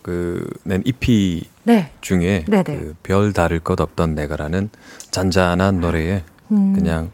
그낸 0.02 0.82
EP 0.84 1.42
네. 1.64 1.92
중에 2.00 2.44
네네. 2.48 2.78
그별 2.78 3.32
다를 3.32 3.60
것 3.60 3.80
없던 3.80 4.14
내가라는 4.14 4.70
잔잔한 5.10 5.80
노래에 5.80 6.22
음. 6.52 6.72
그냥 6.74 7.10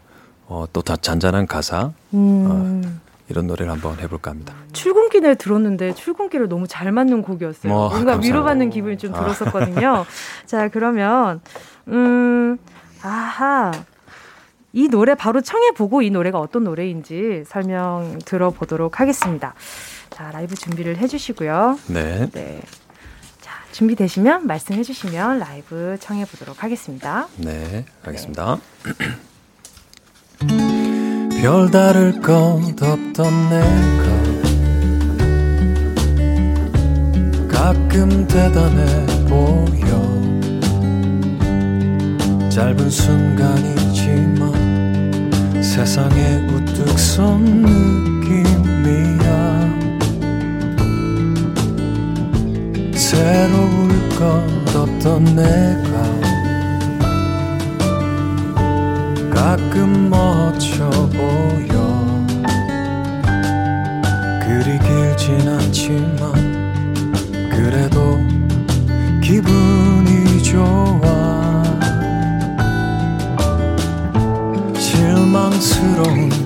어, 0.47 0.64
또 0.72 0.80
다 0.82 0.97
잔잔한 0.97 1.47
가사 1.47 1.93
음. 2.14 3.01
이런 3.28 3.49
노래를 3.49 3.72
한번 3.72 3.99
해볼까 3.99 4.30
합니다. 4.30 4.55
출근길에 4.72 5.34
들었는데 5.34 5.95
출근길에 5.95 6.47
너무 6.47 6.68
잘 6.68 6.93
맞는 6.93 7.22
곡이었어요. 7.22 7.72
어, 7.72 7.76
뭔가 7.89 7.97
감사합니다. 8.12 8.28
위로받는 8.28 8.70
기분이 8.70 8.99
좀 8.99 9.12
아. 9.14 9.18
들었었거든요. 9.18 10.05
자, 10.47 10.68
그러면 10.68 11.41
음, 11.89 12.57
아하. 13.03 13.72
이 14.72 14.89
노래 14.89 15.14
바로 15.14 15.41
청해보고 15.41 16.03
이 16.03 16.11
노래가 16.11 16.39
어떤 16.39 16.62
노래인지 16.64 17.45
설명 17.47 18.18
들어보도록 18.24 19.01
하겠습니다. 19.01 19.55
자, 20.17 20.31
라이브 20.31 20.55
준비를 20.55 20.97
해주시고요. 20.97 21.79
네. 21.89 22.31
네. 22.33 22.62
자, 23.43 23.53
준비되시면 23.73 24.47
말씀해주시면 24.47 25.39
라이브 25.41 25.99
청해보도록 26.01 26.64
하겠습니다. 26.64 27.29
네, 27.37 27.85
알겠습니다. 28.03 28.57
별 31.39 31.71
다를 31.71 32.19
것 32.23 32.62
없던 32.81 33.51
내가 33.51 34.07
가끔 37.51 38.27
대단해 38.27 39.05
보여 39.27 39.87
짧은 42.49 42.89
순간이지만 42.89 44.41
세상에 45.62 46.37
우뚝 46.49 46.99
선 46.99 47.45
느낌이 47.45 49.26
새로울 53.07 54.09
것 54.19 54.75
없던 54.75 55.37
내가 55.37 56.03
가끔 59.33 60.11
멋져 60.11 60.91
보여. 60.91 62.27
그리 64.43 64.77
길진 64.81 65.49
않지만 65.49 66.33
그래도 67.49 68.19
기분이 69.23 70.43
좋아. 70.43 71.63
실망스러운 74.77 76.45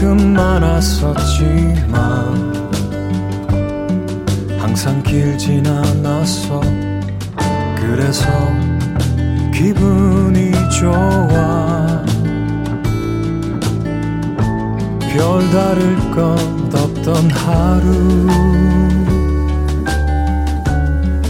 가끔 0.00 0.32
많았었지만 0.32 1.92
항상 4.58 5.02
길진 5.02 5.66
않았어 5.66 6.62
그래서 7.76 8.26
기분이 9.52 10.52
좋아. 10.70 12.02
별 15.12 15.50
다를 15.50 15.98
것 16.12 16.38
없던 16.74 17.30
하루 17.32 18.26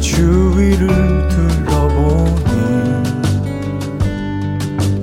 주위를 0.01 1.29
둘러보니 1.29 2.53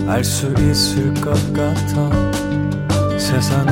알 0.08 0.24
수 0.24 0.54
있을 0.54 1.14
것 1.16 1.34
같아 1.52 2.27
세상은 3.28 3.70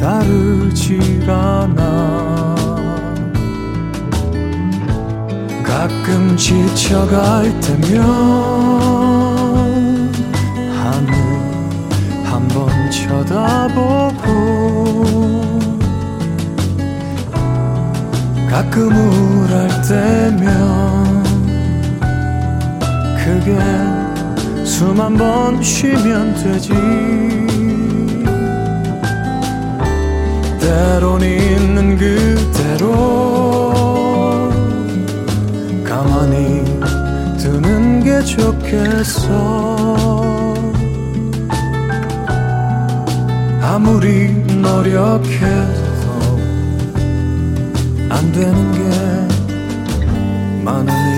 다르질 0.00 1.30
않아. 1.30 2.56
가끔 5.62 6.36
지쳐갈 6.36 7.52
때면 7.60 8.02
하늘 10.74 11.14
한번 12.24 12.68
쳐다보고 12.90 14.26
가끔 18.50 18.90
우울할 18.90 19.68
때면 19.82 21.22
크게 23.18 23.56
숨 24.64 25.00
한 25.00 25.16
번 25.16 25.62
쉬면 25.62 26.34
되지 26.34 26.72
때론 30.66 31.22
있는 31.22 31.96
그대로 31.96 33.72
가만히 35.84 36.64
두는 37.38 38.02
게 38.02 38.20
좋겠어. 38.24 39.76
아무리 43.62 44.32
노력해도 44.60 46.10
안 48.10 48.32
되는 48.32 48.72
게 48.72 48.80
많으니 50.64 51.15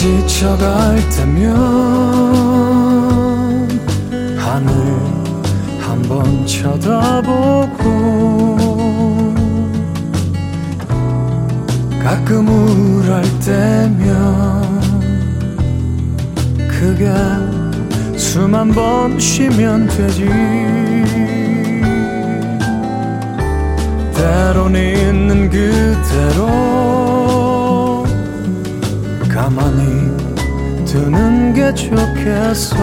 지쳐갈 0.00 0.96
때면 1.10 1.54
하늘 4.38 4.72
한번 5.78 6.46
쳐다보고 6.46 7.84
가끔 12.02 12.48
우울할 12.48 13.22
때면 13.40 14.80
그게 16.66 17.12
숨 18.16 18.54
한 18.54 18.72
번 18.72 19.20
쉬면 19.20 19.86
되지. 19.86 20.24
때론 24.14 24.74
있는 24.74 25.50
그대로 25.50 26.48
가만히 29.50 30.84
두는 30.86 31.52
게 31.52 31.74
좋겠어. 31.74 32.76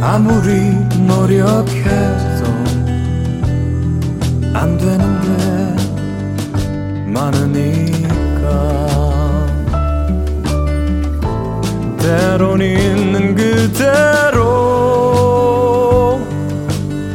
아무리 0.00 0.72
노력해도 1.06 2.44
안 4.54 4.76
되는 4.76 5.20
게 5.22 5.28
많으니까. 7.06 8.48
때론 11.98 12.60
있는 12.60 13.36
그대로 13.36 14.40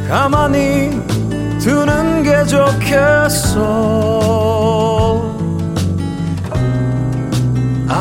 가만히 0.07 1.01
두는 1.59 2.23
게 2.23 2.45
좋겠어 2.45 4.26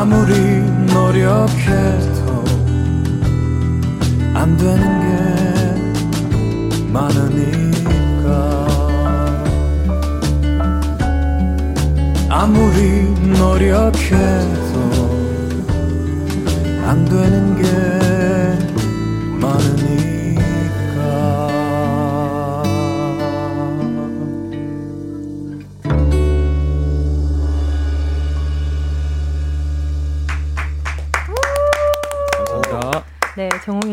아무리 0.09 0.61
노력해도 0.93 2.45
안 4.33 4.55
되는 4.55 4.83
게 5.01 5.07
많으니까. 6.93 8.29
아무리 12.29 13.11
노력해도 13.37 14.56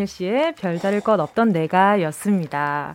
네, 0.04 0.06
정홍일 0.06 0.06
씨의 0.06 0.54
별다를 0.54 1.00
것 1.00 1.18
없던 1.18 1.48
내가였습니다. 1.48 2.94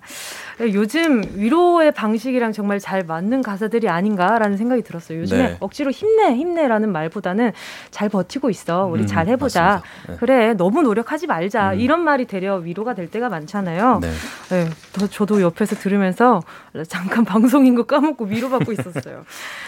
요즘 0.73 1.23
위로의 1.35 1.91
방식이랑 1.91 2.51
정말 2.51 2.79
잘 2.79 3.03
맞는 3.03 3.41
가사들이 3.41 3.89
아닌가라는 3.89 4.57
생각이 4.57 4.81
들었어요. 4.83 5.19
요즘에 5.19 5.43
네. 5.43 5.57
억지로 5.59 5.91
힘내, 5.91 6.35
힘내라는 6.35 6.91
말보다는 6.91 7.51
잘 7.91 8.09
버티고 8.09 8.49
있어. 8.49 8.85
우리 8.85 9.01
음, 9.01 9.07
잘 9.07 9.27
해보자. 9.27 9.81
네. 10.07 10.15
그래, 10.17 10.53
너무 10.53 10.81
노력하지 10.81 11.27
말자. 11.27 11.73
음. 11.73 11.79
이런 11.79 12.01
말이 12.01 12.25
되려 12.25 12.55
위로가 12.55 12.93
될 12.93 13.09
때가 13.09 13.29
많잖아요. 13.29 13.99
네. 14.01 14.11
네, 14.49 14.69
더 14.93 15.07
저도 15.07 15.41
옆에서 15.41 15.75
들으면서 15.75 16.41
잠깐 16.87 17.23
방송인 17.25 17.75
거 17.75 17.83
까먹고 17.83 18.25
위로받고 18.25 18.71
있었어요. 18.73 19.25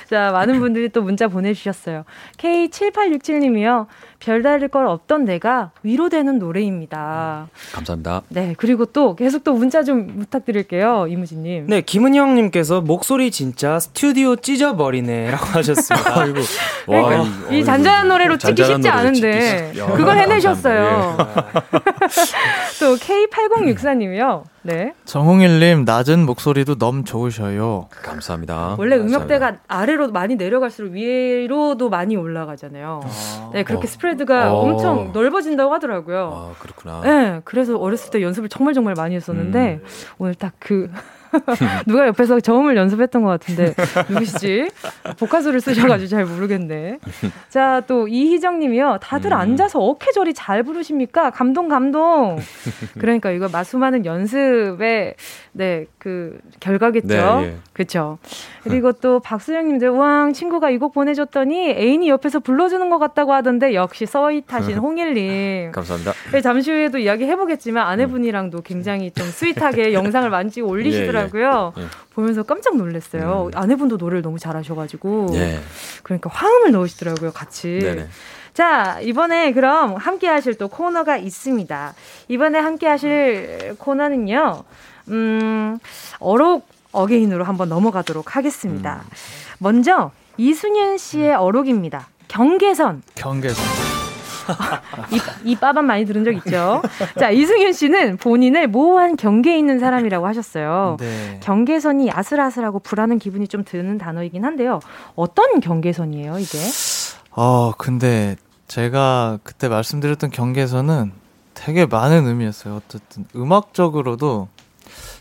자, 0.10 0.32
많은 0.32 0.60
분들이 0.60 0.89
또 0.89 1.02
문자 1.02 1.28
보내주셨어요. 1.28 2.04
K7867님이요. 2.38 3.88
별다를 4.22 4.67
것 4.69 4.88
없던 4.88 5.26
내가 5.26 5.72
위로되는 5.84 6.39
노래입니다. 6.39 7.47
감사합니다. 7.74 8.22
네, 8.30 8.53
그리고 8.57 8.86
또 8.86 9.15
계속 9.15 9.43
또 9.43 9.53
문자 9.53 9.84
좀 9.84 10.07
부탁드릴게요, 10.19 11.07
이무진님. 11.09 11.65
네, 11.67 11.82
김은영님께서 11.82 12.82
목소리 12.82 13.32
진짜 13.32 13.80
스튜디오 13.80 14.36
찢어버리네라고 14.36 15.45
하셨습니다. 15.57 16.22
아이고. 16.22 16.39
그러니까 16.86 17.22
와, 17.22 17.28
이, 17.49 17.59
이 17.59 17.65
잔잔한 17.65 18.07
노래로 18.07 18.38
찍기 18.38 18.55
잔잔한 18.63 19.13
쉽지 19.15 19.28
않은데 19.28 19.41
찍기 19.41 19.80
쉽- 19.80 19.82
야, 19.82 19.93
그걸 19.95 20.17
해내셨어요. 20.19 21.15
감사합니다. 21.17 21.63
또 22.80 22.95
K8064님이요. 22.95 24.43
네. 24.64 24.93
정홍일님 25.05 25.84
낮은 25.86 26.26
목소리도 26.26 26.76
너무 26.78 27.03
좋으셔요. 27.03 27.89
감사합니다. 27.91 28.76
원래 28.78 28.97
감사합니다. 28.97 29.18
음역대가 29.18 29.57
아래로 29.68 30.12
많이 30.12 30.36
내려갈수록 30.36 30.93
위로도 30.93 31.89
많이 31.89 32.16
올라가잖아요. 32.16 33.01
네, 33.53 33.64
그렇게 33.64 33.88
스프레드가 33.88 34.53
어. 34.53 34.62
엄청 34.62 35.12
넓어진다고 35.12 35.74
하더라고요. 35.74 36.53
아, 36.55 36.59
그렇구나. 36.59 37.01
네, 37.03 37.41
그래서 37.43 37.78
어렸을 37.78 38.12
때 38.12 38.22
연습을 38.22 38.47
정말 38.49 38.74
정말 38.74 38.93
많이 38.95 39.16
했었는데 39.16 39.82
음. 39.82 39.88
오늘 40.18 40.36
딱 40.36 40.51
그 40.62 40.89
누가 41.88 42.07
옆에서 42.07 42.39
저음을 42.39 42.75
연습했던 42.75 43.23
것 43.23 43.29
같은데 43.29 43.73
누구시지? 44.09 44.69
복화술을 45.17 45.61
쓰셔가지고 45.61 46.07
잘 46.09 46.25
모르겠네. 46.25 46.99
자, 47.49 47.82
또 47.88 48.07
이희정님이요. 48.07 48.99
다들 49.01 49.32
음. 49.32 49.38
앉아서 49.38 49.79
어케저리 49.79 50.34
잘 50.34 50.63
부르십니까? 50.63 51.29
감동 51.29 51.67
감동. 51.69 52.38
그러니까 52.99 53.32
이거 53.32 53.47
마수많은 53.49 54.05
연습의 54.05 55.15
네그 55.53 56.39
결과겠죠. 56.59 57.07
네, 57.07 57.43
예. 57.43 57.55
그렇죠. 57.73 58.17
그리고 58.63 58.91
또 58.93 59.19
박수영님들 59.19 59.89
우왕 59.89 60.34
친구가 60.34 60.69
이 60.69 60.82
곡 60.82 60.93
보내줬더니 60.93 61.69
애인이 61.69 62.09
옆에서 62.09 62.39
불러주는 62.39 62.89
것 62.89 62.97
같다고 62.97 63.34
하던데 63.34 63.75
역시 63.75 64.07
서윗하신 64.07 64.77
홍일님. 64.82 65.71
감사합니다. 65.71 66.13
네, 66.32 66.41
잠시 66.41 66.71
후에도 66.71 66.97
이야기 66.97 67.25
해보겠지만 67.25 67.86
아내분이랑도 67.86 68.61
굉장히 68.61 69.11
좀 69.11 69.27
스윗하게 69.27 69.93
영상을 69.93 70.27
많이 70.32 70.49
올리시더라고요. 70.59 71.11
예, 71.20 71.20
예. 71.20 71.20
보면서 72.13 72.43
깜짝 72.43 72.76
놀랐어요. 72.78 73.51
아내분도 73.53 73.97
노래를 73.97 74.22
너무 74.22 74.39
잘하셔가지고. 74.39 75.30
예. 75.34 75.59
그러니까 76.03 76.30
화음을 76.32 76.72
넣으시더라고요, 76.72 77.32
같이. 77.32 77.80
네네. 77.82 78.07
자, 78.53 78.99
이번에 79.01 79.53
그럼 79.53 79.95
함께 79.95 80.28
하실 80.28 80.55
또 80.55 80.67
코너가 80.67 81.17
있습니다. 81.17 81.93
이번에 82.28 82.59
함께 82.59 82.88
하실 82.88 83.76
코너는요, 83.78 84.63
음, 85.09 85.80
어록 86.19 86.67
어게인으로 86.91 87.45
한번 87.45 87.69
넘어가도록 87.69 88.36
하겠습니다. 88.36 89.03
먼저, 89.59 90.11
이순현 90.38 90.97
씨의 90.97 91.36
어록입니다. 91.36 92.07
경계선. 92.28 93.03
경계선. 93.15 94.01
이, 95.12 95.52
이 95.52 95.56
빠밤 95.56 95.86
많이 95.86 96.06
들은 96.06 96.24
적 96.24 96.32
있죠? 96.32 96.82
자, 97.20 97.30
이승윤 97.30 97.74
씨는 97.74 98.18
본인을 98.18 98.68
모호한 98.68 99.16
경계에 99.16 99.58
있는 99.58 99.80
사람이라고 99.80 100.28
하셨어요. 100.28 100.98
네. 101.00 101.39
경계선이 101.42 102.12
아슬아슬하고 102.12 102.80
불안한 102.80 103.20
기분이 103.20 103.48
좀 103.48 103.64
드는 103.64 103.98
단어이긴 103.98 104.46
한데요. 104.46 104.80
어떤 105.16 105.60
경계선이에요, 105.60 106.39
이게? 106.39 106.58
어, 107.32 107.72
근데 107.78 108.36
제가 108.68 109.39
그때 109.44 109.68
말씀드렸던 109.68 110.30
경계선은 110.32 111.12
되게 111.54 111.86
많은 111.86 112.26
의미였어요. 112.26 112.78
어쨌든 112.78 113.26
음악적으로도 113.36 114.48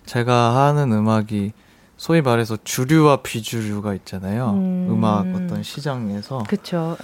제가 0.07 0.67
하는 0.67 0.93
음악이 0.93 1.53
소위 1.97 2.23
말해서 2.23 2.57
주류와 2.65 3.19
비주류가 3.19 3.93
있잖아요. 3.95 4.53
음. 4.53 4.87
음. 4.91 5.05
악 5.05 5.27
어떤 5.35 5.63
시장에서. 5.63 6.45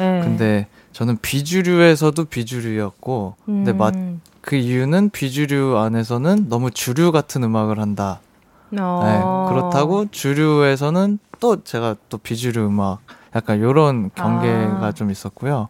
예. 0.01 0.21
근데 0.25 0.69
저는 0.97 1.19
비주류에서도 1.21 2.25
비주류였고, 2.25 3.35
근데 3.45 3.73
음. 3.73 3.77
맛, 3.77 3.95
그 4.41 4.57
이유는 4.57 5.11
비주류 5.11 5.77
안에서는 5.77 6.49
너무 6.49 6.71
주류 6.71 7.13
같은 7.13 7.43
음악을 7.45 7.79
한다. 7.79 8.21
어. 8.79 9.01
네, 9.05 9.55
그렇다고 9.55 10.07
주류에서는 10.11 11.19
또 11.39 11.63
제가 11.63 11.97
또 12.09 12.17
비주류 12.17 12.65
음악 12.65 13.01
약간 13.35 13.61
요런 13.61 14.11
경계가 14.15 14.87
아. 14.87 14.93
좀 14.93 15.11
있었고요. 15.11 15.69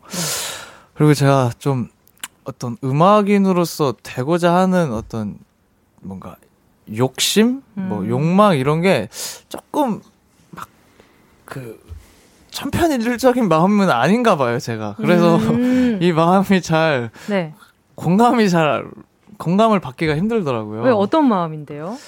그리고 0.94 1.12
제가 1.12 1.50
좀 1.58 1.88
어떤 2.44 2.76
음악인으로서 2.84 3.96
되고자 4.04 4.54
하는 4.54 4.92
어떤 4.92 5.38
뭔가 6.02 6.36
욕심, 6.96 7.62
뭐 7.74 8.02
음. 8.02 8.10
욕망 8.10 8.56
이런 8.56 8.80
게 8.80 9.08
조금 9.48 10.00
막 10.52 10.68
그 11.46 11.80
천편일률적인 12.56 13.48
마음은 13.48 13.90
아닌가 13.90 14.36
봐요, 14.36 14.58
제가. 14.58 14.94
그래서 14.96 15.36
음. 15.36 15.98
이 16.00 16.10
마음이 16.10 16.62
잘 16.62 17.10
네. 17.28 17.52
공감이 17.94 18.48
잘 18.48 18.86
공감을 19.36 19.80
받기가 19.80 20.16
힘들더라고요. 20.16 20.80
왜 20.80 20.90
어떤 20.90 21.28
마음인데요? 21.28 21.98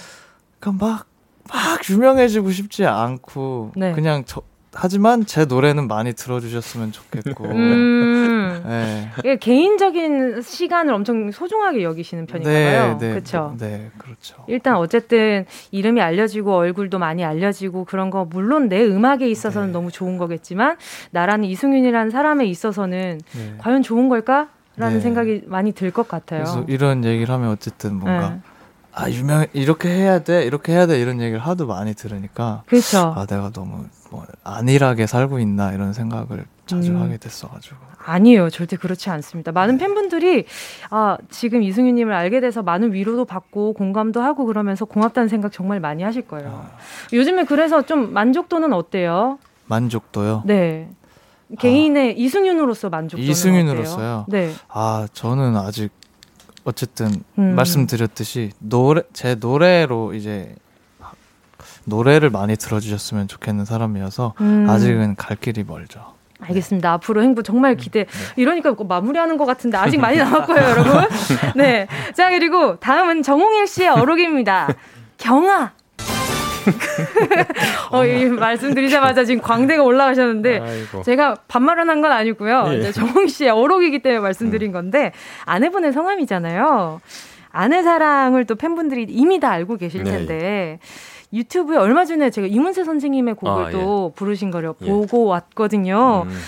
그러니까 0.59 0.87
막, 0.87 1.07
막 1.53 1.91
유명해지고 1.91 2.51
싶지 2.51 2.87
않고, 2.87 3.73
네. 3.77 3.93
그냥 3.93 4.23
저, 4.25 4.41
하지만 4.81 5.27
제 5.27 5.45
노래는 5.45 5.89
많이 5.89 6.13
들어주셨으면 6.13 6.93
좋겠고. 6.93 7.45
음. 7.51 8.63
네. 8.65 9.09
예, 9.25 9.37
개인적인 9.37 10.41
시간을 10.43 10.95
엄청 10.95 11.33
소중하게 11.33 11.83
여기시는 11.83 12.27
편인가 12.27 12.49
봐요. 12.51 12.99
네, 13.01 13.11
그렇죠. 13.11 13.57
네, 13.59 13.91
그렇죠. 13.99 14.45
일단 14.47 14.77
어쨌든 14.77 15.47
이름이 15.73 16.01
알려지고 16.01 16.55
얼굴도 16.55 17.01
많이 17.01 17.25
알려지고 17.25 17.87
그런 17.87 18.11
거 18.11 18.25
물론 18.25 18.69
내 18.69 18.85
음악에 18.85 19.25
네. 19.25 19.31
있어서는 19.31 19.73
너무 19.73 19.91
좋은 19.91 20.17
거겠지만 20.17 20.77
나라는 21.11 21.45
이승윤이라는 21.47 22.11
사람에 22.11 22.47
있어서는 22.47 23.21
네. 23.35 23.55
과연 23.59 23.83
좋은 23.83 24.09
걸까라는 24.09 24.49
네. 24.77 25.01
생각이 25.01 25.43
많이 25.47 25.73
들 25.73 25.91
것 25.91 26.07
같아요. 26.07 26.45
그래서 26.45 26.65
이런 26.69 27.05
얘기를 27.05 27.35
하면 27.35 27.49
어쨌든 27.51 27.95
뭔가 27.95 28.31
네. 28.31 28.41
아 28.93 29.11
유명 29.11 29.47
이렇게 29.53 29.89
해야 29.89 30.21
돼 30.21 30.45
이렇게 30.45 30.73
해야 30.73 30.87
돼 30.87 30.99
이런 31.01 31.21
얘기를 31.21 31.39
하도 31.39 31.67
많이 31.67 31.95
들으니까 31.95 32.63
그렇죠. 32.67 33.15
아 33.17 33.27
내가 33.27 33.51
너무 33.51 33.87
뭐 34.11 34.27
안일하게 34.45 35.07
살고 35.07 35.39
있나 35.39 35.73
이런 35.73 35.93
생각을 35.93 36.47
자주 36.67 36.93
음. 36.93 37.01
하게 37.03 37.17
됐어가지고 37.17 37.77
아니에요. 38.09 38.49
절대 38.49 38.77
그렇지 38.77 39.11
않습니다. 39.11 39.53
많은 39.53 39.77
팬분들이 39.77 40.47
아, 40.91 41.19
지금 41.29 41.63
이승윤님을 41.63 42.13
알게 42.13 42.41
돼서 42.41 42.63
많은 42.63 42.95
위로도 42.95 43.27
받고 43.27 43.75
공감도 43.75 44.23
하고 44.23 44.47
그러면서 44.47 44.87
고맙다는 44.87 45.29
생각 45.29 45.53
정말 45.53 45.79
많이 45.79 46.03
하실 46.03 46.23
거예요. 46.27 46.67
요즘에 47.13 47.45
그래서 47.45 47.83
좀 47.83 48.13
만족도는 48.13 48.73
어때요? 48.73 49.39
만족도요. 49.67 50.45
네. 50.47 50.89
개인의 51.59 52.19
이승윤으로서 52.19 52.89
만족도는 52.91 53.29
아. 53.29 53.31
이승윤으로서요. 53.31 54.27
네. 54.29 54.53
아 54.69 55.07
저는 55.13 55.57
아직 55.57 55.91
어쨌든 56.69 57.11
음. 57.39 57.55
말씀드렸듯이 57.55 58.51
노래 58.59 59.01
제 59.15 59.35
노래로 59.35 60.13
이제 60.13 60.55
노래를 61.87 62.29
많이 62.29 62.57
들어주셨으면 62.57 63.27
좋겠는 63.27 63.65
사람이어서 63.65 64.35
음. 64.43 64.67
아직은 64.69 65.17
갈 65.17 65.39
길이 65.39 65.65
멀죠. 65.65 66.13
알겠습니다. 66.41 66.93
앞으로 66.93 67.23
행보 67.23 67.43
정말 67.43 67.75
기대. 67.77 68.05
네. 68.05 68.11
이러니까 68.37 68.75
꼭 68.75 68.87
마무리하는 68.87 69.39
것 69.39 69.47
같은데 69.47 69.79
아직 69.79 69.97
많이 69.99 70.19
남았고요, 70.19 70.57
여러분. 70.59 71.05
네. 71.57 71.89
자 72.15 72.29
그리고 72.31 72.79
다음은 72.79 73.23
정홍일 73.23 73.67
씨의 73.67 73.89
어록입니다. 73.89 74.69
경아. 75.17 75.73
어, 77.91 78.05
이 78.05 78.27
말씀드리자마자 78.27 79.25
지금 79.25 79.43
광대가 79.43 79.83
올라가셨는데 79.83 80.59
아이고. 80.61 81.03
제가 81.03 81.37
반말을 81.49 81.89
한건 81.89 82.13
아니고요. 82.13 82.65
예. 82.69 82.79
이제 82.79 82.93
정홍일 82.93 83.27
씨의 83.29 83.51
어록이기 83.51 84.01
때문에 84.01 84.21
말씀드린 84.21 84.73
건데 84.73 85.13
아내분의 85.45 85.93
성함이잖아요. 85.93 87.01
아내 87.51 87.83
사랑을 87.83 88.45
또 88.45 88.55
팬분들이 88.57 89.07
이미 89.09 89.41
다 89.41 89.51
알고 89.51 89.77
계실 89.77 90.05
네. 90.05 90.11
텐데 90.11 90.79
유튜브에 91.33 91.77
얼마 91.77 92.05
전에 92.05 92.31
제가 92.31 92.47
이문세 92.47 92.85
선생님의 92.85 93.35
곡을 93.35 93.65
아, 93.67 93.71
또 93.71 94.13
부르신 94.17 94.51
거를 94.51 94.73
예. 94.83 94.87
보고 94.87 95.25
왔거든요. 95.27 96.25
음. 96.27 96.39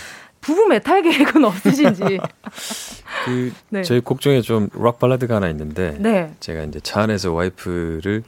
부부 0.41 0.69
메탈 0.69 1.03
계획은 1.03 1.45
없으신지. 1.45 2.03
그 3.27 3.53
네. 3.69 3.83
저희 3.83 4.01
곡 4.01 4.21
중에 4.23 4.41
좀 4.41 4.71
rock 4.75 4.99
발라드가 4.99 5.37
하나 5.37 5.49
있는데 5.51 5.97
네. 5.99 6.33
제가 6.41 6.63
이제 6.63 6.81
차 6.81 7.03
안에서 7.03 7.33
와이프를 7.33 8.23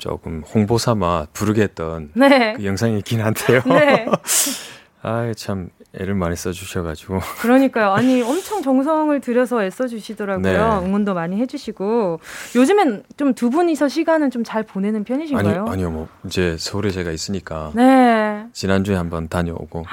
조금 0.00 0.42
홍보 0.54 0.78
삼아 0.78 1.26
부르게 1.32 1.62
했던 1.62 2.10
네. 2.14 2.54
그 2.54 2.64
영상이 2.64 2.98
있긴 2.98 3.20
한데요. 3.20 3.60
네. 3.66 4.06
아, 5.02 5.32
참 5.36 5.70
애를 5.98 6.14
많이 6.14 6.36
써 6.36 6.52
주셔 6.52 6.82
가지고 6.84 7.18
그러니까요. 7.40 7.90
아니 7.90 8.22
엄청 8.22 8.62
정성을 8.62 9.18
들여서 9.20 9.64
애써 9.64 9.88
주시더라고요. 9.88 10.42
네. 10.42 10.86
응원도 10.86 11.14
많이 11.14 11.36
해주시고 11.40 12.20
요즘엔 12.54 13.02
좀 13.16 13.34
두 13.34 13.50
분이서 13.50 13.88
시간은 13.88 14.30
좀 14.30 14.44
잘 14.44 14.62
보내는 14.62 14.96
아니 15.00 15.04
편이신가요? 15.04 15.66
아니요 15.68 15.90
뭐 15.90 16.08
이제 16.24 16.56
서울에 16.58 16.90
제가 16.90 17.10
있으니까 17.10 17.72
네. 17.74 18.44
지난주에 18.52 18.94
한번 18.96 19.28
다녀오고 19.28 19.84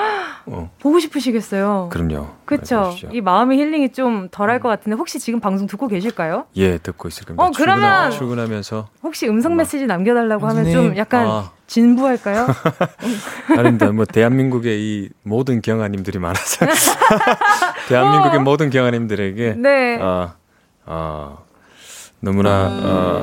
어, 0.48 0.72
보고 0.80 1.00
싶으시겠어요. 1.00 1.90
그럼요. 1.92 2.28
그렇죠. 2.46 2.94
이 3.12 3.20
마음의 3.22 3.58
힐링이 3.58 3.92
좀 3.92 4.30
덜할 4.32 4.60
것 4.60 4.70
같은데 4.70 4.96
혹시 4.96 5.20
지금 5.20 5.40
방송 5.40 5.68
듣고 5.68 5.88
계실까요? 5.88 6.46
예, 6.56 6.78
듣고 6.78 7.08
있을 7.10 7.26
겁니다. 7.26 7.44
어, 7.44 7.52
그러면- 7.56 7.82
출근하, 7.82 8.10
출근하면서 8.12 8.88
혹시 9.04 9.28
음성 9.28 9.56
메시지 9.56 9.86
남겨달라고 9.88 10.48
하면 10.48 10.64
좀 10.64 10.72
선생님. 10.74 10.98
약간 10.98 11.28
아. 11.28 11.52
진부할까요? 11.68 12.48
아닙니다. 13.58 13.92
뭐 13.92 14.06
대한민국의 14.06 14.80
이 14.80 15.10
모든 15.24 15.62
경아님들이 15.62 16.18
많아서 16.18 16.66
대한민국의 17.90 18.40
모든 18.40 18.70
경아님들에게 18.70 19.56
네. 19.58 20.00
아, 20.02 20.36
아 20.86 21.38
너무나 22.20 22.70
어, 22.82 23.22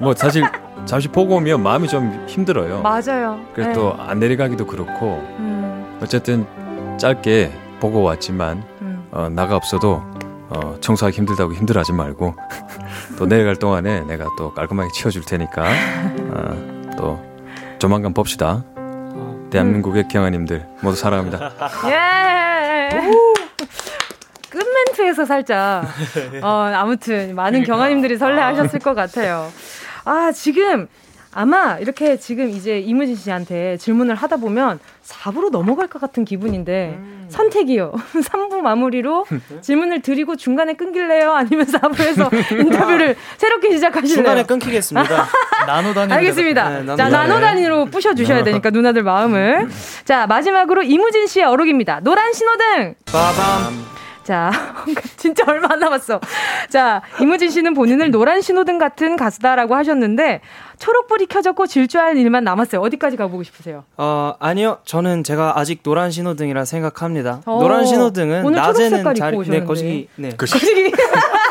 뭐 0.00 0.14
사실 0.14 0.44
잠시 0.86 1.08
보고 1.08 1.36
오면 1.36 1.62
마음이 1.62 1.88
좀 1.88 2.24
힘들어요. 2.28 2.82
맞아요. 2.82 3.44
그래서 3.54 3.68
네. 3.68 3.74
또안 3.74 4.18
내려가기도 4.18 4.66
그렇고 4.66 5.16
음, 5.38 5.98
어쨌든 6.00 6.46
짧게 6.98 7.52
보고 7.80 8.02
왔지만 8.02 8.62
음. 8.82 9.06
어, 9.10 9.28
나가 9.28 9.56
없어도 9.56 10.02
어, 10.50 10.76
청소하기 10.80 11.16
힘들다고 11.16 11.54
힘들어하지 11.54 11.92
말고 11.92 12.34
또 13.18 13.26
내려갈 13.26 13.56
동안에 13.56 14.02
내가 14.02 14.26
또 14.38 14.52
깔끔하게 14.52 14.90
치워줄 14.92 15.22
테니까 15.24 15.64
어, 15.64 16.83
또 17.04 17.20
조만간 17.78 18.14
봅시다. 18.14 18.64
대한민국의 19.50 20.08
경아님들 20.08 20.66
모두 20.80 20.96
사랑합니다. 20.96 21.52
예. 21.90 22.88
끝멘트에서 24.48 25.26
살짝 25.26 25.84
어 26.42 26.48
아무튼 26.74 27.34
많은 27.34 27.64
경아님들이 27.64 28.16
설레하셨을 28.16 28.78
것 28.78 28.94
같아요. 28.94 29.50
아 30.06 30.32
지금 30.32 30.88
아마 31.34 31.78
이렇게 31.78 32.16
지금 32.16 32.48
이제 32.50 32.78
이무진 32.78 33.16
씨한테 33.16 33.76
질문을 33.78 34.14
하다 34.14 34.36
보면 34.36 34.78
4부로 35.04 35.50
넘어갈 35.50 35.88
것 35.88 36.00
같은 36.00 36.24
기분인데 36.24 36.98
선택이요. 37.28 37.92
3부 38.14 38.60
마무리로 38.60 39.26
질문을 39.60 40.00
드리고 40.00 40.36
중간에 40.36 40.74
끊길래요? 40.74 41.32
아니면 41.32 41.66
4부에서 41.66 42.30
인터뷰를 42.60 43.16
새롭게 43.36 43.72
시작하실래요? 43.72 44.14
중간에 44.14 44.44
끊기겠습니다. 44.44 45.26
나노 45.66 45.92
단위 45.92 46.12
알겠습니다. 46.12 46.68
네, 46.70 46.76
나노 46.82 46.96
자. 46.96 47.08
나노 47.08 47.40
단위로 47.40 47.84
부셔 47.86 48.14
주셔야 48.14 48.44
되니까 48.44 48.70
누나들 48.70 49.02
마음을. 49.02 49.68
자, 50.04 50.26
마지막으로 50.28 50.82
이무진 50.84 51.26
씨의 51.26 51.46
어록입니다. 51.46 52.00
노란 52.00 52.32
신호등! 52.32 52.94
빠밤. 53.06 53.84
자, 54.24 54.50
진짜 55.16 55.44
얼마 55.46 55.68
안 55.70 55.78
남았어. 55.78 56.20
자, 56.70 57.02
이무진 57.20 57.50
씨는 57.50 57.74
본인을 57.74 58.10
노란 58.10 58.40
신호등 58.40 58.78
같은 58.78 59.16
가수다라고 59.16 59.74
하셨는데, 59.76 60.40
초록불이 60.78 61.26
켜졌고 61.26 61.66
질주할 61.66 62.16
일만 62.16 62.42
남았어요. 62.44 62.80
어디까지 62.80 63.16
가보고 63.16 63.42
싶으세요? 63.42 63.84
어, 63.96 64.34
아니요. 64.40 64.78
저는 64.84 65.22
제가 65.24 65.58
아직 65.58 65.82
노란 65.82 66.10
신호등이라 66.10 66.64
생각합니다. 66.64 67.42
어, 67.46 67.60
노란 67.60 67.86
신호등은 67.86 68.50
낮에는 68.50 69.14
자리 69.14 69.38
네. 69.48 69.64
거시기 69.64 70.08
네. 70.16 70.30
거시기. 70.36 70.92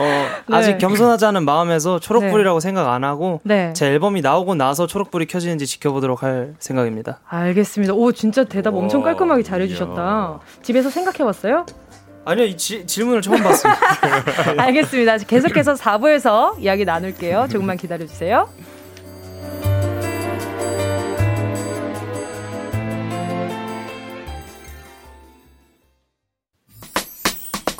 어, 0.00 0.26
네. 0.48 0.56
아직 0.56 0.78
겸손하자는 0.78 1.44
마음에서 1.44 1.98
초록불이라고 1.98 2.60
생각 2.60 2.88
안 2.92 3.04
하고 3.04 3.40
네. 3.44 3.72
제 3.74 3.86
앨범이 3.86 4.20
나오고 4.20 4.54
나서 4.54 4.86
초록불이 4.86 5.26
켜지는지 5.26 5.66
지켜보도록 5.66 6.22
할 6.22 6.54
생각입니다. 6.58 7.20
알겠습니다. 7.28 7.94
오, 7.94 8.12
진짜 8.12 8.44
대답 8.44 8.74
엄청 8.74 9.00
와, 9.00 9.06
깔끔하게 9.06 9.42
잘해주셨다. 9.42 10.40
집에서 10.62 10.90
생각해봤어요? 10.90 11.66
아니요, 12.24 12.44
이 12.46 12.56
지- 12.56 12.86
질문을 12.86 13.22
처음 13.22 13.42
봤습니다. 13.42 13.80
알겠습니다. 14.62 15.18
계속해서 15.18 15.74
4부에서 15.74 16.58
이야기 16.60 16.84
나눌게요. 16.84 17.48
조금만 17.50 17.76
기다려주세요. 17.76 18.48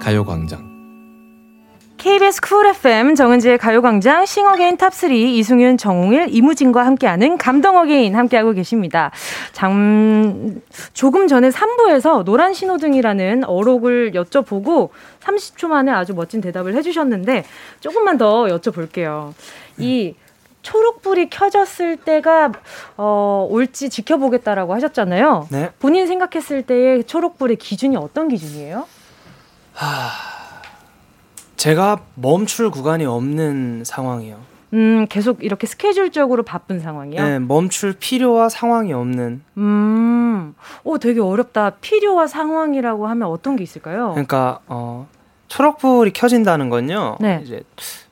가요광장. 0.00 0.70
KBS 1.98 2.40
Cool 2.40 2.66
FM 2.66 3.14
정은지의 3.14 3.58
가요광장 3.58 4.24
싱어게인 4.24 4.78
top3 4.78 5.12
이승윤, 5.12 5.76
정홍일, 5.76 6.28
이무진과 6.30 6.86
함께하는 6.86 7.36
감동again 7.36 8.16
함께하고 8.16 8.52
계십니다. 8.52 9.10
자, 9.52 10.62
조금 10.94 11.28
전에 11.28 11.50
3부에서 11.50 12.24
노란 12.24 12.54
신호등이라는 12.54 13.44
어록을 13.44 14.12
여쭤보고 14.12 14.88
30초 15.20 15.68
만에 15.68 15.92
아주 15.92 16.14
멋진 16.14 16.40
대답을 16.40 16.74
해주셨는데 16.74 17.44
조금만 17.80 18.16
더 18.16 18.44
여쭤볼게요. 18.44 19.34
이 19.76 20.14
초록불이 20.62 21.28
켜졌을 21.28 21.96
때가 21.98 22.52
어, 22.96 23.46
올지 23.50 23.90
지켜보겠다라고 23.90 24.74
하셨잖아요. 24.74 25.48
네. 25.50 25.70
본인 25.78 26.06
생각했을 26.06 26.62
때의 26.62 27.04
초록불의 27.04 27.56
기준이 27.56 27.96
어떤 27.96 28.28
기준이에요? 28.28 28.86
제가 31.56 32.00
멈출 32.14 32.70
구간이 32.70 33.04
없는 33.04 33.82
상황이요. 33.84 34.38
음, 34.72 35.06
계속 35.08 35.42
이렇게 35.42 35.66
스케줄적으로 35.66 36.42
바쁜 36.42 36.78
상황이요? 36.80 37.22
네, 37.22 37.38
멈출 37.38 37.92
필요와 37.92 38.48
상황이 38.48 38.92
없는. 38.92 39.42
음, 39.58 40.54
오, 40.84 40.98
되게 40.98 41.20
어렵다. 41.20 41.70
필요와 41.80 42.28
상황이라고 42.28 43.08
하면 43.08 43.28
어떤 43.28 43.56
게 43.56 43.64
있을까요? 43.64 44.10
그러니까 44.10 44.60
어, 44.68 45.08
초록불이 45.48 46.12
켜진다는 46.12 46.70
건요. 46.70 47.16
네. 47.20 47.40
이제 47.42 47.62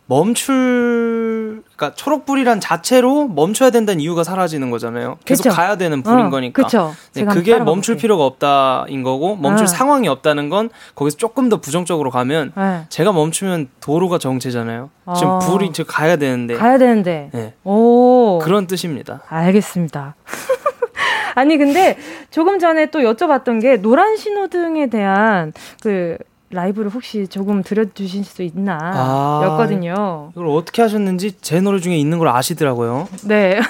멈출 0.09 1.63
그러니까 1.77 1.95
초록불이란 1.95 2.61
자체로 2.61 3.29
멈춰야 3.29 3.69
된다는 3.71 4.01
이유가 4.01 4.25
사라지는 4.25 4.71
거잖아요. 4.71 5.19
계속 5.27 5.45
그쵸. 5.45 5.55
가야 5.55 5.77
되는 5.77 6.03
불인 6.03 6.27
어, 6.27 6.31
거니까. 6.31 6.63
그쵸. 6.63 6.95
네, 7.13 7.21
제가 7.21 7.31
한번 7.33 7.45
그게 7.45 7.59
멈출 7.59 7.95
볼게요. 7.95 8.01
필요가 8.01 8.25
없다인 8.25 9.03
거고 9.03 9.37
멈출 9.37 9.65
아. 9.65 9.67
상황이 9.67 10.09
없다는 10.09 10.49
건 10.49 10.71
거기서 10.95 11.19
조금 11.19 11.51
더 11.51 11.59
부정적으로 11.59 12.11
가면 12.11 12.53
네. 12.57 12.87
제가 12.89 13.13
멈추면 13.13 13.69
도로가 13.81 14.19
정체잖아요. 14.19 14.89
지금 15.15 15.31
아. 15.33 15.39
불이 15.41 15.73
지금 15.73 15.93
가야 15.93 16.17
되는데. 16.17 16.55
가야 16.55 16.79
되는데. 16.79 17.29
네. 17.35 17.55
오. 17.65 18.39
그런 18.43 18.67
뜻입니다. 18.67 19.21
알겠습니다. 19.29 20.17
아니 21.35 21.59
근데 21.59 21.99
조금 22.31 22.59
전에 22.59 22.87
또 22.87 23.01
여쭤봤던 23.01 23.61
게 23.61 23.77
노란 23.77 24.17
신호등에 24.17 24.87
대한 24.89 25.53
그 25.83 26.17
라이브를 26.51 26.91
혹시 26.91 27.29
조금 27.29 27.63
들려주실 27.63 28.25
수 28.25 28.43
있나 28.43 28.79
아. 28.81 29.41
였거든요. 29.45 30.31
이걸 30.35 30.47
어떻게 30.49 30.81
하셨는지 30.83 31.37
제 31.43 31.61
노래 31.61 31.79
중에 31.79 31.97
있는 31.97 32.19
걸 32.19 32.29
아시더라고요. 32.29 33.07
네. 33.25 33.61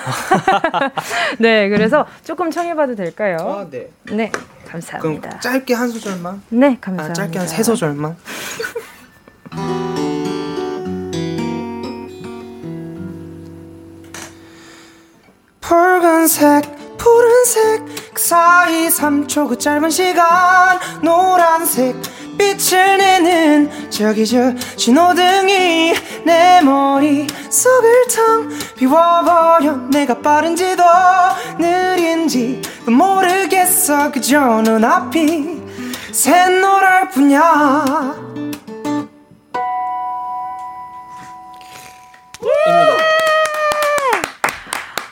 네, 1.40 1.68
그래서 1.68 2.06
조금 2.24 2.50
청해봐도 2.52 2.94
될까요? 2.94 3.36
아, 3.40 3.66
네. 3.68 3.88
네, 4.10 4.30
그럼 4.30 4.46
감사합니다. 4.70 5.40
짧게 5.40 5.74
한 5.74 5.88
소절만. 5.88 6.42
네, 6.50 6.78
감사합니다. 6.80 7.10
아, 7.10 7.12
짧게 7.26 7.38
한 7.38 7.48
세 7.48 7.62
소절만. 7.62 8.16
붉은색, 15.60 16.96
푸른색 16.96 17.84
그 18.14 18.22
사이 18.22 18.88
3초 18.88 19.48
그 19.48 19.58
짧은 19.58 19.90
시간 19.90 20.78
노란색 21.02 21.96
빛을 22.38 22.98
내는 22.98 23.90
저기 23.90 24.24
저 24.24 24.54
신호등이 24.76 25.92
내 26.24 26.60
머리 26.62 27.26
속을 27.50 28.06
텅 28.14 28.48
비워버려 28.76 29.88
내가 29.90 30.20
빠른지도 30.20 30.82
느린지도 31.58 32.90
모르겠어 32.90 34.10
그저 34.12 34.62
눈앞이 34.62 35.60
샛노랄 36.12 37.10
뿐이야 37.10 38.28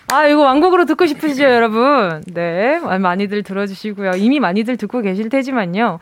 아, 0.08 0.28
이거 0.28 0.42
완곡으로 0.42 0.84
듣고 0.86 1.06
싶으시죠, 1.06 1.44
여러분? 1.44 2.22
네, 2.32 2.78
많이들 2.78 3.42
들어주시고요. 3.42 4.12
이미 4.16 4.40
많이들 4.40 4.76
듣고 4.76 5.02
계실 5.02 5.28
테지만요. 5.28 5.98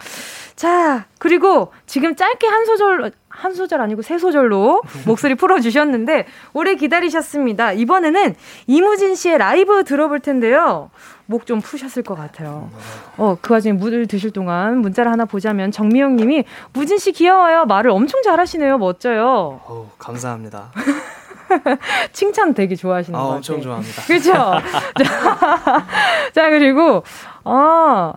자, 0.57 1.07
그리고 1.19 1.73
지금 1.87 2.15
짧게 2.15 2.47
한 2.47 2.65
소절, 2.65 3.11
한 3.29 3.55
소절 3.55 3.81
아니고 3.81 4.03
세 4.03 4.19
소절로 4.19 4.83
목소리 5.07 5.35
풀어주셨는데, 5.35 6.27
오래 6.53 6.75
기다리셨습니다. 6.77 7.73
이번에는 7.73 8.35
이무진 8.67 9.15
씨의 9.17 9.39
라이브 9.39 9.83
들어볼 9.85 10.21
텐데요. 10.21 10.91
목 11.27 11.47
좀 11.47 11.61
푸셨을 11.61 12.03
것 12.03 12.15
같아요. 12.17 12.71
어, 13.17 13.37
그 13.41 13.55
와중에 13.55 13.73
물을 13.73 14.07
드실 14.07 14.31
동안 14.31 14.79
문자를 14.79 15.11
하나 15.11 15.25
보자면 15.25 15.71
정미영 15.73 16.17
님이 16.17 16.45
무진 16.75 16.99
씨 16.99 17.13
귀여워요. 17.13 17.65
말을 17.65 17.91
엄청 17.91 18.23
잘하시네요. 18.23 18.77
멋져요. 18.79 19.61
어우, 19.67 19.87
감사합니다 19.99 20.71
칭찬 22.13 22.53
되게 22.55 22.75
좋아하시는 22.77 23.19
아, 23.19 23.23
것 23.23 23.25
같아요. 23.27 23.37
엄청 23.37 23.61
좋아합니다 23.63 24.03
그렇죠. 24.03 24.33
자, 25.03 25.87
자, 26.33 26.51
그리고 26.51 27.03
아 27.45 28.13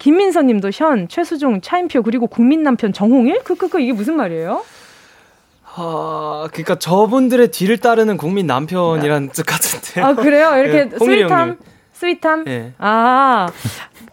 김민서 0.00 0.42
님도 0.42 0.70
션, 0.72 1.08
최수종, 1.08 1.60
차인표 1.60 2.02
그리고 2.02 2.26
국민 2.26 2.62
남편 2.62 2.92
정홍일? 2.92 3.44
크크크 3.44 3.80
이게 3.80 3.92
무슨 3.92 4.16
말이에요? 4.16 4.64
아, 5.76 6.48
그러니까 6.52 6.76
저분들의 6.76 7.48
뒤를 7.52 7.76
따르는 7.78 8.16
국민 8.16 8.46
남편이라는 8.46 9.28
뜻 9.28 9.44
같은데. 9.44 10.00
아, 10.00 10.14
그래요? 10.14 10.56
이렇게 10.56 10.88
네, 10.90 10.98
sweet함? 10.98 11.30
형님. 11.30 11.56
sweet함? 11.92 12.44
예. 12.48 12.72
아, 12.78 13.48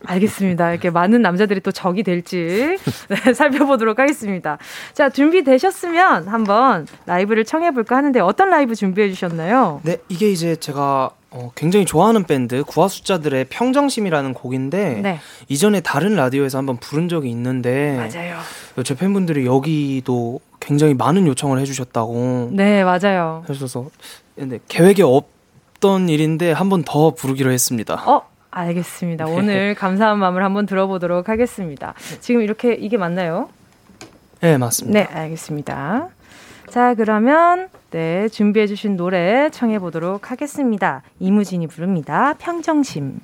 알겠습니다. 0.05 0.71
이렇게 0.71 0.89
많은 0.89 1.21
남자들이 1.21 1.61
또 1.61 1.71
적이 1.71 2.03
될지 2.03 2.77
네, 3.09 3.33
살펴보도록 3.33 3.99
하겠습니다. 3.99 4.57
자, 4.93 5.09
준비되셨으면 5.09 6.27
한번 6.27 6.87
라이브를 7.05 7.45
청해볼까 7.45 7.95
하는데 7.95 8.19
어떤 8.19 8.49
라이브 8.49 8.75
준비해 8.75 9.09
주셨나요? 9.09 9.81
네, 9.83 9.97
이게 10.09 10.31
이제 10.31 10.55
제가 10.55 11.11
어, 11.29 11.51
굉장히 11.55 11.85
좋아하는 11.85 12.23
밴드 12.23 12.63
구하숫자들의 12.63 13.45
평정심이라는 13.49 14.33
곡인데 14.33 15.01
네. 15.01 15.19
이전에 15.49 15.81
다른 15.81 16.15
라디오에서 16.15 16.57
한번 16.57 16.77
부른 16.77 17.09
적이 17.09 17.29
있는데 17.31 17.95
맞아요. 17.97 18.37
제 18.83 18.95
팬분들이 18.95 19.45
여기도 19.45 20.39
굉장히 20.59 20.93
많은 20.93 21.27
요청을 21.27 21.59
해주셨다고 21.59 22.51
네, 22.53 22.83
맞아요. 22.83 23.43
하셔서 23.47 23.89
근데 24.35 24.59
계획에 24.67 25.03
없던 25.03 26.09
일인데 26.09 26.53
한번 26.53 26.83
더 26.83 27.11
부르기로 27.11 27.51
했습니다. 27.51 27.95
어, 28.05 28.21
알겠습니다. 28.57 29.27
오늘 29.27 29.75
감사한 29.75 30.17
마음을 30.17 30.43
한번 30.43 30.65
들어보도록 30.65 31.29
하겠습니다. 31.29 31.93
지금 32.19 32.41
이렇게 32.41 32.73
이게 32.73 32.97
맞나요? 32.97 33.49
네, 34.41 34.57
맞습니다. 34.57 34.99
네, 34.99 35.05
알겠습니다. 35.05 36.09
자, 36.69 36.95
그러면 36.95 37.69
네, 37.91 38.27
준비해 38.29 38.65
주신 38.67 38.97
노래 38.97 39.49
청해 39.51 39.79
보도록 39.79 40.31
하겠습니다. 40.31 41.03
이무진이 41.19 41.67
부릅니다. 41.67 42.33
평정심. 42.39 43.19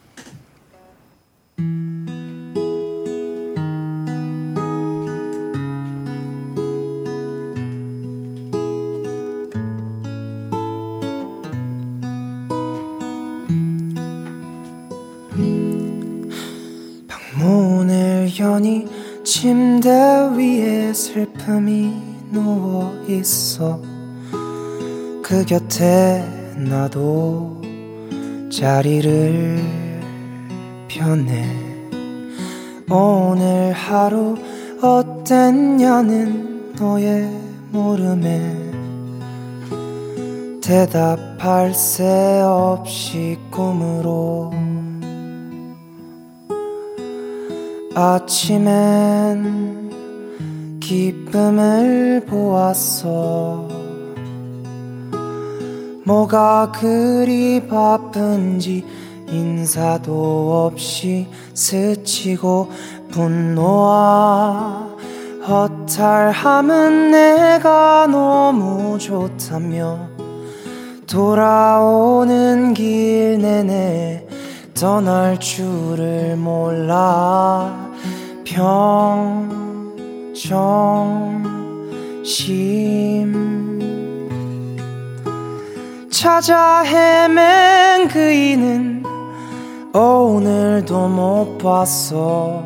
여니 18.39 18.87
침대 19.23 19.89
위에 20.35 20.91
슬픔이 20.93 21.93
누워 22.31 22.91
있어. 23.07 23.79
그 25.21 25.45
곁에 25.45 26.23
나도 26.57 27.61
자리를 28.51 29.61
펴네. 30.87 31.63
오늘 32.89 33.71
하루 33.73 34.35
어땠냐는 34.81 36.73
너의 36.75 37.29
물음에 37.71 38.73
대답할 40.61 41.73
새 41.73 42.41
없이 42.41 43.37
꿈으로 43.51 44.51
아침엔 47.95 49.91
기쁨을 50.79 52.25
보았어. 52.27 53.67
뭐가 56.03 56.71
그리 56.71 57.67
바쁜지 57.67 58.83
인사도 59.29 60.71
없이 60.71 61.27
스치고 61.53 62.71
분노와 63.11 64.89
허탈함은 65.47 67.11
내가 67.11 68.07
너무 68.07 68.97
좋다며 68.97 69.99
돌아오는 71.05 72.73
길 72.73 73.39
내내 73.39 74.25
떠날 74.83 75.39
줄을 75.39 76.35
몰라. 76.35 77.89
평정심. 78.43 79.53
찾아 86.11 86.81
헤맨 86.81 88.09
그이는 88.09 89.05
오늘도 89.93 91.07
못 91.07 91.57
봤어. 91.59 92.61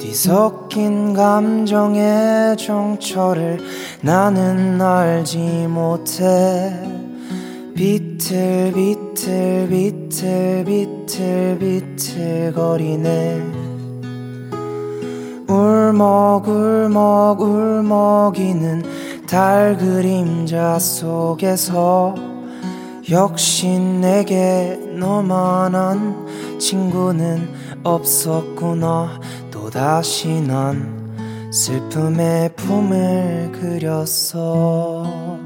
뒤섞인 0.00 1.12
감정의 1.12 2.56
정처를 2.56 3.58
나는 4.00 4.80
알지 4.80 5.66
못해 5.68 6.95
비틀 7.76 8.72
비틀 8.72 9.68
비틀 9.68 10.64
비틀 10.64 11.58
비틀 11.58 12.52
거리네. 12.54 13.42
울먹 15.46 16.48
울먹 16.48 17.38
울먹이는 17.38 18.82
달 19.28 19.76
그림자 19.76 20.78
속에서 20.78 22.14
역시 23.10 23.68
내게 23.78 24.80
너만한 24.98 26.58
친구는 26.58 27.46
없었구나. 27.84 29.20
또다시 29.50 30.40
난 30.40 31.12
슬픔의 31.52 32.54
품을 32.56 33.52
그렸어 33.52 35.45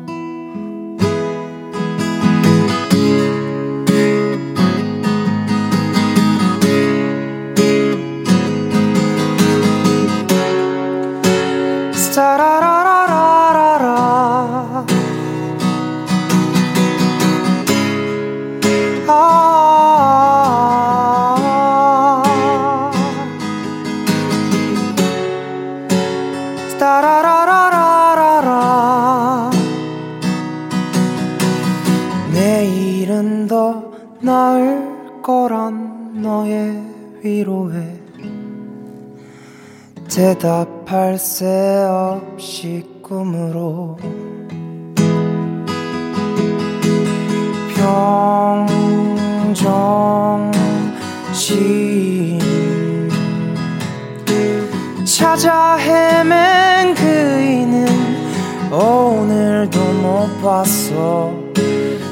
대답할 40.40 41.18
새 41.18 41.46
없이 41.86 42.82
꿈으로 43.02 43.98
평정심 51.14 52.40
찾아 55.04 55.76
헤맨 55.76 56.94
그이는 56.94 57.86
오늘도 58.72 59.78
못 59.78 60.40
봤어. 60.42 61.34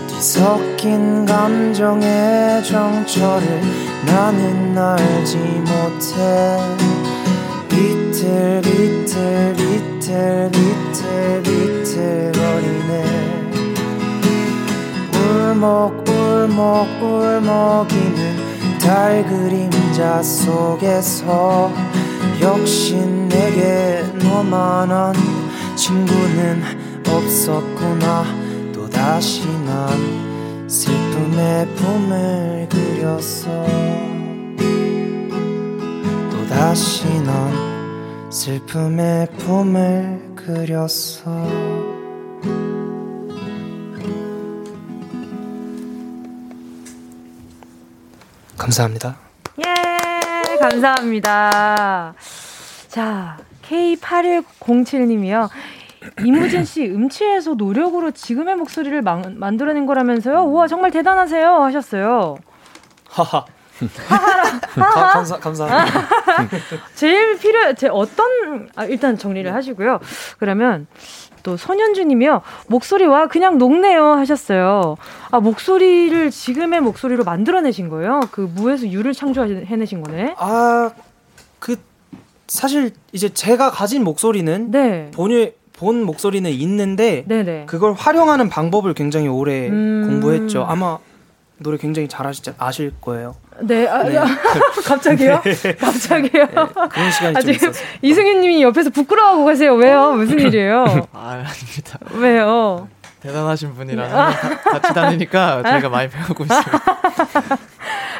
뒤섞인 0.06 1.24
감정의 1.24 2.62
정처를 2.62 3.62
나는 4.04 4.76
알지 4.76 5.38
못해 5.38 6.87
비틀 8.28 8.60
비틀 8.62 9.54
비틀 9.56 10.50
비틀 10.52 11.42
비틀 11.42 12.32
거리네 12.32 12.92
울먹 15.14 16.06
울먹 16.06 17.02
울먹이는 17.02 18.78
달 18.78 19.24
그림자 19.24 20.22
속에서 20.22 21.72
역시 22.42 22.96
내게 22.96 24.04
너만한 24.22 25.14
친구는 25.74 26.62
없었구나 27.08 28.24
또다시 28.74 29.46
난 29.64 30.68
슬픔의 30.68 31.66
품을 31.76 32.68
그렸어 32.68 33.64
또다시 36.30 37.06
난 37.22 37.77
슬픔의 38.38 39.26
품을 39.32 40.36
그렸어 40.36 41.24
감사합니다. 48.56 49.16
예, 49.58 50.56
감사합니다. 50.60 52.14
자, 52.86 53.38
K8107님이요. 53.62 55.48
이무진 56.24 56.64
씨 56.64 56.86
음치에서 56.86 57.54
노력으로 57.54 58.12
지금의 58.12 58.54
목소리를 58.54 59.02
만, 59.02 59.36
만들어낸 59.36 59.84
거라면서요? 59.84 60.42
우와, 60.44 60.68
정말 60.68 60.92
대단하세요. 60.92 61.64
하셨어요. 61.64 62.36
하하. 63.08 63.46
가- 64.74 65.10
감사 65.12 65.38
감사합니다. 65.38 66.08
제일 66.94 67.38
필요, 67.38 67.74
제 67.74 67.88
어떤, 67.88 68.68
아, 68.76 68.84
일단 68.84 69.16
정리를 69.18 69.52
하시고요. 69.52 70.00
그러면 70.38 70.86
또 71.42 71.56
손현주님이요. 71.56 72.42
목소리와 72.68 73.28
그냥 73.28 73.58
녹네요 73.58 74.04
하셨어요. 74.14 74.96
아, 75.30 75.40
목소리를 75.40 76.30
지금의 76.30 76.80
목소리로 76.80 77.24
만들어내신 77.24 77.88
거예요? 77.88 78.20
그 78.32 78.40
무에서 78.52 78.88
유를 78.88 79.12
창조해내신 79.14 80.02
거네? 80.02 80.34
아, 80.38 80.90
그 81.58 81.76
사실 82.48 82.92
이제 83.12 83.28
제가 83.28 83.70
가진 83.70 84.02
목소리는 84.04 84.70
네. 84.70 85.10
본의 85.14 85.54
본 85.74 86.02
목소리는 86.02 86.50
있는데 86.50 87.24
네네. 87.28 87.66
그걸 87.66 87.92
활용하는 87.92 88.48
방법을 88.48 88.94
굉장히 88.94 89.28
오래 89.28 89.68
음. 89.68 90.06
공부했죠. 90.08 90.64
아마 90.68 90.98
노래 91.58 91.76
굉장히 91.76 92.08
잘하시지 92.08 92.52
아실 92.58 92.92
거예요. 93.00 93.34
네, 93.60 93.86
아, 93.88 94.04
네. 94.04 94.14
야, 94.14 94.24
갑자기요? 94.86 95.42
네. 95.42 95.74
갑자기요? 95.74 96.46
그런 96.90 97.10
시간이 97.10 97.36
아, 97.36 97.40
좀 97.40 97.52
지금 97.52 97.70
있었어요. 97.70 97.86
이승윤 98.02 98.40
님이 98.40 98.62
옆에서 98.62 98.90
부끄러워하고 98.90 99.44
가세요. 99.44 99.74
왜요? 99.74 100.12
무슨 100.12 100.38
일이에요? 100.38 100.84
아, 101.12 101.30
아닙니다. 101.44 101.98
왜요? 102.12 102.88
대단하신 103.20 103.74
분이랑 103.74 104.08
가- 104.08 104.30
같이 104.60 104.94
다니니까 104.94 105.62
저희가 105.68 105.88
많이 105.88 106.08
배우고 106.08 106.44
있어요. 106.44 106.62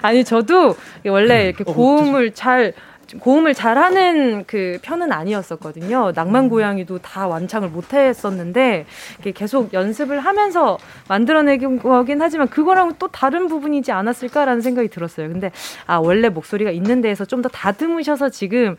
아니, 0.03 0.25
저도 0.25 0.77
원래 1.07 1.47
이렇게 1.47 1.63
고음을 1.65 2.33
잘, 2.35 2.73
고음을 3.21 3.55
잘하는 3.55 4.45
그 4.47 4.79
편은 4.83 5.13
아니었었거든요. 5.13 6.13
낭만 6.15 6.49
고양이도 6.49 6.99
다 6.99 7.27
완창을 7.27 7.69
못 7.71 7.95
했었는데, 7.95 8.85
이렇게 9.15 9.33
계속 9.33 9.73
연습을 9.73 10.21
하면서 10.21 10.79
만들어내긴 11.09 11.79
거긴 11.79 12.21
하지만, 12.21 12.49
그거랑은 12.49 12.95
또 12.99 13.09
다른 13.09 13.49
부분이지 13.49 13.93
않았을까라는 13.93 14.61
생각이 14.61 14.89
들었어요. 14.89 15.29
근데, 15.29 15.51
아, 15.87 15.97
원래 15.97 16.29
목소리가 16.29 16.71
있는 16.71 17.01
데에서 17.01 17.25
좀 17.25 17.39
더 17.39 17.49
다듬으셔서 17.49 18.31
지금의 18.31 18.77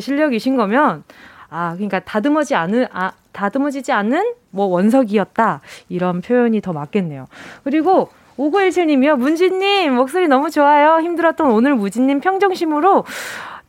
실력이신 0.00 0.56
거면, 0.56 1.02
아, 1.48 1.72
그러니까 1.74 1.98
다듬어지 2.00 2.54
않은, 2.54 2.86
아, 2.92 3.12
다듬어지지 3.32 3.90
않은 3.90 4.34
뭐 4.50 4.66
원석이었다. 4.66 5.62
이런 5.88 6.20
표현이 6.20 6.60
더 6.60 6.74
맞겠네요. 6.74 7.26
그리고 7.64 8.10
5917님이요. 8.38 9.16
문진님, 9.16 9.94
목소리 9.94 10.28
너무 10.28 10.50
좋아요. 10.50 11.00
힘들었던 11.00 11.50
오늘 11.50 11.74
무진님 11.74 12.20
평정심으로 12.20 13.04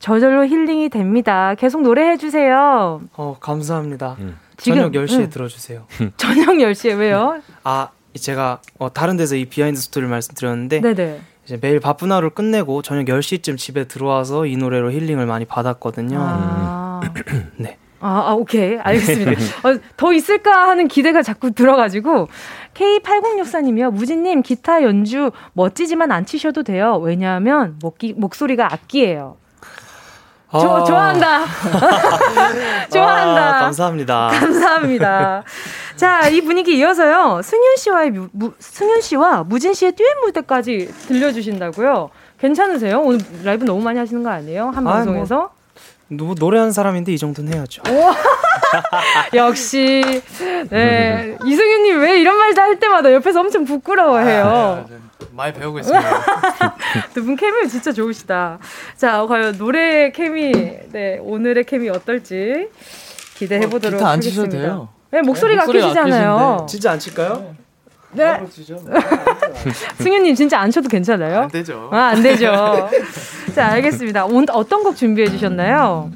저절로 0.03 0.45
힐링이 0.45 0.89
됩니다. 0.89 1.55
계속 1.57 1.81
노래해 1.81 2.17
주세요. 2.17 2.99
어, 3.13 3.37
감사합니다. 3.39 4.17
지금, 4.57 4.77
저녁 4.91 4.91
10시에 4.91 5.19
응. 5.19 5.29
들어주세요. 5.29 5.85
저녁 6.17 6.55
10시에 6.57 6.99
왜요? 6.99 7.39
아, 7.63 7.87
제가 8.13 8.59
어, 8.79 8.91
다른 8.91 9.15
데서 9.15 9.37
이 9.37 9.45
behind 9.45 9.79
story를 9.79 10.09
말씀드렸는데 10.09 10.81
네네. 10.81 11.21
이제 11.45 11.57
매일 11.61 11.79
바쁜 11.79 12.11
하루를 12.11 12.31
끝내고 12.31 12.81
저녁 12.81 13.05
10시쯤 13.05 13.57
집에 13.57 13.85
들어와서 13.85 14.45
이 14.45 14.57
노래로 14.57 14.91
힐링을 14.91 15.25
많이 15.25 15.45
받았거든요. 15.45 16.17
아. 16.19 16.99
네. 17.55 17.77
아, 18.01 18.23
아, 18.27 18.33
오케이. 18.33 18.77
알겠습니다. 18.77 19.31
어, 19.63 19.79
더 19.95 20.11
있을까 20.11 20.67
하는 20.67 20.89
기대가 20.89 21.21
자꾸 21.21 21.51
들어가지고. 21.51 22.27
K8064님이요. 22.73 23.93
무진님, 23.93 24.41
기타 24.41 24.83
연주 24.83 25.31
멋지지만 25.53 26.11
안 26.11 26.25
치셔도 26.25 26.63
돼요. 26.63 26.99
왜냐하면 27.01 27.77
목기, 27.81 28.15
목소리가 28.17 28.65
악기예요. 28.73 29.37
조, 30.59 30.69
아. 30.75 30.83
좋아한다. 30.83 31.39
좋아한다. 32.91 33.57
아, 33.57 33.59
감사합니다. 33.61 34.27
감사합니다. 34.33 35.43
자, 35.95 36.27
이 36.27 36.41
분위기 36.41 36.77
이어서요. 36.77 37.41
승윤 37.43 37.77
씨와의 37.77 38.11
무, 38.11 38.27
무- 38.31 38.53
승윤 38.59 39.01
씨와 39.01 39.43
무진 39.43 39.73
씨의 39.73 39.93
듀엣 39.93 40.17
무대까지 40.25 40.93
들려주신다고요. 41.07 42.09
괜찮으세요? 42.39 42.99
오늘 43.01 43.19
라이브 43.43 43.63
너무 43.65 43.81
많이 43.81 43.97
하시는 43.99 44.21
거 44.23 44.29
아니에요? 44.29 44.69
한 44.69 44.87
아이, 44.87 44.93
방송에서? 44.95 45.51
노, 46.09 46.33
노래하는 46.37 46.71
사람인데 46.71 47.11
이 47.13 47.17
정도는 47.17 47.53
해야죠. 47.53 47.81
역시 49.35 50.21
네 50.69 51.37
이승윤님 51.45 51.99
왜 52.01 52.19
이런 52.19 52.37
말할 52.37 52.79
때마다 52.79 53.11
옆에서 53.13 53.39
엄청 53.41 53.65
부끄러워해요. 53.65 54.85
많이 55.31 55.53
배우고 55.53 55.79
있습니다. 55.79 56.23
두 57.13 57.23
분 57.23 57.35
케미 57.35 57.67
진짜 57.67 57.91
좋으시다. 57.91 58.59
자 58.97 59.25
과연 59.27 59.57
노래 59.57 60.11
케미 60.11 60.51
네 60.91 61.17
오늘의 61.21 61.63
케미 61.65 61.89
어떨지 61.89 62.67
기대해 63.35 63.67
보도록 63.67 63.97
기타 63.99 64.09
안 64.11 64.21
치셔도 64.21 64.47
하겠습니다. 64.47 64.87
네 65.11 65.21
목소리가 65.21 65.65
네. 65.65 65.71
아끼신데. 65.79 66.65
진짜 66.67 66.91
안 66.91 66.99
칠까요? 66.99 67.55
네. 68.15 68.39
승윤님 69.97 70.35
진짜 70.35 70.59
안 70.59 70.69
쳐도 70.69 70.87
괜찮아요? 70.87 71.41
안 71.41 71.47
되죠. 71.49 71.89
아, 71.91 72.09
안 72.09 72.21
되죠. 72.21 72.89
자, 73.55 73.69
알겠습니다. 73.69 74.25
오늘 74.25 74.45
어떤 74.51 74.83
곡 74.83 74.95
준비해 74.95 75.27
주셨나요? 75.29 76.11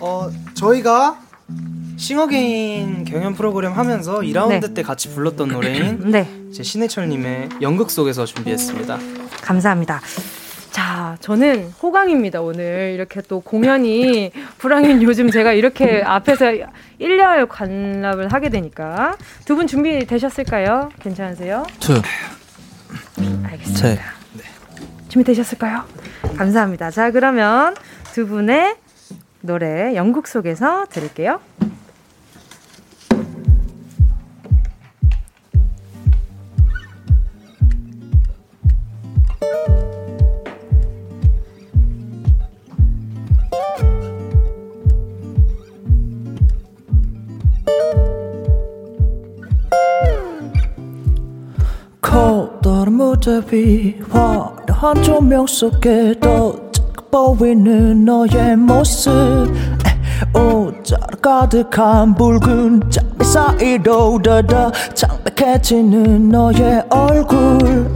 어, 0.00 0.30
저희가 0.54 1.18
싱어게인 1.96 3.04
경연 3.04 3.34
프로그램 3.34 3.72
하면서 3.72 4.18
2라운드 4.20 4.60
네. 4.60 4.74
때 4.74 4.82
같이 4.82 5.08
불렀던 5.14 5.48
노래인 5.48 6.00
네. 6.10 6.28
제 6.52 6.62
신해철님의 6.62 7.50
연극 7.62 7.90
속에서 7.90 8.24
준비했습니다. 8.24 8.98
감사합니다. 9.42 10.00
자, 10.70 11.16
저는 11.20 11.70
호강입니다, 11.82 12.40
오늘. 12.40 12.92
이렇게 12.94 13.20
또 13.22 13.40
공연이 13.40 14.32
불황인 14.58 15.02
요즘 15.02 15.30
제가 15.30 15.52
이렇게 15.52 16.02
앞에서 16.02 16.46
일렬 16.98 17.46
관람을 17.46 18.32
하게 18.32 18.48
되니까. 18.48 19.16
두 19.44 19.54
분 19.54 19.66
준비되셨을까요? 19.68 20.90
괜찮으세요? 21.00 21.64
투. 21.78 21.94
알겠습니다. 23.44 24.02
준비되셨을까요? 25.08 25.84
감사합니다. 26.36 26.90
자, 26.90 27.12
그러면 27.12 27.76
두 28.12 28.26
분의 28.26 28.74
노래 29.42 29.94
연극 29.94 30.26
속에서 30.26 30.86
들을게요. 30.90 31.38
위 53.26 53.96
화려한 54.10 55.02
조명 55.02 55.46
속에 55.46 56.14
더 56.20 56.54
작아 56.72 57.04
보이는 57.10 58.04
너의 58.04 58.54
모습. 58.56 59.10
에, 59.10 60.38
옷자락 60.38 61.22
가득한 61.22 62.14
붉은 62.14 62.82
장미 62.90 63.24
사이로 63.24 64.20
더더 64.22 64.70
창백해지는 64.92 66.28
너의 66.28 66.84
얼굴. 66.90 67.90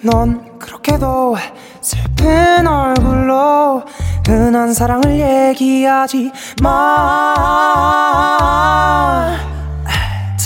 넌 0.00 0.58
그렇게도 0.58 1.36
슬픈 1.82 2.66
얼굴로 2.66 3.82
흔한 4.26 4.72
사랑을 4.72 5.50
얘기하지 5.50 6.32
마. 6.62 7.36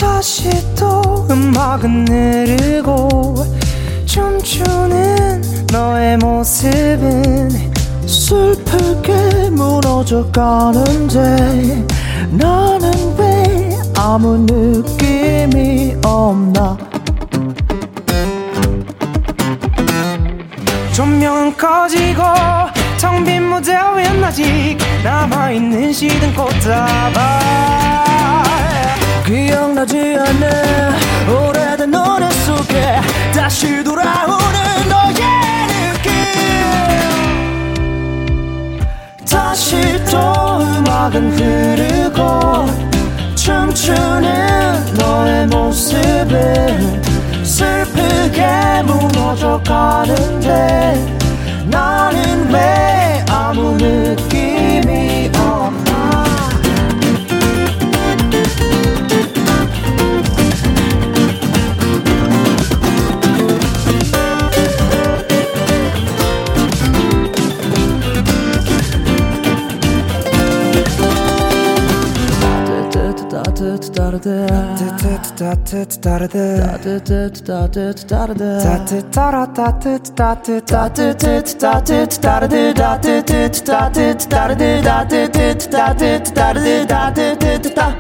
다시 0.01 0.51
또 0.75 1.27
음악은 1.31 2.09
흐르고 2.09 3.66
춤추는 4.17 5.43
너의 5.71 6.17
모습은 6.17 7.51
슬프게 8.07 9.51
무너져 9.51 10.25
가는데 10.33 11.85
나는 12.31 12.91
왜 13.19 13.79
아무 13.95 14.39
느낌이 14.49 15.97
없나? 16.03 16.79
조명은 20.95 21.55
꺼지고 21.59 22.23
텅 22.99 23.23
빈 23.23 23.51
무대 23.51 23.73
위엔 23.75 24.25
아직 24.25 24.79
남아있는 25.05 25.93
시든 25.93 26.35
꽃다발 26.35 27.13
기억나지 29.27 30.17
않는 30.19 30.95
오래된 31.29 31.91
노래 31.91 32.36
속에 32.67 33.01
다시 33.33 33.83
돌아오는 33.85 34.89
너의 34.89 35.15
느낌? 35.95 36.11
다시 39.29 39.77
또 40.11 40.19
음악은 40.61 41.33
흐르고 41.39 42.67
춤추는 43.37 44.95
너의 44.95 45.47
모습은 45.47 47.03
슬프게 47.45 48.83
무너져 48.85 49.61
가는데 49.65 50.95
나는 51.67 52.51
왜 52.53 53.25
아무 53.29 53.77
느낌 53.79 54.26
따르듯 73.81 74.47
따뜻 74.97 75.37
따뜻 75.37 76.01
따르듯 76.01 77.05
따뜻 77.05 77.45
따뜻 77.45 78.07
따르듯 78.07 78.63
따뜻 78.63 79.11
따라 79.11 79.53
따뜻 79.53 80.15
따뜻 80.15 80.65
따뜻 80.67 81.59
따뜻 81.59 82.21
따르듯 82.21 82.75
따뜻 82.75 83.65
따뜻 83.65 84.29
따르듯 84.29 84.83
따뜻 84.85 85.71
따뜻 85.71 86.35
따르듯 86.35 86.89
따뜻 86.89 87.75
따 87.75 87.95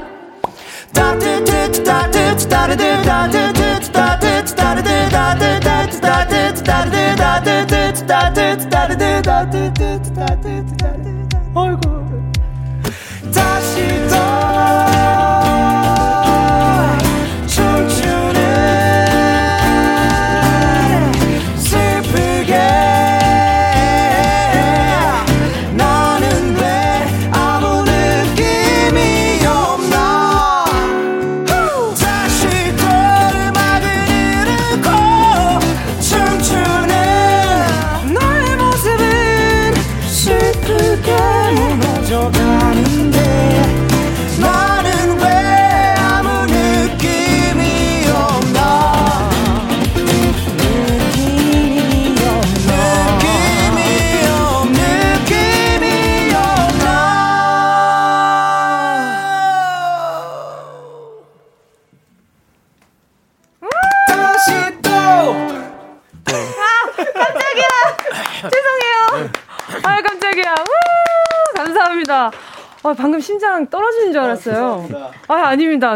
따뜻 0.94 1.84
따뜻 1.84 2.48
따르듯 2.48 3.02
따뜻 3.04 3.92
따뜻 3.92 4.54
따르듯 4.56 5.10
따뜻 5.10 6.00
따뜻 6.00 6.64
따르듯 6.64 7.16
따뜻 7.16 8.06
따뜻 8.06 8.70
따르듯 8.70 9.22
따뜻 9.22 9.74
따뜻 9.74 10.76
따르듯 10.76 11.15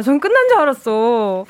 전 0.02 0.20
끝난 0.20 0.48
줄 0.48 0.58
알았어. 0.58 1.44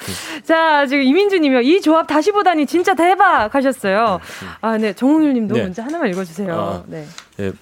자, 0.44 0.86
지금 0.86 1.02
이민주님이요. 1.04 1.60
이 1.60 1.80
조합 1.80 2.06
다시 2.06 2.32
보다니 2.32 2.66
진짜 2.66 2.94
대박 2.94 3.54
하셨어요. 3.54 4.20
아, 4.60 4.78
네. 4.78 4.92
정훈일 4.92 5.32
님도 5.34 5.54
네. 5.54 5.62
먼저 5.62 5.82
하나만 5.82 6.08
읽어주세요. 6.10 6.54
아, 6.54 6.82
네. 6.86 7.04
예, 7.40 7.52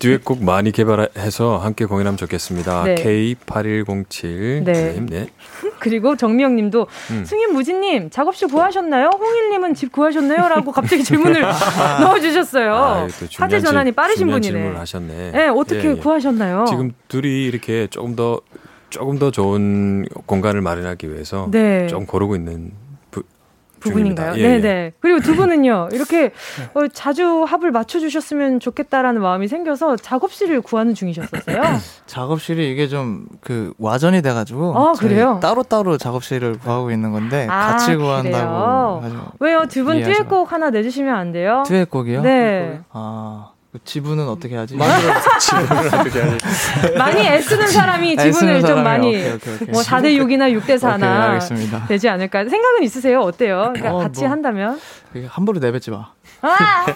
듀엣곡 0.00 0.42
많이 0.44 0.72
개발해서 0.72 1.58
함께 1.58 1.84
공연하면 1.84 2.16
좋겠습니다. 2.16 2.84
네. 2.84 2.94
K8107님. 2.96 4.64
네. 4.64 5.00
네. 5.08 5.28
그리고 5.78 6.16
정미영 6.16 6.56
님도 6.56 6.86
음. 7.10 7.24
승인 7.24 7.52
무진님 7.52 8.10
작업실 8.10 8.48
구하셨나요? 8.48 9.10
홍일 9.18 9.50
님은 9.50 9.74
집 9.74 9.92
구하셨나요? 9.92 10.48
라고 10.48 10.72
갑자기 10.72 11.04
질문을 11.04 11.42
넣어주셨어요. 12.00 12.74
아, 12.74 13.06
또 13.06 13.26
중요한 13.28 13.30
화제 13.38 13.60
전환이 13.60 13.90
질- 13.90 13.94
빠르신 13.94 14.26
분이네. 14.26 14.40
질문을 14.52 14.78
하셨네. 14.80 15.30
네, 15.32 15.48
어떻게 15.48 15.88
예, 15.88 15.90
예. 15.92 15.94
구하셨나요? 15.94 16.64
지금 16.68 16.92
둘이 17.08 17.44
이렇게 17.46 17.86
조금 17.88 18.16
더 18.16 18.40
조금 18.90 19.18
더 19.18 19.30
좋은 19.30 20.06
공간을 20.26 20.60
마련하기 20.60 21.12
위해서 21.12 21.48
네. 21.50 21.86
좀 21.88 22.06
고르고 22.06 22.36
있는 22.36 22.72
부- 23.10 23.22
부분인가요? 23.80 24.32
중입니다. 24.32 24.56
예, 24.56 24.60
네네. 24.60 24.92
그리고 25.00 25.20
두 25.20 25.36
분은요, 25.36 25.90
이렇게 25.94 26.32
어, 26.74 26.88
자주 26.92 27.44
합을 27.44 27.70
맞춰주셨으면 27.70 28.58
좋겠다라는 28.60 29.20
마음이 29.22 29.46
생겨서 29.46 29.96
작업실을 29.96 30.62
구하는 30.62 30.94
중이셨었어요. 30.94 31.62
작업실이 32.06 32.72
이게 32.72 32.88
좀 32.88 33.26
그 33.40 33.72
와전이 33.78 34.20
돼가지고 34.22 34.76
아, 34.76 34.92
그래요? 34.94 35.38
따로 35.40 35.62
따로 35.62 35.96
작업실을 35.96 36.58
구하고 36.58 36.90
있는 36.90 37.12
건데 37.12 37.46
아, 37.48 37.68
같이 37.70 37.86
그래요? 37.94 37.98
구한다고 38.00 39.02
왜요? 39.38 39.64
두 39.68 39.84
분 39.84 40.02
듀엣곡 40.02 40.52
하나 40.52 40.70
내주시면 40.70 41.14
안 41.14 41.32
돼요? 41.32 41.62
듀엣곡이요? 41.66 42.22
네. 42.22 42.80
아, 42.90 43.50
그 43.52 43.57
지분은 43.84 44.26
어떻게 44.28 44.56
하지? 44.56 44.74
지분을 45.40 45.86
어떻게 45.94 46.20
하지? 46.22 46.96
많이 46.96 47.20
애쓰는 47.26 47.66
사람이 47.68 48.16
지분을 48.16 48.62
좀 48.62 48.82
많이 48.82 49.08
오케이, 49.08 49.32
오케이, 49.32 49.54
오케이. 49.54 49.68
뭐 49.68 49.82
4대 49.82 50.16
6이나 50.18 50.58
6대 50.58 50.78
4나 50.78 50.96
오케이, 50.96 51.08
알겠습니다. 51.08 51.86
되지 51.86 52.08
않을까 52.08 52.48
생각은 52.48 52.82
있으세요? 52.82 53.20
어때요? 53.20 53.72
그러니까 53.74 53.94
어, 53.94 53.98
같이 53.98 54.22
뭐. 54.22 54.30
한다면? 54.30 54.80
함부로 55.28 55.60
내뱉지 55.60 55.90
마. 55.90 56.12
아! 56.42 56.86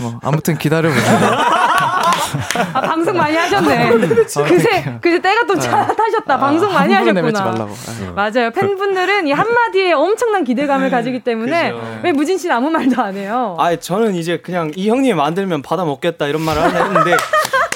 뭐 0.00 0.18
아무튼 0.22 0.56
기다려 0.56 0.88
보세요. 0.88 1.18
아, 2.74 2.80
방송 2.80 3.16
많이 3.16 3.36
하셨네. 3.36 3.90
그새 3.90 4.98
그새 5.00 5.20
때가 5.20 5.46
또 5.46 5.58
차, 5.58 5.86
타셨다. 5.86 6.38
방송 6.38 6.72
많이 6.72 6.92
하셨구나. 6.92 7.40
말라고. 7.40 7.74
예. 8.02 8.10
맞아요. 8.10 8.50
팬분들은 8.50 9.26
이 9.26 9.32
한마디에 9.32 9.92
엄청난 9.92 10.44
기대감을 10.44 10.90
가지기 10.90 11.20
때문에 11.20 11.72
그죠. 11.72 12.00
왜 12.02 12.12
무진 12.12 12.38
씨는 12.38 12.54
아무 12.54 12.70
말도 12.70 13.00
안 13.02 13.16
해요? 13.16 13.56
아, 13.58 13.74
저는 13.76 14.14
이제 14.14 14.38
그냥 14.38 14.72
이 14.74 14.88
형님이 14.88 15.14
만들면 15.14 15.62
받아 15.62 15.84
먹겠다 15.84 16.26
이런 16.26 16.42
말을 16.42 16.62
하려 16.62 16.84
했는데 16.84 17.16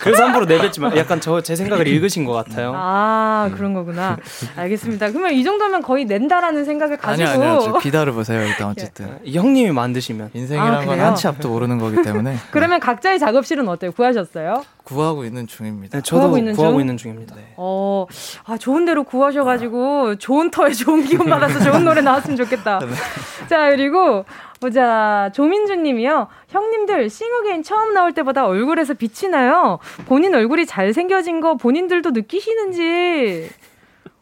그래서 0.00 0.24
함부로 0.24 0.44
내뱉지만 0.46 0.96
약간 0.96 1.20
저 1.20 1.40
제 1.40 1.56
생각을 1.56 1.86
읽으신 1.86 2.24
것 2.24 2.32
같아요. 2.32 2.72
아, 2.74 3.50
그런 3.54 3.72
거구나. 3.74 4.16
알겠습니다. 4.56 5.10
그러면 5.10 5.32
이 5.32 5.44
정도면 5.44 5.82
거의 5.82 6.04
낸다라는 6.04 6.64
생각을 6.64 6.98
아니 7.02 7.22
가지고 7.24 7.42
아니요. 7.44 7.60
저 7.64 7.78
기다려 7.78 8.12
보세요. 8.12 8.42
일단 8.44 8.68
어쨌든 8.68 9.18
이 9.24 9.36
형님이 9.38 9.70
만드시면 9.72 10.30
인생이란 10.34 10.74
아, 10.74 10.78
건 10.78 10.86
그래요? 10.88 11.04
한치 11.06 11.26
앞도 11.28 11.48
모르는 11.48 11.78
거기 11.78 12.02
때문에 12.02 12.36
그러면 12.50 12.80
각자의 12.80 13.18
작업실은 13.18 13.68
어때요? 13.68 13.92
구하셨어요? 13.92 14.64
구하고 14.84 15.24
있는 15.24 15.46
중입니다. 15.46 15.98
네, 15.98 16.02
저도 16.02 16.20
구하고 16.20 16.38
있는 16.38 16.54
구하고 16.54 16.72
중? 16.74 16.80
있는 16.80 16.96
중입니다. 16.96 17.36
어, 17.56 18.06
아, 18.46 18.56
좋은 18.56 18.86
대로 18.86 19.04
구하셔가지고, 19.04 20.16
좋은 20.16 20.50
터에 20.50 20.72
좋은 20.72 21.04
기운 21.04 21.26
받아서 21.28 21.60
좋은 21.60 21.84
노래 21.84 22.00
나왔으면 22.00 22.38
좋겠다. 22.38 22.80
자, 23.50 23.68
그리고, 23.68 24.24
보자, 24.60 25.30
조민주 25.34 25.76
님이요. 25.76 26.28
형님들, 26.48 27.08
싱어게인 27.10 27.62
처음 27.62 27.94
나올 27.94 28.12
때보다 28.12 28.46
얼굴에서 28.46 28.94
빛이 28.94 29.30
나요. 29.30 29.78
본인 30.06 30.34
얼굴이 30.34 30.66
잘생겨진 30.66 31.40
거 31.40 31.56
본인들도 31.56 32.10
느끼시는지, 32.10 33.50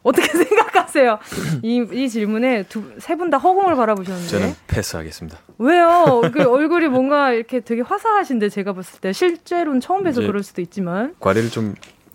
어떻게 0.03 0.27
생각하세요? 0.37 1.19
이, 1.63 1.85
이 1.91 2.07
질문에 2.07 2.63
두, 2.69 2.83
세 2.99 3.15
분 3.15 3.29
다 3.29 3.37
허공을 3.37 3.75
바라보셨는데. 3.75 4.27
저는 4.29 4.55
패스하겠습니다. 4.67 5.37
왜요? 5.57 6.21
그 6.33 6.43
얼굴이 6.49 6.87
뭔가 6.87 7.33
이렇게 7.33 7.59
되게 7.59 7.81
화사하신데, 7.81 8.49
제가 8.49 8.73
봤을 8.73 9.01
때. 9.01 9.11
실제로는 9.11 9.81
처음 9.81 10.03
뵈서 10.03 10.21
이제 10.21 10.27
그럴 10.27 10.43
수도 10.43 10.61
있지만. 10.61 11.15
관리를 11.19 11.49
좀 11.49 11.73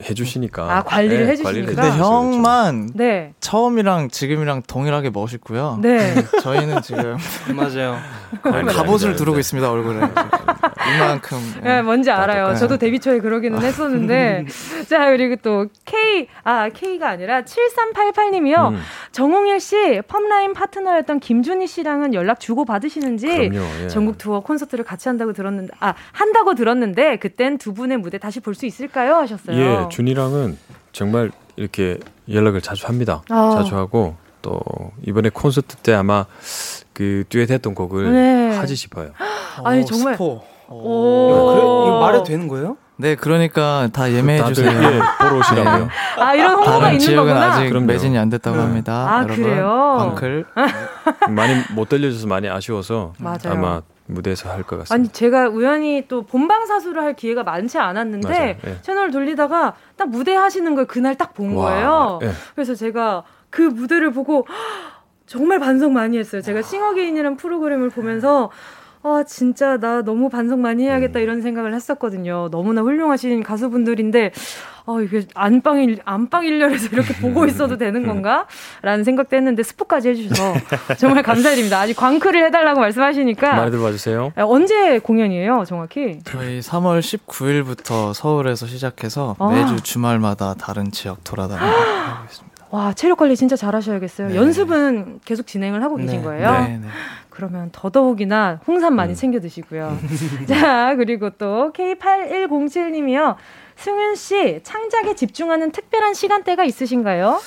해주시니까. 0.08 0.62
아, 0.76 0.82
관리를 0.82 1.26
해주시니까. 1.28 1.44
관리를 1.44 1.74
근데 1.74 1.90
형만 1.98 2.90
네. 2.94 3.34
처음이랑 3.40 4.08
지금이랑 4.08 4.62
동일하게 4.66 5.10
멋있고요. 5.10 5.78
네. 5.82 6.14
저희는 6.42 6.82
지금 6.82 7.16
맞아요. 7.54 7.96
갑옷을 8.42 9.16
두르고. 9.16 9.38
있습니다 9.38 9.70
얼굴에. 9.70 10.00
이만큼. 10.94 11.38
네, 11.62 11.80
뭔지 11.82 12.10
알아요. 12.10 12.48
네. 12.50 12.54
저도 12.56 12.76
데뷔 12.76 12.98
초에 13.00 13.18
그러기는 13.20 13.60
했었는데. 13.62 14.46
자, 14.88 15.06
그리고 15.10 15.36
또 15.42 15.66
K, 15.84 16.28
아, 16.44 16.68
K가 16.68 17.08
아니라 17.10 17.42
7388님이요. 17.42 18.72
음. 18.72 18.80
정홍일 19.12 19.60
씨, 19.60 20.00
펌라인 20.08 20.52
파트너였던 20.54 21.20
김준희 21.20 21.66
씨랑은 21.66 22.14
연락 22.14 22.40
주고 22.40 22.64
받으시는지. 22.64 23.26
그럼요, 23.26 23.64
예. 23.84 23.88
전국 23.88 24.18
투어 24.18 24.40
콘서트를 24.40 24.84
같이 24.84 25.08
한다고 25.08 25.32
들었는데, 25.32 25.72
아, 25.80 25.94
한다고 26.12 26.54
들었는데, 26.54 27.16
그땐 27.18 27.58
두 27.58 27.72
분의 27.74 27.98
무대 27.98 28.18
다시 28.18 28.40
볼 28.40 28.52
수 28.52 28.66
있을까요? 28.66 29.14
하셨어요. 29.16 29.56
예, 29.56 29.88
준이랑은 29.92 30.56
정말 30.92 31.30
이렇게 31.56 31.98
연락을 32.30 32.62
자주 32.62 32.86
합니다. 32.86 33.22
아. 33.28 33.52
자주 33.56 33.76
하고 33.76 34.16
또 34.40 34.60
이번에 35.06 35.28
콘서트 35.28 35.76
때 35.76 35.92
아마 35.92 36.24
그 36.94 37.24
듀엣 37.28 37.50
했던 37.50 37.74
곡을 37.74 38.12
네. 38.12 38.56
하지 38.56 38.74
싶어요. 38.74 39.10
아니, 39.64 39.82
오, 39.82 39.84
정말. 39.84 40.14
스포. 40.14 40.42
오. 40.68 41.46
그래, 41.52 41.58
이거 41.60 41.98
말해도 42.00 42.24
되는 42.24 42.48
거예요? 42.48 42.76
네, 42.96 43.14
그러니까 43.14 43.88
다 43.92 44.10
예매해 44.10 44.38
다들 44.40 44.54
주세요. 44.54 44.80
네. 44.80 44.86
예, 44.96 45.00
보러 45.18 45.38
오시라고요. 45.40 45.88
아, 46.18 46.34
이런 46.34 46.54
홍보가 46.54 46.70
다른 46.78 46.86
있는 46.94 46.98
지역은 47.00 47.32
거구나. 47.34 47.52
아직 47.52 47.68
그럼요. 47.68 47.86
매진이 47.86 48.16
안 48.16 48.30
됐다고 48.30 48.58
합니다. 48.58 49.06
아, 49.10 49.22
여러분. 49.24 49.42
그래요? 49.42 49.96
방클. 49.98 50.46
많이 51.30 51.54
못 51.74 51.88
들려줘서 51.88 52.26
많이 52.26 52.48
아쉬워서 52.48 53.12
맞아요. 53.18 53.38
아마 53.46 53.82
무대에서 54.12 54.50
할 54.50 54.62
것 54.62 54.76
같습니다. 54.78 54.94
아니 54.94 55.08
제가 55.08 55.48
우연히 55.48 56.04
또 56.08 56.22
본방사수를 56.22 57.02
할 57.02 57.14
기회가 57.16 57.42
많지 57.42 57.78
않았는데. 57.78 58.58
예. 58.66 58.76
채널 58.82 59.10
돌리다가 59.10 59.74
딱 59.96 60.08
무대 60.08 60.34
하시는 60.34 60.74
걸 60.74 60.86
그날 60.86 61.16
딱본 61.16 61.54
와, 61.54 61.64
거예요. 61.70 62.18
예. 62.22 62.30
그래서 62.54 62.74
제가 62.74 63.24
그 63.50 63.62
무대를 63.62 64.12
보고 64.12 64.46
정말 65.26 65.58
반성 65.58 65.92
많이 65.92 66.18
했어요. 66.18 66.42
제가 66.42 66.62
싱어게인이라는 66.62 67.36
프로그램을 67.36 67.90
보면서 67.90 68.50
아 69.02 69.24
진짜 69.26 69.78
나 69.78 70.02
너무 70.02 70.28
반성 70.28 70.60
많이 70.62 70.84
해야겠다 70.84 71.18
음. 71.18 71.22
이런 71.22 71.42
생각을 71.42 71.74
했었거든요. 71.74 72.48
너무나 72.50 72.82
훌륭하신 72.82 73.42
가수분들인데 73.42 74.32
아 74.86 75.00
이게 75.02 75.26
안방 75.34 75.78
일 75.78 76.00
안방 76.04 76.44
일렬에서 76.44 76.88
이렇게 76.92 77.14
보고 77.14 77.44
있어도 77.46 77.76
되는 77.78 78.06
건가?라는 78.06 79.04
생각도 79.04 79.36
했는데 79.36 79.62
스포까지 79.62 80.10
해주셔서 80.10 80.54
정말 80.98 81.22
감사드립니다. 81.22 81.80
아직 81.80 81.94
광크를 81.94 82.44
해달라고 82.46 82.80
말씀하시니까 82.80 83.54
많이들 83.54 83.80
봐주세요. 83.80 84.32
아, 84.36 84.42
언제 84.44 84.98
공연이에요, 84.98 85.64
정확히? 85.66 86.18
저희 86.24 86.60
3월 86.60 87.00
19일부터 87.00 88.12
서울에서 88.14 88.66
시작해서 88.66 89.36
아. 89.38 89.48
매주 89.50 89.80
주말마다 89.82 90.54
다른 90.54 90.90
지역 90.90 91.22
돌아다니고 91.24 91.64
하고 91.64 92.24
있습니다. 92.24 92.52
와, 92.70 92.94
체력 92.94 93.18
관리 93.18 93.36
진짜 93.36 93.54
잘하셔야겠어요. 93.54 94.28
네. 94.28 94.34
연습은 94.36 95.20
계속 95.26 95.46
진행을 95.46 95.82
하고 95.82 95.96
계신 95.96 96.20
네. 96.20 96.24
거예요? 96.24 96.50
네, 96.52 96.78
네. 96.78 96.88
그러면 97.28 97.68
더더욱이나 97.70 98.60
홍삼 98.66 98.94
음. 98.94 98.96
많이 98.96 99.14
챙겨 99.14 99.40
드시고요. 99.40 99.98
자, 100.48 100.94
그리고 100.96 101.28
또 101.30 101.70
K8107님이요. 101.74 103.36
승윤 103.82 104.14
씨, 104.14 104.60
창작에 104.62 105.16
집중하는 105.16 105.72
특별한 105.72 106.14
시간대가 106.14 106.62
있으신가요? 106.62 107.40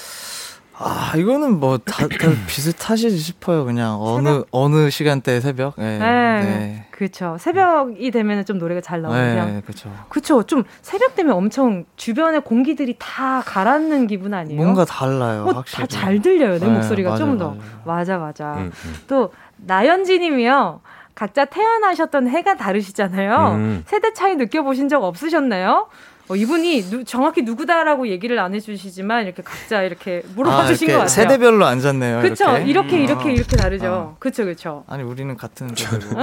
아, 0.77 1.13
이거는 1.15 1.61
뭐 1.61 1.77
다, 1.77 2.05
다 2.09 2.09
비슷하시지 2.45 3.17
싶어요. 3.17 3.63
그냥 3.63 3.97
어느 4.01 4.43
어느 4.51 4.89
시간대 4.89 5.39
새벽. 5.39 5.75
네. 5.77 5.97
네. 5.97 6.41
네. 6.43 6.87
그렇죠. 6.91 7.37
새벽이 7.39 8.11
되면 8.11 8.43
좀 8.43 8.57
노래가 8.57 8.81
잘 8.81 9.01
나오죠. 9.01 9.17
네, 9.17 9.61
그렇죠. 9.65 9.89
그렇죠. 10.09 10.43
좀 10.43 10.65
새벽 10.81 11.15
되면 11.15 11.33
엄청 11.35 11.85
주변의 11.95 12.41
공기들이 12.41 12.97
다 12.99 13.41
가라앉는 13.45 14.07
기분 14.07 14.33
아니에요? 14.33 14.61
뭔가 14.61 14.83
달라요, 14.83 15.45
어, 15.47 15.51
확실히. 15.53 15.83
다잘 15.87 16.21
들려요. 16.21 16.59
내 16.59 16.67
네, 16.67 16.73
목소리가 16.73 17.11
맞아요, 17.11 17.19
좀 17.19 17.37
더. 17.37 17.47
맞아요. 17.51 17.61
맞아, 17.85 18.17
맞아. 18.17 18.53
음, 18.55 18.71
음. 18.85 18.95
또 19.07 19.31
나연지님이요. 19.55 20.81
각자 21.15 21.45
태어나셨던 21.45 22.27
해가 22.27 22.57
다르시잖아요. 22.57 23.51
음. 23.55 23.83
세대 23.87 24.11
차이 24.11 24.35
느껴보신 24.35 24.89
적 24.89 25.01
없으셨나요? 25.05 25.87
어, 26.27 26.35
이분이 26.35 26.81
누- 26.89 27.03
정확히 27.03 27.43
누구다라고 27.43 28.07
얘기를 28.07 28.39
안 28.39 28.55
해주시지만 28.55 29.25
이렇게 29.25 29.43
각자 29.43 29.83
이렇게 29.83 30.23
물어봐 30.35 30.57
아, 30.61 30.65
주신 30.67 30.87
이렇게 30.89 30.93
것 30.97 31.07
같아요. 31.07 31.23
세대별로 31.29 31.65
앉았네요. 31.65 32.21
그쵸? 32.21 32.45
이렇게, 32.57 32.65
이렇게 32.69 33.03
이렇게 33.03 33.25
음. 33.29 33.35
이렇게, 33.35 33.55
다르죠. 33.57 33.85
어. 33.93 34.15
그쵸 34.19 34.43
그쵸. 34.45 34.83
아니 34.87 35.03
우리는 35.03 35.37
같은 35.37 35.69
세대고. 35.75 36.15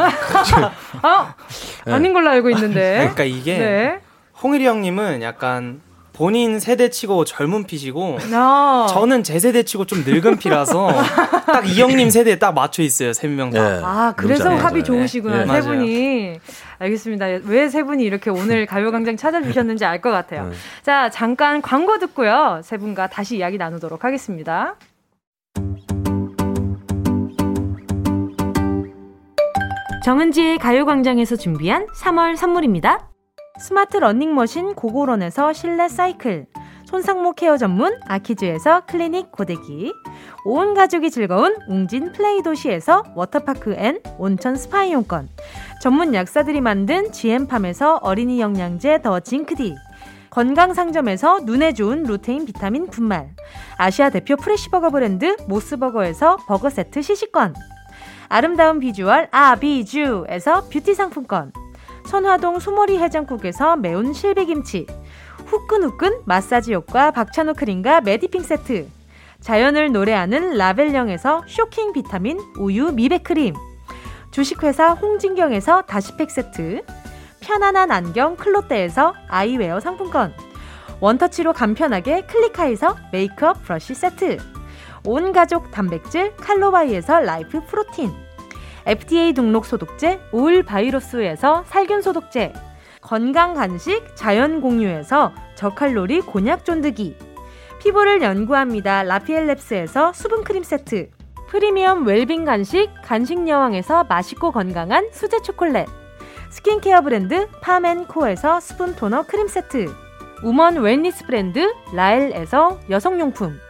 아 1.02 1.34
아닌 1.86 2.12
걸로 2.12 2.30
알고 2.30 2.50
있는데. 2.50 2.96
그러니까 2.98 3.24
이게 3.24 3.58
네. 3.58 4.00
홍일이 4.42 4.66
형님은 4.66 5.22
약간 5.22 5.80
본인 6.12 6.60
세대치고 6.60 7.24
젊은 7.24 7.64
피시고 7.64 8.18
아. 8.34 8.86
저는 8.90 9.22
제 9.22 9.38
세대치고 9.38 9.86
좀 9.86 10.02
늙은 10.04 10.36
피라서 10.38 10.88
딱 11.46 11.64
이 11.64 11.80
형님 11.80 12.10
세대에 12.10 12.38
딱 12.38 12.52
맞춰 12.52 12.82
있어요 12.82 13.12
세 13.12 13.28
명 13.28 13.50
다. 13.50 13.58
예. 13.78 13.80
아, 13.82 14.12
그래서 14.16 14.44
잘 14.44 14.52
합이 14.58 14.80
맞아요. 14.80 14.84
좋으시구나, 14.84 15.36
예. 15.36 15.40
세 15.42 15.46
맞아요. 15.46 15.62
분이. 15.62 16.40
알겠습니다. 16.82 17.26
왜 17.46 17.68
세 17.68 17.82
분이 17.84 18.02
이렇게 18.04 18.30
오늘 18.30 18.66
가요광장 18.66 19.16
찾아주셨는지 19.16 19.84
알 19.84 20.00
것 20.00 20.10
같아요. 20.10 20.42
음. 20.44 20.52
자, 20.82 21.08
잠깐 21.10 21.62
광고 21.62 21.98
듣고요. 21.98 22.60
세 22.64 22.76
분과 22.76 23.08
다시 23.08 23.36
이야기 23.36 23.56
나누도록 23.56 24.04
하겠습니다. 24.04 24.76
정은지의 30.04 30.58
가요광장에서 30.58 31.36
준비한 31.36 31.86
3월 32.02 32.36
선물입니다. 32.36 33.08
스마트 33.60 33.98
러닝머신 33.98 34.74
고고런에서 34.74 35.52
실내 35.52 35.88
사이클, 35.88 36.46
손상모 36.86 37.34
케어 37.34 37.56
전문 37.56 37.94
아키즈에서 38.08 38.86
클리닉 38.86 39.30
고데기, 39.30 39.92
온 40.44 40.74
가족이 40.74 41.10
즐거운 41.10 41.56
웅진 41.68 42.12
플레이 42.12 42.42
도시에서 42.42 43.04
워터파크 43.14 43.74
and 43.78 44.00
온천 44.18 44.56
스파 44.56 44.82
이용권, 44.84 45.28
전문 45.82 46.14
약사들이 46.14 46.60
만든 46.60 47.10
GM팜에서 47.10 47.96
어린이 48.02 48.40
영양제 48.40 49.02
더 49.02 49.18
징크디, 49.18 49.74
건강 50.30 50.74
상점에서 50.74 51.40
눈에 51.40 51.72
좋은 51.72 52.04
루테인 52.04 52.46
비타민 52.46 52.86
분말, 52.86 53.30
아시아 53.78 54.08
대표 54.08 54.36
fresh버거 54.36 54.90
브랜드 54.90 55.36
모스버거에서 55.48 56.36
버거 56.46 56.70
세트 56.70 57.02
시식권, 57.02 57.56
아름다운 58.28 58.78
비주얼 58.78 59.26
아비주에서 59.32 60.68
뷰티 60.68 60.94
상품권. 60.94 61.50
선화동 62.06 62.60
수모리 62.60 62.98
해장국에서 62.98 63.74
매운 63.74 64.12
실비김치. 64.12 64.86
후끈후끈 65.46 66.20
마사지 66.26 66.74
효과 66.74 67.10
박찬호 67.10 67.54
크림과 67.54 68.02
메디핑 68.02 68.42
세트. 68.42 68.86
자연을 69.40 69.90
노래하는 69.90 70.56
라벨령에서 70.56 71.42
쇼킹 71.48 71.92
비타민 71.92 72.38
우유 72.60 72.92
미백 72.92 73.24
크림 73.24 73.54
주식회사 74.32 74.92
홍진경에서 74.94 75.82
다시팩 75.82 76.30
세트 76.30 76.82
편안한 77.40 77.90
안경 77.90 78.36
클로떼에서 78.36 79.14
아이웨어 79.28 79.78
상품권 79.78 80.32
원터치로 81.00 81.52
간편하게 81.52 82.22
클리카에서 82.22 82.96
메이크업 83.12 83.62
브러쉬 83.62 83.94
세트 83.94 84.38
온 85.04 85.32
가족 85.32 85.70
단백질 85.70 86.34
칼로바이에서 86.36 87.20
라이프 87.20 87.60
프로틴 87.66 88.10
FDA 88.86 89.34
등록 89.34 89.66
소독제 89.66 90.20
올 90.32 90.62
바이러스에서 90.62 91.64
살균 91.66 92.00
소독제 92.00 92.54
건강 93.02 93.52
간식 93.52 94.16
자연 94.16 94.62
공유에서 94.62 95.32
저칼로리 95.56 96.20
곤약 96.22 96.64
쫀득이 96.64 97.16
피부를 97.80 98.22
연구합니다. 98.22 99.02
라피엘랩스에서 99.02 100.14
수분 100.14 100.44
크림 100.44 100.62
세트 100.62 101.10
프리미엄 101.52 102.06
웰빙 102.06 102.46
간식 102.46 102.88
간식 103.04 103.46
여왕에서 103.46 104.04
맛있고 104.04 104.52
건강한 104.52 105.10
수제 105.12 105.42
초콜릿. 105.42 105.86
스킨케어 106.48 107.02
브랜드 107.02 107.46
파멘코에서 107.60 108.58
스푼 108.58 108.96
토너 108.96 109.24
크림 109.24 109.48
세트. 109.48 109.94
woman 110.42 110.78
wellness 110.78 111.26
브랜드 111.26 111.74
라엘에서 111.92 112.80
여성용품. 112.88 113.60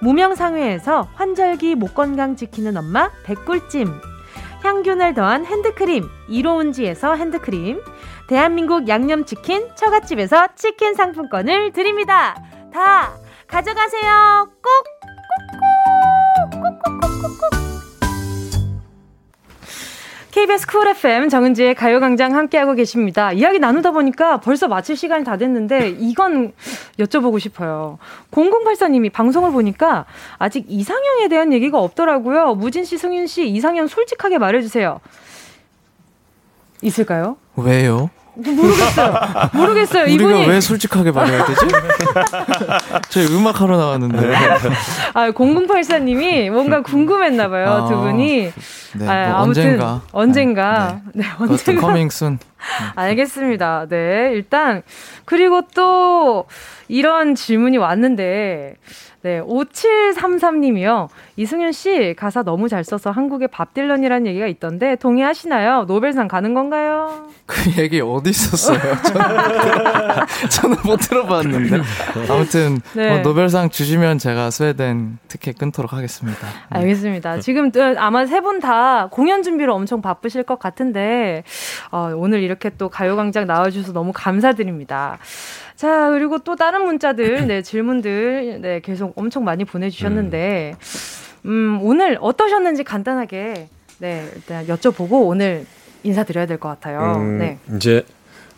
무명상회에서 0.00 1.08
환절기 1.14 1.74
목 1.74 1.96
건강 1.96 2.36
지키는 2.36 2.76
엄마 2.76 3.10
백꿀찜. 3.24 4.00
향균을 4.62 5.14
더한 5.14 5.44
핸드크림 5.44 6.08
이로운지에서 6.28 7.16
핸드크림. 7.16 7.82
대한민국 8.28 8.86
양념치킨 8.86 9.74
처갓집에서 9.74 10.54
치킨 10.54 10.94
상품권을 10.94 11.72
드립니다. 11.72 12.40
다 12.72 13.10
가져가세요. 13.48 14.50
꼭 14.62 14.97
KBS 20.30 20.66
쿨 20.68 20.86
FM 20.86 21.28
정은지의 21.30 21.74
가요광장 21.74 22.36
함께하고 22.36 22.74
계십니다. 22.74 23.32
이야기 23.32 23.58
나누다 23.58 23.90
보니까 23.90 24.38
벌써 24.38 24.68
마칠 24.68 24.96
시간이 24.96 25.24
다 25.24 25.36
됐는데 25.36 25.96
이건 25.98 26.52
여쭤보고 26.98 27.40
싶어요. 27.40 27.98
0084님이 28.30 29.10
방송을 29.10 29.50
보니까 29.50 30.04
아직 30.38 30.64
이상형에 30.68 31.26
대한 31.28 31.52
얘기가 31.52 31.80
없더라고요. 31.80 32.54
무진 32.54 32.84
씨, 32.84 32.98
승윤 32.98 33.26
씨, 33.26 33.48
이상형 33.48 33.88
솔직하게 33.88 34.38
말해주세요. 34.38 35.00
있을까요? 36.82 37.36
왜요? 37.56 38.10
모르겠어요. 38.38 39.14
모르겠어요. 39.52 40.02
우리가 40.04 40.30
이분이 40.30 40.46
왜 40.46 40.60
솔직하게 40.60 41.10
말해야 41.10 41.44
되지? 41.44 41.60
저희 43.10 43.26
음악 43.34 43.60
하러 43.60 43.76
나왔는데. 43.76 44.34
아, 45.14 45.30
0084님이 45.30 46.50
뭔가 46.50 46.82
궁금했나봐요, 46.82 47.68
아, 47.68 47.88
두 47.88 47.96
분이. 47.96 48.52
네, 48.94 49.08
아, 49.08 49.28
뭐 49.30 49.38
아무튼 49.42 49.62
언젠가. 49.64 50.02
언젠가. 50.12 51.00
네, 51.14 51.24
언젠가. 51.38 51.80
coming 51.80 52.10
soon. 52.10 52.38
알겠습니다. 52.94 53.86
네, 53.88 54.30
일단 54.34 54.82
그리고 55.24 55.62
또 55.74 56.46
이런 56.88 57.34
질문이 57.34 57.76
왔는데 57.76 58.76
네, 59.28 59.42
5733님이요. 59.42 61.08
이승윤 61.36 61.72
씨 61.72 62.14
가사 62.16 62.42
너무 62.42 62.66
잘 62.70 62.82
써서 62.82 63.10
한국의 63.10 63.48
밥 63.48 63.74
딜런이라는 63.74 64.26
얘기가 64.26 64.46
있던데 64.46 64.96
동의하시나요? 64.96 65.84
노벨상 65.86 66.28
가는 66.28 66.54
건가요? 66.54 67.28
그 67.44 67.78
얘기 67.82 68.00
어디 68.00 68.30
있었어요? 68.30 68.78
저는, 69.04 70.48
저는 70.48 70.76
못 70.84 70.96
들어봤는데. 70.96 71.78
아무튼 72.30 72.80
네. 72.94 73.10
뭐 73.10 73.18
노벨상 73.18 73.68
주시면 73.68 74.16
제가 74.16 74.50
스웨덴 74.50 75.18
티켓 75.28 75.58
끊도록 75.58 75.92
하겠습니다. 75.92 76.46
알겠습니다. 76.70 77.40
지금 77.40 77.70
또 77.70 77.82
아마 77.98 78.24
세 78.24 78.40
분 78.40 78.60
다 78.60 79.08
공연 79.08 79.42
준비로 79.42 79.74
엄청 79.74 80.00
바쁘실 80.00 80.42
것 80.44 80.58
같은데 80.58 81.44
어, 81.92 82.12
오늘 82.16 82.42
이렇게 82.42 82.70
또 82.70 82.88
가요광장 82.88 83.46
나와주셔서 83.46 83.92
너무 83.92 84.12
감사드립니다. 84.14 85.18
자 85.78 86.10
그리고 86.10 86.38
또 86.38 86.56
다른 86.56 86.84
문자들, 86.86 87.46
네 87.46 87.62
질문들, 87.62 88.58
네 88.60 88.80
계속 88.80 89.16
엄청 89.16 89.44
많이 89.44 89.64
보내주셨는데 89.64 90.74
음 91.46 91.78
오늘 91.82 92.18
어떠셨는지 92.20 92.82
간단하게 92.82 93.68
네 93.98 94.28
일단 94.34 94.66
여쭤보고 94.66 95.28
오늘 95.28 95.66
인사드려야 96.02 96.46
될 96.46 96.58
것 96.58 96.68
같아요. 96.68 97.14
음, 97.20 97.38
네. 97.38 97.58
이제 97.76 98.04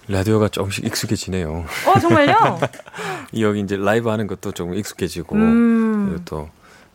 라디오가 0.09 0.49
조금씩 0.49 0.87
익숙해지네요. 0.87 1.67
어 1.87 1.99
정말요? 2.01 2.59
여기 3.39 3.61
이제 3.61 3.77
라이브 3.77 4.09
하는 4.09 4.27
것도 4.27 4.53
조금 4.53 4.73
익숙해지고 4.75 5.37
음. 5.37 6.23
또 6.25 6.49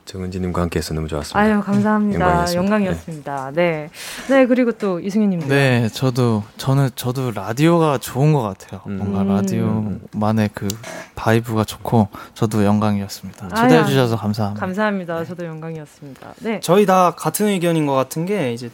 정은지님과 0.05 0.61
함께해서 0.61 0.93
너무 0.93 1.07
좋았습니다. 1.07 1.39
아유 1.39 1.61
감사합니다. 1.61 2.19
영광이었습니다. 2.19 2.63
영광이었습니다. 2.63 3.51
네. 3.55 3.89
네 4.29 4.45
그리고 4.45 4.71
또 4.71 4.99
이승윤님도. 4.99 5.47
네, 5.47 5.89
저도 5.89 6.43
저는 6.57 6.89
저도 6.95 7.31
라디오가 7.31 7.97
좋은 7.97 8.31
것 8.31 8.41
같아요. 8.41 8.81
뭔가 8.85 9.21
음. 9.21 9.27
라디오만의 9.29 10.51
그 10.53 10.67
vibe가 11.15 11.63
좋고 11.63 12.07
저도 12.35 12.63
영광이었습니다. 12.63 13.49
아유, 13.51 13.61
초대해 13.63 13.85
주셔서 13.85 14.15
감사합니다. 14.15 14.59
감사합니다. 14.59 15.25
저도 15.25 15.45
영광이었습니다. 15.45 16.33
네. 16.39 16.59
저희 16.61 16.85
다 16.85 17.11
같은 17.11 17.47
의견인 17.47 17.85
것 17.87 17.93
같은 17.95 18.25
게 18.25 18.53
이제 18.53 18.69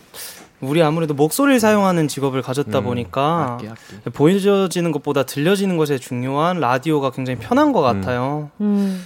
우리 0.60 0.84
아무래도 0.84 1.14
목소리를 1.14 1.60
사용하는 1.60 2.08
직업을 2.08 2.42
가졌다 2.42 2.78
음, 2.78 2.84
보니까 2.84 3.54
악기, 3.54 3.68
악기. 3.68 4.10
보여지는 4.14 4.92
것보다 4.92 5.24
들려지는 5.24 5.76
것에 5.78 5.98
중요한 5.98 6.60
라디오가 6.60 7.10
굉장히 7.10 7.40
편한 7.40 7.72
것 7.72 7.82
같아요. 7.82 8.52
음. 8.62 9.04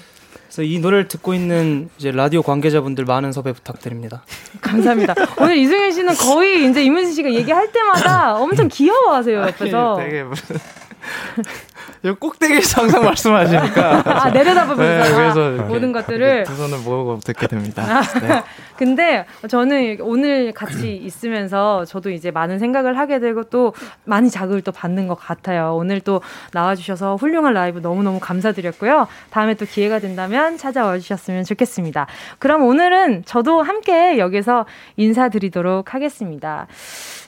그래서 0.47 0.63
이 0.63 0.79
노래를 0.79 1.07
듣고 1.07 1.33
있는 1.33 1.89
이제 1.97 2.11
라디오 2.11 2.41
관계자분들 2.41 3.05
많은 3.05 3.31
섭외 3.31 3.51
부탁드립니다. 3.53 4.23
감사합니다. 4.61 5.13
오늘 5.39 5.57
이승윤 5.57 5.91
씨는 5.91 6.13
거의 6.15 6.69
이제 6.69 6.83
이문세 6.83 7.11
씨가 7.13 7.33
얘기할 7.33 7.71
때마다 7.71 8.35
엄청 8.39 8.67
귀여워하세요 8.67 9.41
옆에서. 9.41 9.97
되게 9.99 10.23
무슨 10.23 10.55
여기 12.03 12.19
꼭대기에서 12.19 12.81
항상 12.81 13.03
말씀하시니까 13.03 14.03
아 14.05 14.29
내려다보면서 14.29 14.83
네, 14.83 15.01
아, 15.01 15.15
그래서 15.15 15.51
이렇게 15.51 15.67
모든 15.67 15.91
것들을. 15.91 16.43
두 16.43 16.55
손을 16.55 16.79
모으고 16.79 17.19
듣게 17.19 17.47
됩니다. 17.47 17.83
아, 17.83 18.01
네. 18.19 18.43
근데 18.77 19.25
저는 19.47 19.97
오늘 20.01 20.51
같이 20.51 20.95
있으면서 20.97 21.85
저도 21.85 22.11
이제 22.11 22.31
많은 22.31 22.59
생각을 22.59 22.97
하게 22.97 23.19
되고 23.19 23.43
또 23.43 23.73
많이 24.03 24.29
자극을 24.29 24.61
또 24.61 24.71
받는 24.71 25.07
것 25.07 25.15
같아요. 25.15 25.75
오늘 25.75 25.99
또 25.99 26.21
나와주셔서 26.51 27.15
훌륭한 27.15 27.53
라이브 27.53 27.79
너무너무 27.79 28.19
감사드렸고요. 28.19 29.07
다음에 29.29 29.53
또 29.55 29.65
기회가 29.65 29.99
된다면 29.99 30.57
찾아와 30.57 30.97
주셨으면 30.97 31.43
좋겠습니다. 31.43 32.07
그럼 32.39 32.63
오늘은 32.63 33.23
저도 33.25 33.61
함께 33.61 34.17
여기서 34.17 34.65
인사드리도록 34.97 35.93
하겠습니다. 35.93 36.67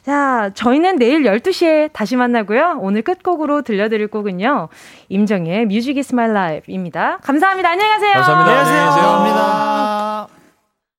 자, 0.07 0.51
저희는 0.53 0.99
내일 0.99 1.23
12시에 1.23 1.91
다시 1.91 2.15
만나고요. 2.15 2.77
오늘 2.79 3.01
끝곡으로 3.01 3.61
들려드릴 3.61 4.07
곡은요. 4.07 4.69
임정희의 5.09 5.65
뮤직 5.65 5.97
is 5.97 6.13
my 6.13 6.29
life입니다. 6.29 7.17
감사합니다. 7.21 7.71
안녕히 7.71 7.91
가세요. 7.91 8.13
감사합니다. 8.13 8.51
안녕히 8.51 8.69
계세요. 8.69 8.85
감사합니다. 8.85 10.36